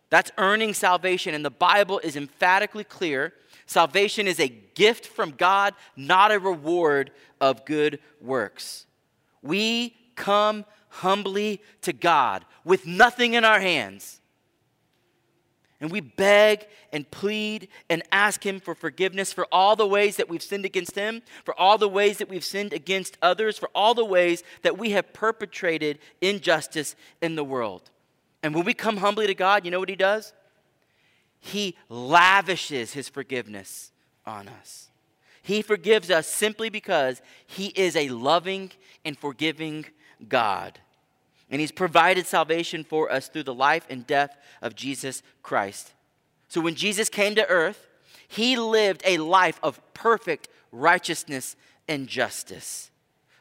That's 0.09 0.31
earning 0.39 0.73
salvation, 0.73 1.35
and 1.35 1.45
the 1.45 1.51
Bible 1.51 1.99
is 1.99 2.15
emphatically 2.15 2.83
clear. 2.83 3.33
Salvation 3.67 4.27
is 4.27 4.39
a 4.39 4.47
gift 4.47 5.05
from 5.05 5.31
God, 5.31 5.75
not 5.95 6.31
a 6.31 6.39
reward 6.39 7.11
of 7.39 7.65
good 7.65 7.99
works. 8.19 8.87
We 9.43 9.95
come 10.15 10.65
humbly 10.89 11.61
to 11.81 11.93
God 11.93 12.45
with 12.65 12.85
nothing 12.85 13.33
in 13.33 13.45
our 13.45 13.59
hands 13.59 14.19
and 15.81 15.91
we 15.91 16.01
beg 16.01 16.67
and 16.91 17.09
plead 17.09 17.69
and 17.89 18.03
ask 18.11 18.45
Him 18.45 18.59
for 18.59 18.75
forgiveness 18.75 19.31
for 19.31 19.47
all 19.51 19.75
the 19.75 19.87
ways 19.87 20.17
that 20.17 20.27
we've 20.27 20.43
sinned 20.43 20.65
against 20.65 20.95
Him, 20.95 21.21
for 21.45 21.57
all 21.57 21.77
the 21.77 21.87
ways 21.87 22.17
that 22.17 22.29
we've 22.29 22.43
sinned 22.43 22.73
against 22.73 23.17
others, 23.21 23.57
for 23.57 23.69
all 23.73 23.93
the 23.93 24.05
ways 24.05 24.43
that 24.63 24.77
we 24.77 24.91
have 24.91 25.13
perpetrated 25.13 25.99
injustice 26.19 26.95
in 27.21 27.35
the 27.35 27.43
world. 27.43 27.89
And 28.43 28.53
when 28.53 28.65
we 28.65 28.73
come 28.73 28.97
humbly 28.97 29.27
to 29.27 29.33
God, 29.33 29.63
you 29.63 29.71
know 29.71 29.79
what 29.79 29.89
He 29.89 29.95
does? 29.95 30.33
He 31.39 31.77
lavishes 31.87 32.91
His 32.91 33.07
forgiveness 33.07 33.91
on 34.25 34.49
us. 34.49 34.89
He 35.41 35.61
forgives 35.61 36.11
us 36.11 36.27
simply 36.27 36.69
because 36.69 37.21
He 37.47 37.67
is 37.67 37.95
a 37.95 38.09
loving 38.09 38.71
and 39.05 39.17
forgiving 39.17 39.85
God. 40.27 40.79
And 41.49 41.59
he's 41.59 41.71
provided 41.71 42.27
salvation 42.27 42.83
for 42.83 43.11
us 43.11 43.27
through 43.27 43.43
the 43.43 43.53
life 43.53 43.85
and 43.89 44.05
death 44.05 44.37
of 44.61 44.75
Jesus 44.75 45.23
Christ. 45.41 45.93
So 46.47 46.61
when 46.61 46.75
Jesus 46.75 47.09
came 47.09 47.35
to 47.35 47.47
earth, 47.47 47.87
he 48.27 48.57
lived 48.57 49.01
a 49.05 49.17
life 49.17 49.59
of 49.63 49.81
perfect 49.93 50.49
righteousness 50.71 51.55
and 51.87 52.07
justice. 52.07 52.91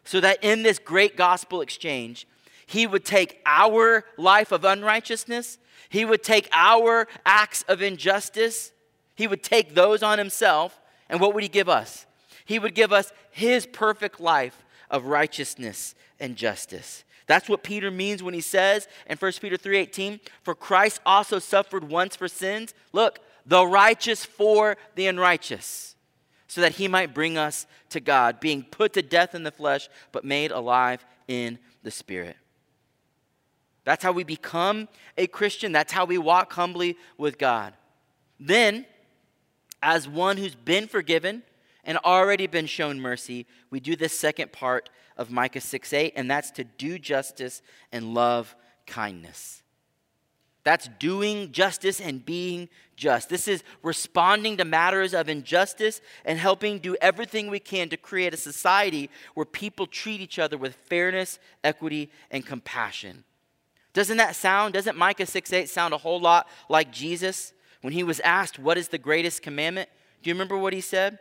So 0.05 0.21
that 0.21 0.43
in 0.43 0.63
this 0.63 0.79
great 0.79 1.17
gospel 1.17 1.61
exchange, 1.61 2.27
he 2.67 2.87
would 2.87 3.05
take 3.05 3.41
our 3.45 4.05
life 4.17 4.53
of 4.53 4.65
unrighteousness, 4.65 5.59
he 5.89 6.05
would 6.05 6.23
take 6.23 6.49
our 6.53 7.07
acts 7.25 7.65
of 7.69 7.83
injustice, 7.83 8.73
he 9.15 9.27
would 9.27 9.43
take 9.43 9.75
those 9.75 10.03
on 10.03 10.19
himself, 10.19 10.81
and 11.09 11.21
what 11.21 11.35
would 11.35 11.43
he 11.43 11.49
give 11.49 11.69
us? 11.69 12.07
He 12.45 12.59
would 12.59 12.75
give 12.75 12.93
us 12.93 13.13
his 13.31 13.67
perfect 13.67 14.21
life 14.21 14.65
of 14.91 15.07
righteousness 15.07 15.95
and 16.21 16.37
justice. 16.37 17.05
That's 17.27 17.49
what 17.49 17.63
Peter 17.63 17.91
means 17.91 18.23
when 18.23 18.35
he 18.35 18.41
says 18.41 18.89
in 19.07 19.19
1 19.19 19.41
Peter 19.41 19.57
3:18, 19.57 20.21
"For 20.43 20.55
Christ 20.55 21.01
also 21.05 21.39
suffered 21.39 21.85
once 21.85 22.17
for 22.17 22.29
sins, 22.29 22.75
look, 22.93 23.21
the 23.45 23.67
righteous 23.67 24.25
for 24.25 24.77
the 24.95 25.07
unrighteous, 25.07 25.95
so 26.47 26.61
that 26.61 26.77
he 26.77 26.89
might 26.89 27.15
bring 27.15 27.37
us 27.37 27.67
to 27.91 28.01
God, 28.01 28.41
being 28.41 28.63
put 28.63 28.95
to 28.95 29.03
death 29.03 29.35
in 29.35 29.43
the 29.43 29.51
flesh, 29.51 29.89
but 30.13 30.25
made 30.25 30.51
alive 30.51 31.05
in 31.27 31.59
the 31.83 31.91
spirit." 31.91 32.37
That's 33.85 34.03
how 34.03 34.13
we 34.13 34.25
become 34.25 34.89
a 35.17 35.27
Christian. 35.27 35.73
That's 35.73 35.93
how 35.93 36.05
we 36.05 36.19
walk 36.19 36.53
humbly 36.53 36.97
with 37.17 37.39
God. 37.39 37.75
Then, 38.39 38.87
As 39.83 40.09
one 40.09 40.37
who's 40.37 40.55
been 40.55 40.89
forgiven 40.89 41.43
and 41.89 41.97
already 42.05 42.47
been 42.47 42.67
shown 42.67 43.01
mercy, 43.01 43.47
we 43.71 43.81
do 43.81 43.97
this 43.97 44.17
second 44.17 44.53
part 44.53 44.91
of 45.17 45.31
Micah 45.31 45.63
6 45.63 45.93
8, 45.93 46.13
and 46.15 46.31
that's 46.31 46.51
to 46.53 46.63
do 46.63 46.99
justice 46.99 47.63
and 47.91 48.13
love 48.13 48.55
kindness. 48.87 49.63
That's 50.65 50.91
doing 50.99 51.51
justice 51.51 51.99
and 51.99 52.25
being 52.25 52.69
just. 52.95 53.31
This 53.31 53.49
is 53.49 53.65
responding 53.83 54.59
to 54.59 54.67
matters 54.67 55.15
of 55.15 55.31
injustice 55.31 56.03
and 56.27 56.39
helping 56.39 56.79
do 56.79 56.95
everything 57.01 57.49
we 57.49 57.59
can 57.59 57.89
to 57.89 57.97
create 57.97 58.35
a 58.35 58.37
society 58.37 59.09
where 59.33 59.47
people 59.47 59.87
treat 59.87 60.21
each 60.21 60.39
other 60.39 60.59
with 60.59 60.75
fairness, 60.75 61.39
equity, 61.65 62.11
and 62.31 62.45
compassion. 62.45 63.25
Doesn't 63.95 64.19
that 64.19 64.37
sound, 64.37 64.75
doesn't 64.75 64.99
Micah 64.99 65.25
6 65.25 65.53
8 65.55 65.71
sound 65.71 65.95
a 65.95 65.99
whole 65.99 66.21
lot 66.21 66.49
like 66.69 66.93
Jesus 66.93 67.55
when 67.81 67.95
he 67.95 68.03
was 68.03 68.21
asked, 68.21 68.59
What 68.59 68.77
is 68.77 68.89
the 68.89 68.99
greatest 68.99 69.41
commandment? 69.41 69.89
Do 70.23 70.29
you 70.29 70.35
remember 70.35 70.59
what 70.59 70.75
he 70.75 70.83
said? 70.83 71.19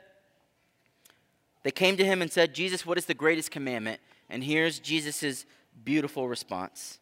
They 1.68 1.72
came 1.72 1.98
to 1.98 2.06
him 2.06 2.22
and 2.22 2.32
said, 2.32 2.56
Jesus, 2.56 2.86
what 2.86 2.98
is 2.98 3.08
the 3.08 3.14
greatest 3.14 3.52
commandment? 3.52 4.00
And 4.30 4.42
here's 4.42 4.80
Jesus' 4.80 5.46
beautiful 5.84 6.30
response. 6.30 6.98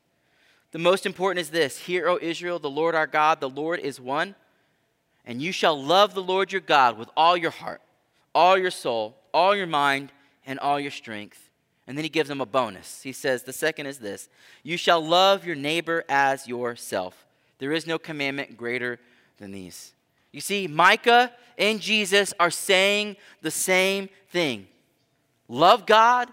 The 0.71 0.79
most 0.79 1.05
important 1.05 1.41
is 1.41 1.51
this 1.51 1.77
Hear, 1.77 2.09
O 2.09 2.17
Israel, 2.19 2.57
the 2.57 2.67
Lord 2.67 2.95
our 2.95 3.05
God, 3.05 3.39
the 3.39 3.47
Lord 3.47 3.79
is 3.79 4.01
one. 4.01 4.33
And 5.23 5.39
you 5.39 5.51
shall 5.51 5.79
love 5.79 6.15
the 6.15 6.23
Lord 6.23 6.51
your 6.51 6.61
God 6.61 6.97
with 6.97 7.09
all 7.15 7.37
your 7.37 7.51
heart, 7.51 7.79
all 8.33 8.57
your 8.57 8.71
soul, 8.71 9.15
all 9.35 9.55
your 9.55 9.67
mind, 9.67 10.11
and 10.47 10.57
all 10.57 10.79
your 10.79 10.89
strength. 10.89 11.51
And 11.85 11.95
then 11.95 12.03
he 12.03 12.09
gives 12.09 12.29
them 12.29 12.41
a 12.41 12.45
bonus. 12.47 13.03
He 13.03 13.11
says, 13.11 13.43
The 13.43 13.53
second 13.53 13.85
is 13.85 13.99
this 13.99 14.29
You 14.63 14.77
shall 14.77 15.05
love 15.05 15.45
your 15.45 15.55
neighbor 15.55 16.03
as 16.09 16.47
yourself. 16.47 17.27
There 17.59 17.71
is 17.71 17.85
no 17.85 17.99
commandment 17.99 18.57
greater 18.57 18.99
than 19.37 19.51
these. 19.51 19.93
You 20.35 20.41
see, 20.41 20.67
Micah 20.67 21.31
and 21.57 21.79
Jesus 21.79 22.33
are 22.41 22.51
saying 22.51 23.15
the 23.41 23.49
same 23.49 24.09
thing 24.31 24.67
love 25.47 25.85
God, 25.85 26.27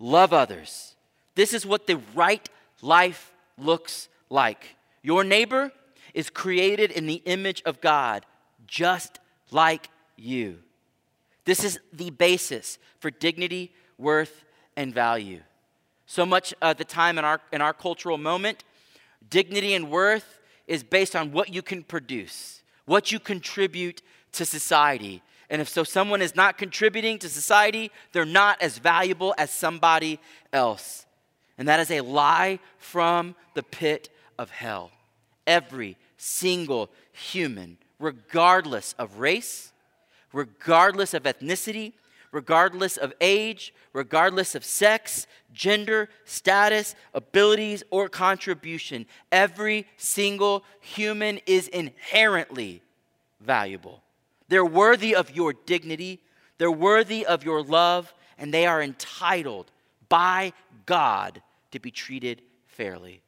love 0.00 0.32
others. 0.32 0.96
This 1.36 1.54
is 1.54 1.64
what 1.64 1.86
the 1.86 2.00
right 2.16 2.48
life 2.82 3.32
looks 3.56 4.08
like. 4.30 4.74
Your 5.00 5.22
neighbor 5.22 5.70
is 6.12 6.28
created 6.28 6.90
in 6.90 7.06
the 7.06 7.22
image 7.24 7.62
of 7.64 7.80
God, 7.80 8.26
just 8.66 9.20
like 9.52 9.90
you. 10.16 10.58
This 11.44 11.62
is 11.62 11.78
the 11.92 12.10
basis 12.10 12.78
for 12.98 13.12
dignity, 13.12 13.72
worth, 13.96 14.44
and 14.74 14.92
value. 14.92 15.42
So 16.06 16.26
much 16.26 16.52
of 16.60 16.78
the 16.78 16.84
time 16.84 17.16
in 17.16 17.24
our, 17.24 17.40
in 17.52 17.62
our 17.62 17.72
cultural 17.72 18.18
moment, 18.18 18.64
dignity 19.30 19.72
and 19.74 19.88
worth 19.88 20.40
is 20.66 20.82
based 20.82 21.14
on 21.14 21.30
what 21.30 21.54
you 21.54 21.62
can 21.62 21.84
produce, 21.84 22.62
what 22.86 23.12
you 23.12 23.20
contribute 23.20 24.02
to 24.32 24.44
society. 24.44 25.22
And 25.48 25.62
if 25.62 25.68
so, 25.68 25.84
someone 25.84 26.22
is 26.22 26.34
not 26.34 26.58
contributing 26.58 27.18
to 27.20 27.28
society, 27.28 27.90
they're 28.12 28.24
not 28.24 28.60
as 28.60 28.78
valuable 28.78 29.34
as 29.38 29.50
somebody 29.50 30.18
else. 30.52 31.06
And 31.58 31.68
that 31.68 31.80
is 31.80 31.90
a 31.90 32.00
lie 32.00 32.58
from 32.78 33.34
the 33.54 33.62
pit 33.62 34.08
of 34.38 34.50
hell. 34.50 34.90
Every 35.46 35.96
single 36.16 36.90
human, 37.12 37.78
regardless 37.98 38.94
of 38.98 39.18
race, 39.18 39.72
regardless 40.32 41.14
of 41.14 41.22
ethnicity, 41.22 41.92
regardless 42.36 42.98
of 42.98 43.14
age, 43.18 43.72
regardless 43.94 44.54
of 44.54 44.62
sex, 44.62 45.26
gender, 45.54 46.10
status, 46.26 46.94
abilities, 47.14 47.82
or 47.88 48.10
contribution, 48.10 49.06
every 49.32 49.86
single 49.96 50.62
human 50.82 51.40
is 51.46 51.66
inherently 51.68 52.82
valuable. 53.40 54.02
They're 54.48 54.66
worthy 54.66 55.16
of 55.16 55.34
your 55.34 55.54
dignity, 55.54 56.20
they're 56.58 56.70
worthy 56.70 57.24
of 57.24 57.42
your 57.42 57.62
love, 57.62 58.12
and 58.36 58.52
they 58.52 58.66
are 58.66 58.82
entitled 58.82 59.70
by 60.10 60.52
God 60.84 61.40
to 61.70 61.78
be 61.80 61.90
treated 61.90 62.42
fairly. 62.66 63.22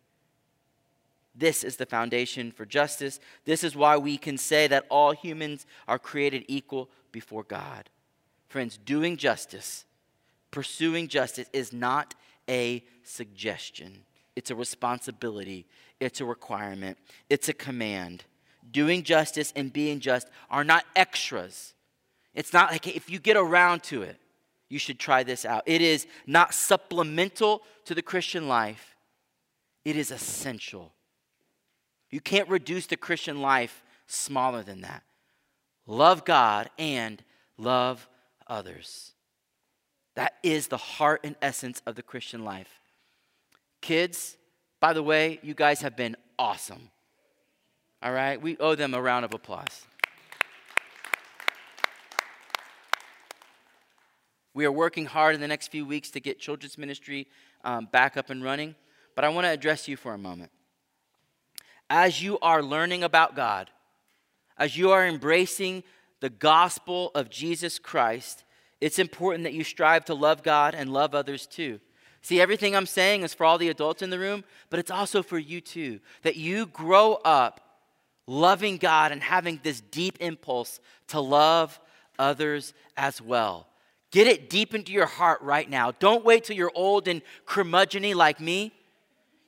This 1.34 1.64
is 1.64 1.76
the 1.76 1.86
foundation 1.86 2.52
for 2.52 2.66
justice. 2.66 3.20
This 3.46 3.64
is 3.64 3.74
why 3.74 3.96
we 3.96 4.18
can 4.18 4.36
say 4.36 4.66
that 4.66 4.84
all 4.90 5.12
humans 5.12 5.64
are 5.86 5.98
created 5.98 6.44
equal 6.46 6.90
before 7.11 7.44
God. 7.44 7.88
Friends, 8.49 8.78
doing 8.78 9.16
justice, 9.16 9.84
pursuing 10.51 11.09
justice 11.09 11.49
is 11.53 11.72
not 11.72 12.14
a 12.49 12.82
suggestion, 13.03 14.05
it's 14.34 14.51
a 14.51 14.55
responsibility, 14.55 15.66
it's 16.01 16.20
a 16.20 16.24
requirement, 16.24 16.96
it's 17.28 17.49
a 17.49 17.53
command. 17.53 18.24
Doing 18.70 19.03
justice 19.03 19.53
and 19.57 19.72
being 19.72 20.01
just 20.01 20.28
are 20.51 20.64
not 20.64 20.84
extras. 20.94 21.74
It's 22.34 22.53
not 22.53 22.70
like 22.70 22.86
if 22.86 23.09
you 23.09 23.18
get 23.18 23.36
around 23.36 23.82
to 23.84 24.03
it, 24.03 24.18
you 24.68 24.78
should 24.78 24.99
try 24.99 25.22
this 25.22 25.44
out. 25.44 25.62
It 25.64 25.80
is 25.80 26.07
not 26.26 26.53
supplemental 26.53 27.62
to 27.86 27.94
the 27.94 28.03
Christian 28.03 28.49
life, 28.49 28.96
it 29.84 29.96
is 29.96 30.11
essential. 30.11 30.92
You 32.11 32.20
can't 32.20 32.49
reduce 32.49 32.86
the 32.86 32.96
Christian 32.96 33.42
life 33.42 33.82
smaller 34.07 34.62
than 34.62 34.80
that. 34.80 35.03
Love 35.86 36.24
God 36.24 36.70
and 36.78 37.22
love 37.59 38.09
others. 38.49 39.12
That 40.14 40.34
is 40.42 40.68
the 40.68 40.76
heart 40.76 41.20
and 41.24 41.36
essence 41.40 41.82
of 41.86 41.94
the 41.94 42.03
Christian 42.03 42.44
life. 42.44 42.80
Kids, 43.80 44.36
by 44.80 44.92
the 44.92 45.03
way, 45.03 45.38
you 45.42 45.55
guys 45.55 45.80
have 45.82 45.96
been 45.96 46.16
awesome. 46.38 46.90
All 48.03 48.12
right? 48.12 48.40
We 48.40 48.57
owe 48.59 48.74
them 48.74 48.94
a 48.94 49.03
round 49.03 49.24
of 49.24 49.34
applause. 49.34 49.86
We 54.55 54.64
are 54.64 54.72
working 54.72 55.07
hard 55.07 55.36
in 55.36 55.40
the 55.40 55.46
next 55.46 55.68
few 55.68 55.86
weeks 55.86 56.11
to 56.11 56.20
get 56.20 56.40
children's 56.40 56.76
ministry 56.76 57.28
um, 57.62 57.88
back 57.92 58.16
up 58.16 58.28
and 58.30 58.42
running, 58.42 58.74
but 59.14 59.24
I 59.24 59.28
want 59.28 59.44
to 59.44 59.51
address 59.51 59.86
you 59.86 59.96
for 59.96 60.14
a 60.14 60.18
moment. 60.18 60.51
As 61.88 62.20
you 62.22 62.40
are 62.40 62.62
learning 62.62 63.05
about 63.05 63.36
God, 63.36 63.70
as 64.57 64.76
you 64.76 64.90
are 64.90 65.07
embracing 65.07 65.84
the 66.21 66.31
gospel 66.31 67.11
of 67.14 67.31
Jesus 67.31 67.79
Christ, 67.79 68.45
it's 68.81 68.99
important 68.99 69.45
that 69.45 69.55
you 69.55 69.64
strive 69.64 70.05
to 70.07 70.14
love 70.14 70.43
God 70.43 70.75
and 70.75 70.93
love 70.93 71.14
others 71.14 71.47
too. 71.47 71.81
See, 72.23 72.41
everything 72.41 72.75
I'm 72.75 72.87
saying 72.87 73.23
is 73.23 73.35
for 73.35 73.45
all 73.45 73.59
the 73.59 73.69
adults 73.69 74.03
in 74.03 74.11
the 74.11 74.19
room, 74.19 74.45
but 74.71 74.79
it's 74.79 74.91
also 74.91 75.23
for 75.23 75.39
you 75.39 75.61
too. 75.61 76.01
That 76.23 76.37
you 76.37 76.66
grow 76.66 77.14
up 77.25 77.61
loving 78.27 78.77
God 78.77 79.12
and 79.12 79.23
having 79.23 79.61
this 79.62 79.81
deep 79.81 80.19
impulse 80.21 80.81
to 81.09 81.21
love 81.21 81.81
others 82.19 82.75
as 82.97 83.23
well. 83.23 83.66
Get 84.11 84.27
it 84.27 84.51
deep 84.51 84.75
into 84.75 84.93
your 84.93 85.07
heart 85.07 85.41
right 85.43 85.69
now. 85.69 85.93
Don't 85.93 86.25
wait 86.25 86.45
till 86.45 86.57
you're 86.57 86.73
old 86.75 87.09
and 87.09 87.23
curmudgeony 87.47 88.14
like 88.14 88.41
me. 88.41 88.73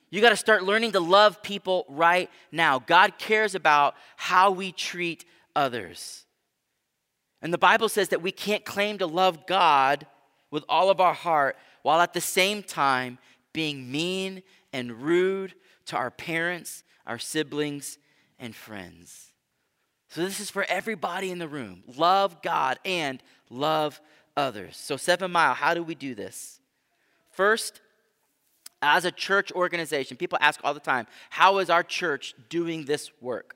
You 0.09 0.21
got 0.21 0.29
to 0.29 0.35
start 0.35 0.63
learning 0.63 0.91
to 0.91 0.99
love 0.99 1.41
people 1.41 1.85
right 1.87 2.29
now. 2.51 2.79
God 2.79 3.17
cares 3.17 3.55
about 3.55 3.95
how 4.17 4.51
we 4.51 4.71
treat 4.71 5.25
others. 5.55 6.25
And 7.41 7.53
the 7.53 7.57
Bible 7.57 7.89
says 7.89 8.09
that 8.09 8.21
we 8.21 8.31
can't 8.31 8.65
claim 8.65 8.97
to 8.99 9.07
love 9.07 9.47
God 9.47 10.05
with 10.51 10.63
all 10.69 10.89
of 10.89 10.99
our 10.99 11.13
heart 11.13 11.57
while 11.81 12.01
at 12.01 12.13
the 12.13 12.21
same 12.21 12.61
time 12.61 13.17
being 13.53 13.91
mean 13.91 14.43
and 14.71 15.01
rude 15.01 15.55
to 15.87 15.95
our 15.95 16.11
parents, 16.11 16.83
our 17.07 17.17
siblings, 17.17 17.97
and 18.39 18.55
friends. 18.55 19.31
So, 20.09 20.21
this 20.21 20.39
is 20.39 20.49
for 20.49 20.65
everybody 20.65 21.31
in 21.31 21.39
the 21.39 21.47
room. 21.47 21.83
Love 21.95 22.41
God 22.41 22.79
and 22.83 23.23
love 23.49 24.01
others. 24.35 24.75
So, 24.77 24.97
Seven 24.97 25.31
Mile, 25.31 25.53
how 25.53 25.73
do 25.73 25.83
we 25.83 25.95
do 25.95 26.15
this? 26.15 26.59
First, 27.31 27.81
as 28.81 29.05
a 29.05 29.11
church 29.11 29.51
organization, 29.51 30.17
people 30.17 30.37
ask 30.41 30.59
all 30.63 30.73
the 30.73 30.79
time, 30.79 31.07
how 31.29 31.59
is 31.59 31.69
our 31.69 31.83
church 31.83 32.33
doing 32.49 32.85
this 32.85 33.11
work? 33.21 33.55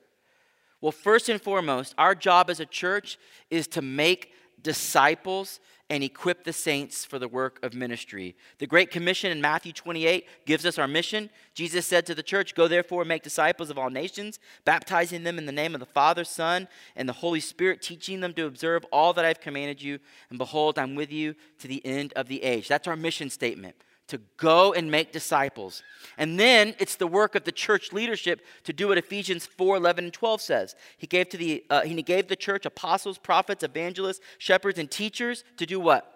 Well, 0.86 0.92
first 0.92 1.28
and 1.28 1.42
foremost, 1.42 1.96
our 1.98 2.14
job 2.14 2.48
as 2.48 2.60
a 2.60 2.64
church 2.64 3.18
is 3.50 3.66
to 3.66 3.82
make 3.82 4.32
disciples 4.62 5.58
and 5.90 6.04
equip 6.04 6.44
the 6.44 6.52
saints 6.52 7.04
for 7.04 7.18
the 7.18 7.26
work 7.26 7.58
of 7.64 7.74
ministry. 7.74 8.36
The 8.58 8.68
Great 8.68 8.92
Commission 8.92 9.32
in 9.32 9.40
Matthew 9.40 9.72
28 9.72 10.28
gives 10.46 10.64
us 10.64 10.78
our 10.78 10.86
mission. 10.86 11.28
Jesus 11.54 11.86
said 11.86 12.06
to 12.06 12.14
the 12.14 12.22
church, 12.22 12.54
Go 12.54 12.68
therefore 12.68 13.02
and 13.02 13.08
make 13.08 13.24
disciples 13.24 13.68
of 13.68 13.78
all 13.78 13.90
nations, 13.90 14.38
baptizing 14.64 15.24
them 15.24 15.38
in 15.38 15.46
the 15.46 15.50
name 15.50 15.74
of 15.74 15.80
the 15.80 15.86
Father, 15.86 16.22
Son, 16.22 16.68
and 16.94 17.08
the 17.08 17.14
Holy 17.14 17.40
Spirit, 17.40 17.82
teaching 17.82 18.20
them 18.20 18.32
to 18.34 18.46
observe 18.46 18.84
all 18.92 19.12
that 19.14 19.24
I've 19.24 19.40
commanded 19.40 19.82
you. 19.82 19.98
And 20.30 20.38
behold, 20.38 20.78
I'm 20.78 20.94
with 20.94 21.10
you 21.10 21.34
to 21.58 21.66
the 21.66 21.84
end 21.84 22.12
of 22.14 22.28
the 22.28 22.44
age. 22.44 22.68
That's 22.68 22.86
our 22.86 22.94
mission 22.94 23.28
statement 23.28 23.74
to 24.08 24.20
go 24.36 24.72
and 24.72 24.90
make 24.90 25.12
disciples. 25.12 25.82
And 26.16 26.38
then 26.38 26.74
it's 26.78 26.96
the 26.96 27.06
work 27.06 27.34
of 27.34 27.44
the 27.44 27.52
church 27.52 27.92
leadership 27.92 28.40
to 28.64 28.72
do 28.72 28.88
what 28.88 28.98
Ephesians 28.98 29.46
4 29.46 29.76
11 29.76 30.04
and 30.04 30.12
12 30.12 30.40
says. 30.40 30.76
He 30.96 31.06
gave, 31.06 31.28
to 31.30 31.36
the, 31.36 31.64
uh, 31.70 31.82
he 31.82 32.00
gave 32.02 32.28
the 32.28 32.36
church 32.36 32.66
apostles, 32.66 33.18
prophets, 33.18 33.64
evangelists, 33.64 34.20
shepherds, 34.38 34.78
and 34.78 34.90
teachers 34.90 35.44
to 35.56 35.66
do 35.66 35.80
what? 35.80 36.12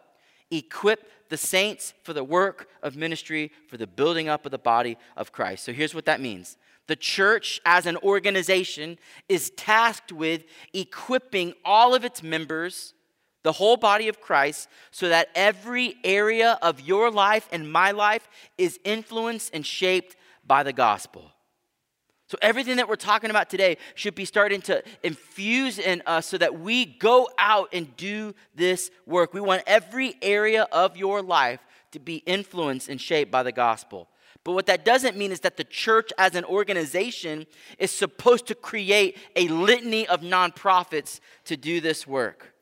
Equip 0.51 1.11
the 1.29 1.37
saints 1.37 1.95
for 2.03 2.13
the 2.13 2.25
work 2.25 2.69
of 2.83 2.97
ministry, 2.97 3.51
for 3.69 3.77
the 3.77 3.87
building 3.87 4.29
up 4.29 4.45
of 4.45 4.51
the 4.51 4.59
body 4.59 4.97
of 5.17 5.33
Christ. 5.33 5.65
So 5.65 5.73
here's 5.73 5.95
what 5.95 6.05
that 6.07 6.21
means 6.21 6.57
The 6.87 6.97
church, 6.97 7.61
as 7.65 7.87
an 7.87 7.97
organization, 7.99 8.99
is 9.29 9.51
tasked 9.51 10.13
with 10.13 10.45
equipping 10.73 11.55
all 11.65 11.95
of 11.95 12.05
its 12.05 12.23
members, 12.23 12.95
the 13.43 13.53
whole 13.53 13.77
body 13.77 14.09
of 14.09 14.21
Christ, 14.21 14.69
so 14.91 15.09
that 15.09 15.29
every 15.35 15.97
area 16.05 16.59
of 16.63 16.81
your 16.81 17.11
life 17.11 17.49
and 17.53 17.71
my 17.71 17.91
life 17.91 18.29
is 18.59 18.79
influenced 18.85 19.55
and 19.55 19.65
shaped 19.65 20.17
by 20.47 20.63
the 20.63 20.73
gospel. 20.73 21.31
So, 22.31 22.39
everything 22.43 22.77
that 22.77 22.89
we're 22.89 22.95
talking 22.95 23.31
about 23.31 23.51
today 23.51 23.77
should 23.97 24.15
be 24.15 24.25
starting 24.25 24.61
to 24.63 24.85
infuse 25.03 25.81
in 25.81 26.01
us 26.07 26.27
so 26.27 26.39
that 26.39 26.61
we 26.61 26.87
go 26.87 27.29
out 27.39 27.71
and 27.73 27.97
do 27.97 28.37
this 28.55 28.93
work. 29.05 29.35
We 29.35 29.41
want 29.41 29.65
every 29.67 30.15
area 30.23 30.69
of 30.71 30.97
your 30.97 31.23
life 31.23 31.59
to 31.91 31.99
be 31.99 32.17
influenced 32.27 32.89
and 32.89 33.01
shaped 33.01 33.33
by 33.33 33.43
the 33.43 33.51
gospel. 33.51 34.09
But 34.45 34.53
what 34.53 34.67
that 34.67 34.85
doesn't 34.85 35.17
mean 35.17 35.33
is 35.33 35.41
that 35.41 35.57
the 35.57 35.65
church 35.65 36.13
as 36.19 36.35
an 36.35 36.45
organization 36.45 37.47
is 37.79 37.91
supposed 37.91 38.47
to 38.47 38.55
create 38.55 39.19
a 39.37 39.49
litany 39.49 40.07
of 40.07 40.21
nonprofits 40.21 41.21
to 41.47 41.57
do 41.57 41.81
this 41.81 42.07
work. 42.07 42.55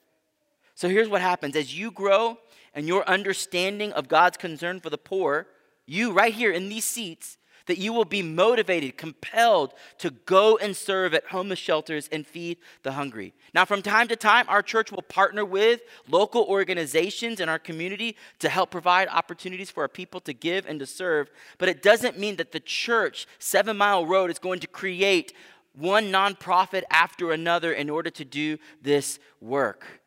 So 0.78 0.88
here's 0.88 1.08
what 1.08 1.22
happens 1.22 1.56
as 1.56 1.76
you 1.76 1.90
grow 1.90 2.38
and 2.72 2.86
your 2.86 3.04
understanding 3.08 3.90
of 3.94 4.06
God's 4.06 4.36
concern 4.36 4.78
for 4.78 4.90
the 4.90 4.96
poor, 4.96 5.48
you 5.86 6.12
right 6.12 6.32
here 6.32 6.52
in 6.52 6.68
these 6.68 6.84
seats 6.84 7.36
that 7.66 7.78
you 7.78 7.92
will 7.92 8.04
be 8.04 8.22
motivated, 8.22 8.96
compelled 8.96 9.74
to 9.98 10.10
go 10.10 10.56
and 10.56 10.76
serve 10.76 11.14
at 11.14 11.26
homeless 11.26 11.58
shelters 11.58 12.08
and 12.12 12.24
feed 12.24 12.58
the 12.84 12.92
hungry. 12.92 13.34
Now, 13.52 13.64
from 13.64 13.82
time 13.82 14.06
to 14.06 14.14
time, 14.14 14.46
our 14.48 14.62
church 14.62 14.92
will 14.92 15.02
partner 15.02 15.44
with 15.44 15.80
local 16.06 16.44
organizations 16.44 17.40
in 17.40 17.48
our 17.48 17.58
community 17.58 18.14
to 18.38 18.48
help 18.48 18.70
provide 18.70 19.08
opportunities 19.08 19.72
for 19.72 19.82
our 19.82 19.88
people 19.88 20.20
to 20.20 20.32
give 20.32 20.64
and 20.64 20.78
to 20.78 20.86
serve. 20.86 21.28
But 21.58 21.68
it 21.68 21.82
doesn't 21.82 22.20
mean 22.20 22.36
that 22.36 22.52
the 22.52 22.60
church, 22.60 23.26
Seven 23.40 23.76
Mile 23.76 24.06
Road, 24.06 24.30
is 24.30 24.38
going 24.38 24.60
to 24.60 24.68
create 24.68 25.32
one 25.72 26.12
nonprofit 26.12 26.84
after 26.88 27.32
another 27.32 27.72
in 27.72 27.90
order 27.90 28.10
to 28.10 28.24
do 28.24 28.58
this 28.80 29.18
work 29.40 29.97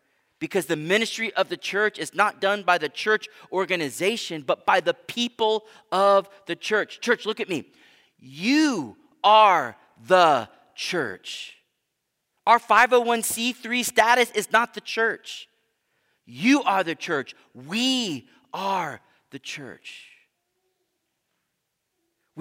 because 0.42 0.66
the 0.66 0.76
ministry 0.76 1.32
of 1.36 1.50
the 1.50 1.56
church 1.56 2.00
is 2.00 2.16
not 2.16 2.42
done 2.42 2.64
by 2.64 2.80
the 2.80 2.90
church 2.90 3.30
organization, 3.52 4.42
but 4.42 4.66
by 4.66 4.82
the 4.82 4.96
people 4.96 5.66
of 5.92 6.28
the 6.48 6.56
church. 6.56 7.00
Church, 7.00 7.28
look 7.28 7.40
at 7.40 7.48
me. 7.48 7.64
You 8.20 8.98
are 9.24 9.78
the 10.08 10.50
church. 10.76 11.58
Our 12.48 12.58
501c3 12.58 13.86
status 13.86 14.32
is 14.32 14.52
not 14.52 14.74
the 14.74 14.82
church. 14.82 15.48
You 16.26 16.64
are 16.64 16.84
the 16.84 16.96
church. 16.96 17.36
We 17.54 18.28
are 18.52 19.00
the 19.30 19.40
church. 19.40 20.11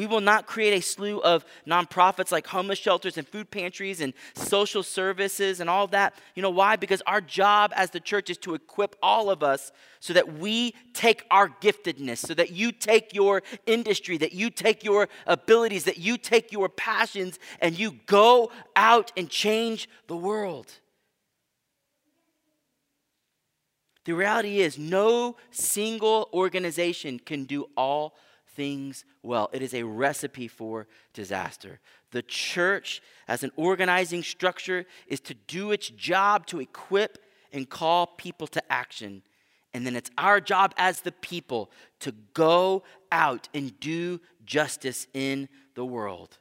We 0.01 0.07
will 0.07 0.23
not 0.23 0.47
create 0.47 0.73
a 0.73 0.81
slew 0.81 1.21
of 1.21 1.45
nonprofits 1.67 2.33
like 2.33 2.47
homeless 2.47 2.79
shelters 2.79 3.19
and 3.19 3.29
food 3.29 3.51
pantries 3.51 4.01
and 4.01 4.15
social 4.35 4.83
services 4.83 5.61
and 5.61 5.69
all 5.69 5.87
that. 5.89 6.15
You 6.35 6.41
know 6.41 6.49
why? 6.49 6.77
Because 6.77 7.03
our 7.07 7.21
job 7.21 7.71
as 7.77 7.91
the 7.91 8.01
church 8.01 8.31
is 8.31 8.39
to 8.39 8.55
equip 8.55 8.97
all 9.03 9.29
of 9.29 9.43
us 9.43 9.73
so 9.99 10.15
that 10.15 10.39
we 10.39 10.75
take 10.95 11.27
our 11.31 11.51
giftedness, 11.51 12.17
so 12.17 12.33
that 12.33 12.51
you 12.51 12.73
take 12.73 13.13
your 13.13 13.43
industry, 13.67 14.17
that 14.17 14.33
you 14.33 14.49
take 14.49 14.85
your 14.85 15.11
abilities, 15.27 15.85
that 15.85 15.99
you 15.99 16.17
take 16.17 16.51
your 16.51 16.71
passions, 16.71 17.39
and 17.61 17.79
you 17.79 17.97
go 18.07 18.51
out 18.77 19.13
and 19.19 19.29
change 19.29 19.87
the 20.07 20.17
world. 20.17 20.73
The 24.07 24.15
reality 24.15 24.61
is, 24.61 24.79
no 24.79 25.37
single 25.51 26.31
organization 26.33 27.19
can 27.19 27.45
do 27.45 27.69
all 27.77 28.15
things 28.61 29.07
well. 29.23 29.49
It 29.55 29.63
is 29.63 29.73
a 29.73 29.85
recipe 29.85 30.47
for 30.47 30.87
disaster. 31.15 31.81
The 32.11 32.21
church, 32.21 33.01
as 33.27 33.43
an 33.43 33.53
organizing 33.57 34.23
structure, 34.23 34.85
is 35.07 35.19
to 35.21 35.35
do 35.47 35.73
its 35.73 35.89
job 35.89 36.45
to 36.49 36.61
equip 36.61 37.17
and 37.55 37.67
call 37.67 38.07
people 38.07 38.47
to 38.49 38.63
action. 38.71 39.23
And 39.73 39.87
then 39.87 39.97
it's 39.97 40.11
our 40.19 40.43
job 40.43 40.75
as 40.77 41.01
the 41.01 41.13
people 41.13 41.71
to 42.01 42.13
go 42.35 42.83
out 43.11 43.49
and 43.55 43.81
do 43.81 44.21
justice 44.45 45.07
in 45.15 45.49
the 45.75 45.87
world. 45.87 46.37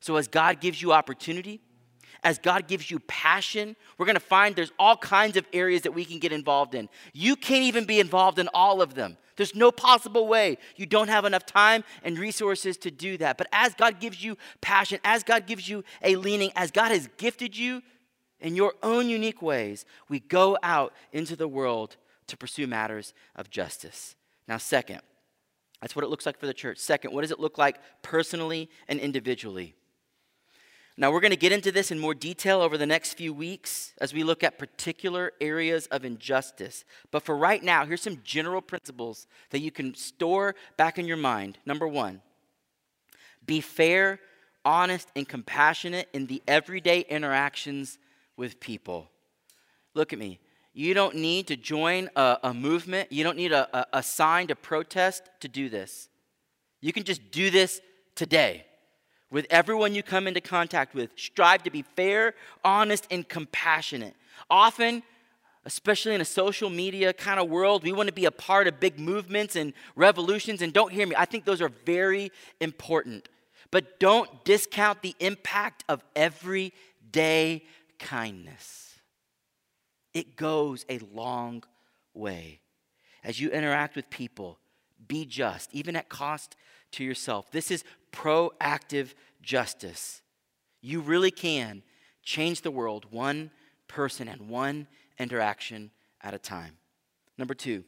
So, 0.00 0.16
as 0.16 0.26
God 0.26 0.60
gives 0.60 0.82
you 0.82 0.92
opportunity, 0.92 1.60
as 2.22 2.38
God 2.38 2.68
gives 2.68 2.90
you 2.90 2.98
passion, 3.00 3.76
we're 3.98 4.06
gonna 4.06 4.20
find 4.20 4.54
there's 4.54 4.72
all 4.78 4.96
kinds 4.96 5.36
of 5.36 5.46
areas 5.52 5.82
that 5.82 5.92
we 5.92 6.04
can 6.04 6.18
get 6.18 6.32
involved 6.32 6.74
in. 6.74 6.88
You 7.12 7.36
can't 7.36 7.64
even 7.64 7.84
be 7.84 8.00
involved 8.00 8.38
in 8.38 8.48
all 8.54 8.82
of 8.82 8.94
them. 8.94 9.16
There's 9.36 9.54
no 9.54 9.72
possible 9.72 10.26
way. 10.28 10.58
You 10.76 10.86
don't 10.86 11.08
have 11.08 11.24
enough 11.24 11.46
time 11.46 11.84
and 12.04 12.18
resources 12.18 12.76
to 12.78 12.90
do 12.90 13.16
that. 13.18 13.38
But 13.38 13.48
as 13.52 13.74
God 13.74 13.98
gives 13.98 14.22
you 14.22 14.36
passion, 14.60 15.00
as 15.04 15.22
God 15.22 15.46
gives 15.46 15.68
you 15.68 15.84
a 16.02 16.16
leaning, 16.16 16.52
as 16.54 16.70
God 16.70 16.90
has 16.90 17.08
gifted 17.16 17.56
you 17.56 17.82
in 18.40 18.54
your 18.54 18.74
own 18.82 19.08
unique 19.08 19.40
ways, 19.40 19.84
we 20.08 20.20
go 20.20 20.58
out 20.62 20.92
into 21.12 21.36
the 21.36 21.48
world 21.48 21.96
to 22.26 22.36
pursue 22.36 22.66
matters 22.66 23.14
of 23.34 23.50
justice. 23.50 24.16
Now, 24.46 24.58
second, 24.58 25.00
that's 25.80 25.96
what 25.96 26.04
it 26.04 26.08
looks 26.08 26.26
like 26.26 26.38
for 26.38 26.46
the 26.46 26.54
church. 26.54 26.78
Second, 26.78 27.12
what 27.12 27.22
does 27.22 27.30
it 27.30 27.40
look 27.40 27.58
like 27.58 27.78
personally 28.02 28.70
and 28.88 29.00
individually? 29.00 29.74
Now, 30.96 31.10
we're 31.10 31.20
going 31.20 31.30
to 31.30 31.36
get 31.36 31.52
into 31.52 31.72
this 31.72 31.90
in 31.90 31.98
more 31.98 32.12
detail 32.12 32.60
over 32.60 32.76
the 32.76 32.86
next 32.86 33.14
few 33.14 33.32
weeks 33.32 33.94
as 33.98 34.12
we 34.12 34.24
look 34.24 34.44
at 34.44 34.58
particular 34.58 35.32
areas 35.40 35.86
of 35.86 36.04
injustice. 36.04 36.84
But 37.10 37.22
for 37.22 37.34
right 37.36 37.62
now, 37.62 37.86
here's 37.86 38.02
some 38.02 38.18
general 38.24 38.60
principles 38.60 39.26
that 39.50 39.60
you 39.60 39.70
can 39.70 39.94
store 39.94 40.54
back 40.76 40.98
in 40.98 41.06
your 41.06 41.16
mind. 41.16 41.58
Number 41.64 41.88
one, 41.88 42.20
be 43.46 43.62
fair, 43.62 44.20
honest, 44.66 45.08
and 45.16 45.26
compassionate 45.26 46.08
in 46.12 46.26
the 46.26 46.42
everyday 46.46 47.00
interactions 47.00 47.98
with 48.36 48.60
people. 48.60 49.08
Look 49.94 50.12
at 50.12 50.18
me. 50.18 50.40
You 50.74 50.92
don't 50.92 51.16
need 51.16 51.46
to 51.46 51.56
join 51.56 52.10
a, 52.16 52.38
a 52.42 52.54
movement, 52.54 53.12
you 53.12 53.24
don't 53.24 53.36
need 53.36 53.52
a, 53.52 53.68
a, 53.76 53.98
a 53.98 54.02
sign 54.02 54.48
to 54.48 54.56
protest 54.56 55.22
to 55.40 55.48
do 55.48 55.68
this. 55.68 56.08
You 56.80 56.92
can 56.92 57.04
just 57.04 57.30
do 57.30 57.50
this 57.50 57.80
today 58.14 58.66
with 59.32 59.46
everyone 59.50 59.94
you 59.94 60.02
come 60.02 60.28
into 60.28 60.40
contact 60.40 60.94
with. 60.94 61.10
Strive 61.16 61.64
to 61.64 61.70
be 61.70 61.82
fair, 61.82 62.34
honest, 62.62 63.06
and 63.10 63.28
compassionate. 63.28 64.14
Often, 64.48 65.02
especially 65.64 66.14
in 66.14 66.20
a 66.20 66.24
social 66.24 66.68
media 66.68 67.12
kind 67.12 67.40
of 67.40 67.48
world, 67.48 67.82
we 67.82 67.92
want 67.92 68.08
to 68.08 68.12
be 68.12 68.26
a 68.26 68.30
part 68.30 68.68
of 68.68 68.78
big 68.78 69.00
movements 69.00 69.56
and 69.56 69.72
revolutions. 69.96 70.60
And 70.60 70.72
don't 70.72 70.92
hear 70.92 71.06
me, 71.06 71.16
I 71.16 71.24
think 71.24 71.44
those 71.44 71.62
are 71.62 71.70
very 71.86 72.30
important. 72.60 73.28
But 73.70 73.98
don't 73.98 74.44
discount 74.44 75.00
the 75.00 75.16
impact 75.18 75.82
of 75.88 76.04
everyday 76.14 77.64
kindness. 77.98 79.00
It 80.12 80.36
goes 80.36 80.84
a 80.90 80.98
long 81.14 81.64
way. 82.12 82.60
As 83.24 83.40
you 83.40 83.48
interact 83.50 83.96
with 83.96 84.10
people, 84.10 84.58
be 85.08 85.24
just, 85.24 85.72
even 85.72 85.96
at 85.96 86.08
cost 86.08 86.56
to 86.92 87.04
yourself. 87.04 87.50
This 87.50 87.70
is 87.70 87.84
proactive 88.12 89.14
justice. 89.42 90.22
You 90.80 91.00
really 91.00 91.30
can 91.30 91.82
change 92.22 92.62
the 92.62 92.70
world 92.70 93.06
one 93.10 93.50
person 93.88 94.28
and 94.28 94.48
one 94.48 94.86
interaction 95.18 95.90
at 96.20 96.34
a 96.34 96.38
time. 96.38 96.76
Number 97.38 97.54
two, 97.54 97.84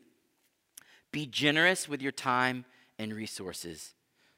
be 1.12 1.26
generous 1.26 1.88
with 1.88 2.02
your 2.02 2.12
time 2.12 2.64
and 2.98 3.12
resources. 3.12 3.94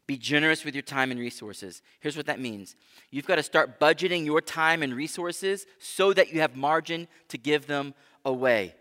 Be 0.06 0.16
generous 0.16 0.64
with 0.64 0.74
your 0.74 0.82
time 0.82 1.10
and 1.10 1.18
resources. 1.18 1.82
Here's 2.00 2.16
what 2.16 2.26
that 2.26 2.40
means 2.40 2.76
you've 3.10 3.26
got 3.26 3.36
to 3.36 3.42
start 3.42 3.80
budgeting 3.80 4.24
your 4.24 4.40
time 4.40 4.82
and 4.82 4.94
resources 4.94 5.66
so 5.78 6.12
that 6.12 6.32
you 6.32 6.40
have 6.40 6.56
margin 6.56 7.08
to 7.28 7.38
give 7.38 7.66
them 7.66 7.94
away. 8.24 8.74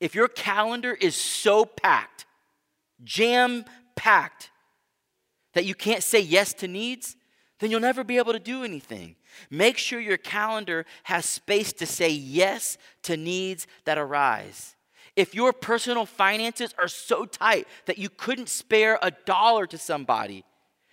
If 0.00 0.14
your 0.14 0.28
calendar 0.28 0.92
is 0.92 1.16
so 1.16 1.64
packed, 1.64 2.24
jam 3.04 3.64
packed, 3.96 4.50
that 5.54 5.64
you 5.64 5.74
can't 5.74 6.02
say 6.02 6.20
yes 6.20 6.52
to 6.54 6.68
needs, 6.68 7.16
then 7.58 7.70
you'll 7.70 7.80
never 7.80 8.04
be 8.04 8.18
able 8.18 8.32
to 8.32 8.38
do 8.38 8.64
anything. 8.64 9.16
Make 9.50 9.78
sure 9.78 10.00
your 10.00 10.16
calendar 10.16 10.86
has 11.04 11.24
space 11.24 11.72
to 11.74 11.86
say 11.86 12.10
yes 12.10 12.78
to 13.02 13.16
needs 13.16 13.66
that 13.84 13.98
arise. 13.98 14.76
If 15.16 15.34
your 15.34 15.52
personal 15.52 16.06
finances 16.06 16.74
are 16.78 16.88
so 16.88 17.24
tight 17.24 17.66
that 17.86 17.98
you 17.98 18.08
couldn't 18.08 18.48
spare 18.48 18.98
a 19.02 19.10
dollar 19.10 19.66
to 19.66 19.78
somebody, 19.78 20.44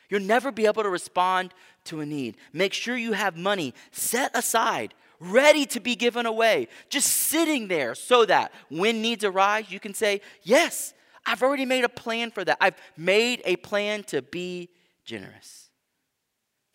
you'll 0.10 0.22
never 0.22 0.52
be 0.52 0.66
able 0.66 0.84
to 0.84 0.90
respond 0.90 1.54
to 1.86 2.00
a 2.00 2.06
need. 2.06 2.38
Make 2.52 2.74
sure 2.74 2.98
you 2.98 3.14
have 3.14 3.38
money 3.38 3.74
set 3.92 4.36
aside, 4.36 4.96
ready 5.20 5.66
to 5.68 5.80
be 5.80 5.96
given 5.96 6.26
away, 6.26 6.68
just 6.90 7.12
sitting 7.12 7.68
there 7.68 7.94
so 7.94 8.26
that 8.26 8.52
when 8.70 9.02
needs 9.02 9.24
arise, 9.24 9.70
you 9.70 9.80
can 9.80 9.94
say, 9.94 10.22
Yes, 10.42 10.96
I've 11.26 11.42
already 11.42 11.66
made 11.66 11.84
a 11.84 11.90
plan 11.90 12.32
for 12.32 12.44
that. 12.44 12.58
I've 12.62 12.76
made 12.96 13.42
a 13.46 13.56
plan 13.58 14.04
to 14.06 14.22
be 14.22 14.70
generous. 15.04 15.70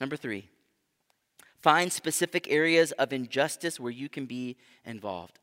Number 0.01 0.16
three, 0.16 0.48
find 1.61 1.92
specific 1.92 2.51
areas 2.51 2.92
of 2.92 3.12
injustice 3.12 3.78
where 3.78 3.92
you 3.92 4.09
can 4.09 4.26
be 4.26 4.57
involved. 4.84 5.38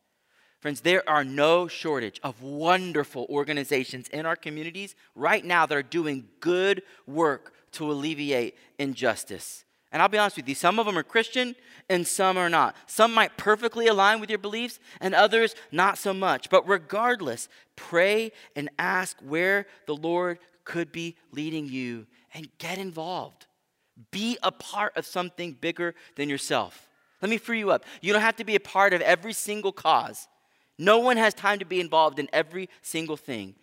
Friends, 0.60 0.82
there 0.82 1.08
are 1.08 1.24
no 1.24 1.68
shortage 1.68 2.20
of 2.24 2.42
wonderful 2.42 3.28
organizations 3.30 4.08
in 4.08 4.26
our 4.26 4.36
communities 4.36 4.96
right 5.14 5.46
now 5.46 5.66
that 5.68 5.78
are 5.78 5.84
doing 5.84 6.28
good 6.40 6.82
work 7.06 7.54
to 7.74 7.92
alleviate 7.92 8.56
injustice. 8.80 9.64
And 9.98 10.04
I'll 10.04 10.10
be 10.10 10.20
honest 10.20 10.38
with 10.38 10.48
you, 10.48 10.54
some 10.54 10.78
of 10.78 10.86
them 10.86 10.96
are 10.96 11.02
Christian 11.02 11.56
and 11.90 12.06
some 12.06 12.38
are 12.38 12.52
not. 12.52 12.76
Some 12.86 13.16
might 13.16 13.36
perfectly 13.36 13.88
align 13.88 14.20
with 14.20 14.30
your 14.30 14.38
beliefs 14.38 14.80
and 15.02 15.16
others 15.16 15.56
not 15.72 15.98
so 15.98 16.14
much. 16.14 16.52
But 16.52 16.70
regardless, 16.70 17.50
pray 17.76 18.32
and 18.56 18.70
ask 18.78 19.18
where 19.22 19.66
the 19.88 19.96
Lord 19.96 20.38
could 20.66 20.92
be 20.92 21.16
leading 21.32 21.66
you 21.66 22.06
and 22.36 22.48
get 22.60 22.78
involved. 22.78 23.48
Be 24.12 24.38
a 24.44 24.52
part 24.52 24.96
of 24.96 25.08
something 25.08 25.54
bigger 25.54 25.96
than 26.16 26.30
yourself. 26.30 26.88
Let 27.20 27.32
me 27.32 27.40
free 27.40 27.58
you 27.58 27.72
up. 27.72 27.84
You 28.00 28.14
don't 28.14 28.22
have 28.22 28.36
to 28.36 28.44
be 28.44 28.54
a 28.54 28.60
part 28.60 28.94
of 28.94 29.02
every 29.02 29.34
single 29.34 29.72
cause. 29.72 30.28
No 30.78 31.00
one 31.00 31.18
has 31.18 31.34
time 31.34 31.58
to 31.58 31.66
be 31.66 31.80
involved 31.80 32.20
in 32.20 32.30
every 32.32 32.70
single 32.84 33.18
thing. 33.18 33.56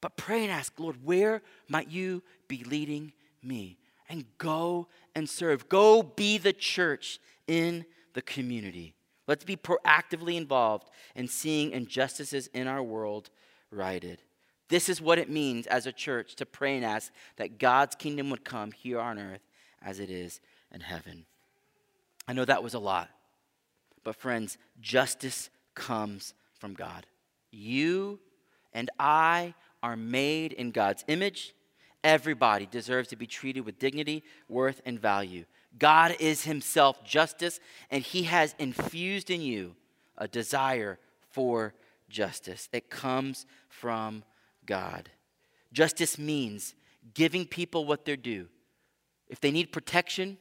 But 0.00 0.16
pray 0.16 0.44
and 0.44 0.52
ask, 0.52 0.78
Lord, 0.78 1.04
where 1.04 1.42
might 1.68 1.90
you 1.90 2.22
be 2.46 2.62
leading 2.62 3.12
me? 3.42 3.78
And 4.08 4.24
go 4.38 4.88
and 5.14 5.28
serve. 5.28 5.68
Go 5.68 6.02
be 6.02 6.38
the 6.38 6.52
church 6.52 7.18
in 7.46 7.84
the 8.14 8.22
community. 8.22 8.94
Let's 9.26 9.44
be 9.44 9.56
proactively 9.56 10.36
involved 10.36 10.88
in 11.14 11.26
seeing 11.26 11.72
injustices 11.72 12.48
in 12.48 12.68
our 12.68 12.82
world 12.82 13.30
righted. 13.70 14.22
This 14.68 14.88
is 14.88 15.00
what 15.00 15.18
it 15.18 15.30
means 15.30 15.66
as 15.66 15.86
a 15.86 15.92
church 15.92 16.34
to 16.36 16.46
pray 16.46 16.76
and 16.76 16.84
ask 16.84 17.12
that 17.36 17.58
God's 17.58 17.94
kingdom 17.94 18.30
would 18.30 18.44
come 18.44 18.72
here 18.72 19.00
on 19.00 19.18
earth 19.18 19.42
as 19.82 20.00
it 20.00 20.10
is 20.10 20.40
in 20.72 20.80
heaven. 20.80 21.26
I 22.26 22.32
know 22.32 22.44
that 22.44 22.62
was 22.62 22.74
a 22.74 22.80
lot, 22.80 23.08
but 24.02 24.16
friends, 24.16 24.58
justice 24.80 25.50
comes 25.74 26.34
from 26.58 26.74
God. 26.74 27.06
You 27.52 28.18
and 28.72 28.90
I 28.98 29.54
are 29.82 29.96
made 29.96 30.52
in 30.52 30.72
God's 30.72 31.04
image. 31.06 31.54
Everybody 32.06 32.66
deserves 32.66 33.08
to 33.08 33.16
be 33.16 33.26
treated 33.26 33.66
with 33.66 33.80
dignity, 33.80 34.22
worth, 34.48 34.80
and 34.86 34.96
value. 34.96 35.44
God 35.76 36.14
is 36.20 36.44
Himself 36.44 37.02
justice, 37.02 37.58
and 37.90 38.00
He 38.00 38.22
has 38.22 38.54
infused 38.60 39.28
in 39.28 39.40
you 39.40 39.74
a 40.16 40.28
desire 40.28 41.00
for 41.32 41.74
justice. 42.08 42.68
It 42.72 42.90
comes 42.90 43.44
from 43.68 44.22
God. 44.66 45.10
Justice 45.72 46.16
means 46.16 46.76
giving 47.12 47.44
people 47.44 47.86
what 47.86 48.04
they're 48.04 48.16
due. 48.16 48.46
If 49.26 49.40
they 49.40 49.50
need 49.50 49.72
protection, 49.72 50.38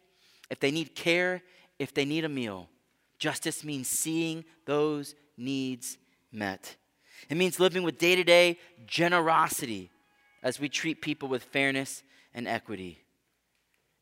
if 0.51 0.59
they 0.59 0.69
need 0.69 0.93
care, 0.93 1.41
if 1.79 1.95
they 1.95 2.05
need 2.05 2.25
a 2.25 2.29
meal, 2.29 2.69
justice 3.17 3.63
means 3.63 3.87
seeing 3.87 4.45
those 4.67 5.15
needs 5.35 5.97
met. 6.31 6.75
It 7.27 7.37
means 7.37 7.59
living 7.59 7.81
with 7.81 7.97
day 7.97 8.15
to 8.15 8.23
day 8.23 8.59
generosity 8.85 9.89
as 10.45 10.59
we 10.59 10.69
treat 10.69 11.01
people 11.01 11.27
with 11.27 11.43
fairness 11.43 12.03
and 12.33 12.47
equity. 12.47 12.99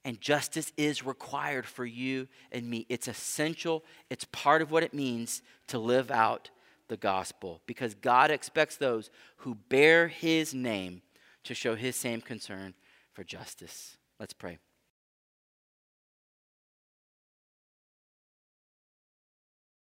And 0.04 0.20
justice 0.20 0.74
is 0.76 1.06
required 1.06 1.66
for 1.66 1.86
you 1.86 2.28
and 2.52 2.70
me. 2.70 2.86
It's 2.90 3.08
essential, 3.08 3.86
it's 4.10 4.26
part 4.26 4.62
of 4.62 4.70
what 4.70 4.84
it 4.84 4.94
means 4.94 5.42
to 5.68 5.80
live 5.80 6.12
out 6.12 6.50
the 6.90 6.98
gospel 6.98 7.62
because 7.66 7.94
God 7.94 8.30
expects 8.30 8.76
those 8.76 9.10
who 9.38 9.56
bear 9.70 10.10
his 10.10 10.54
name 10.54 11.02
to 11.46 11.54
show 11.54 11.76
his 11.76 11.96
same 11.96 12.20
concern 12.20 12.74
for 13.14 13.24
justice. 13.24 13.96
Let's 14.20 14.34
pray. 14.34 14.60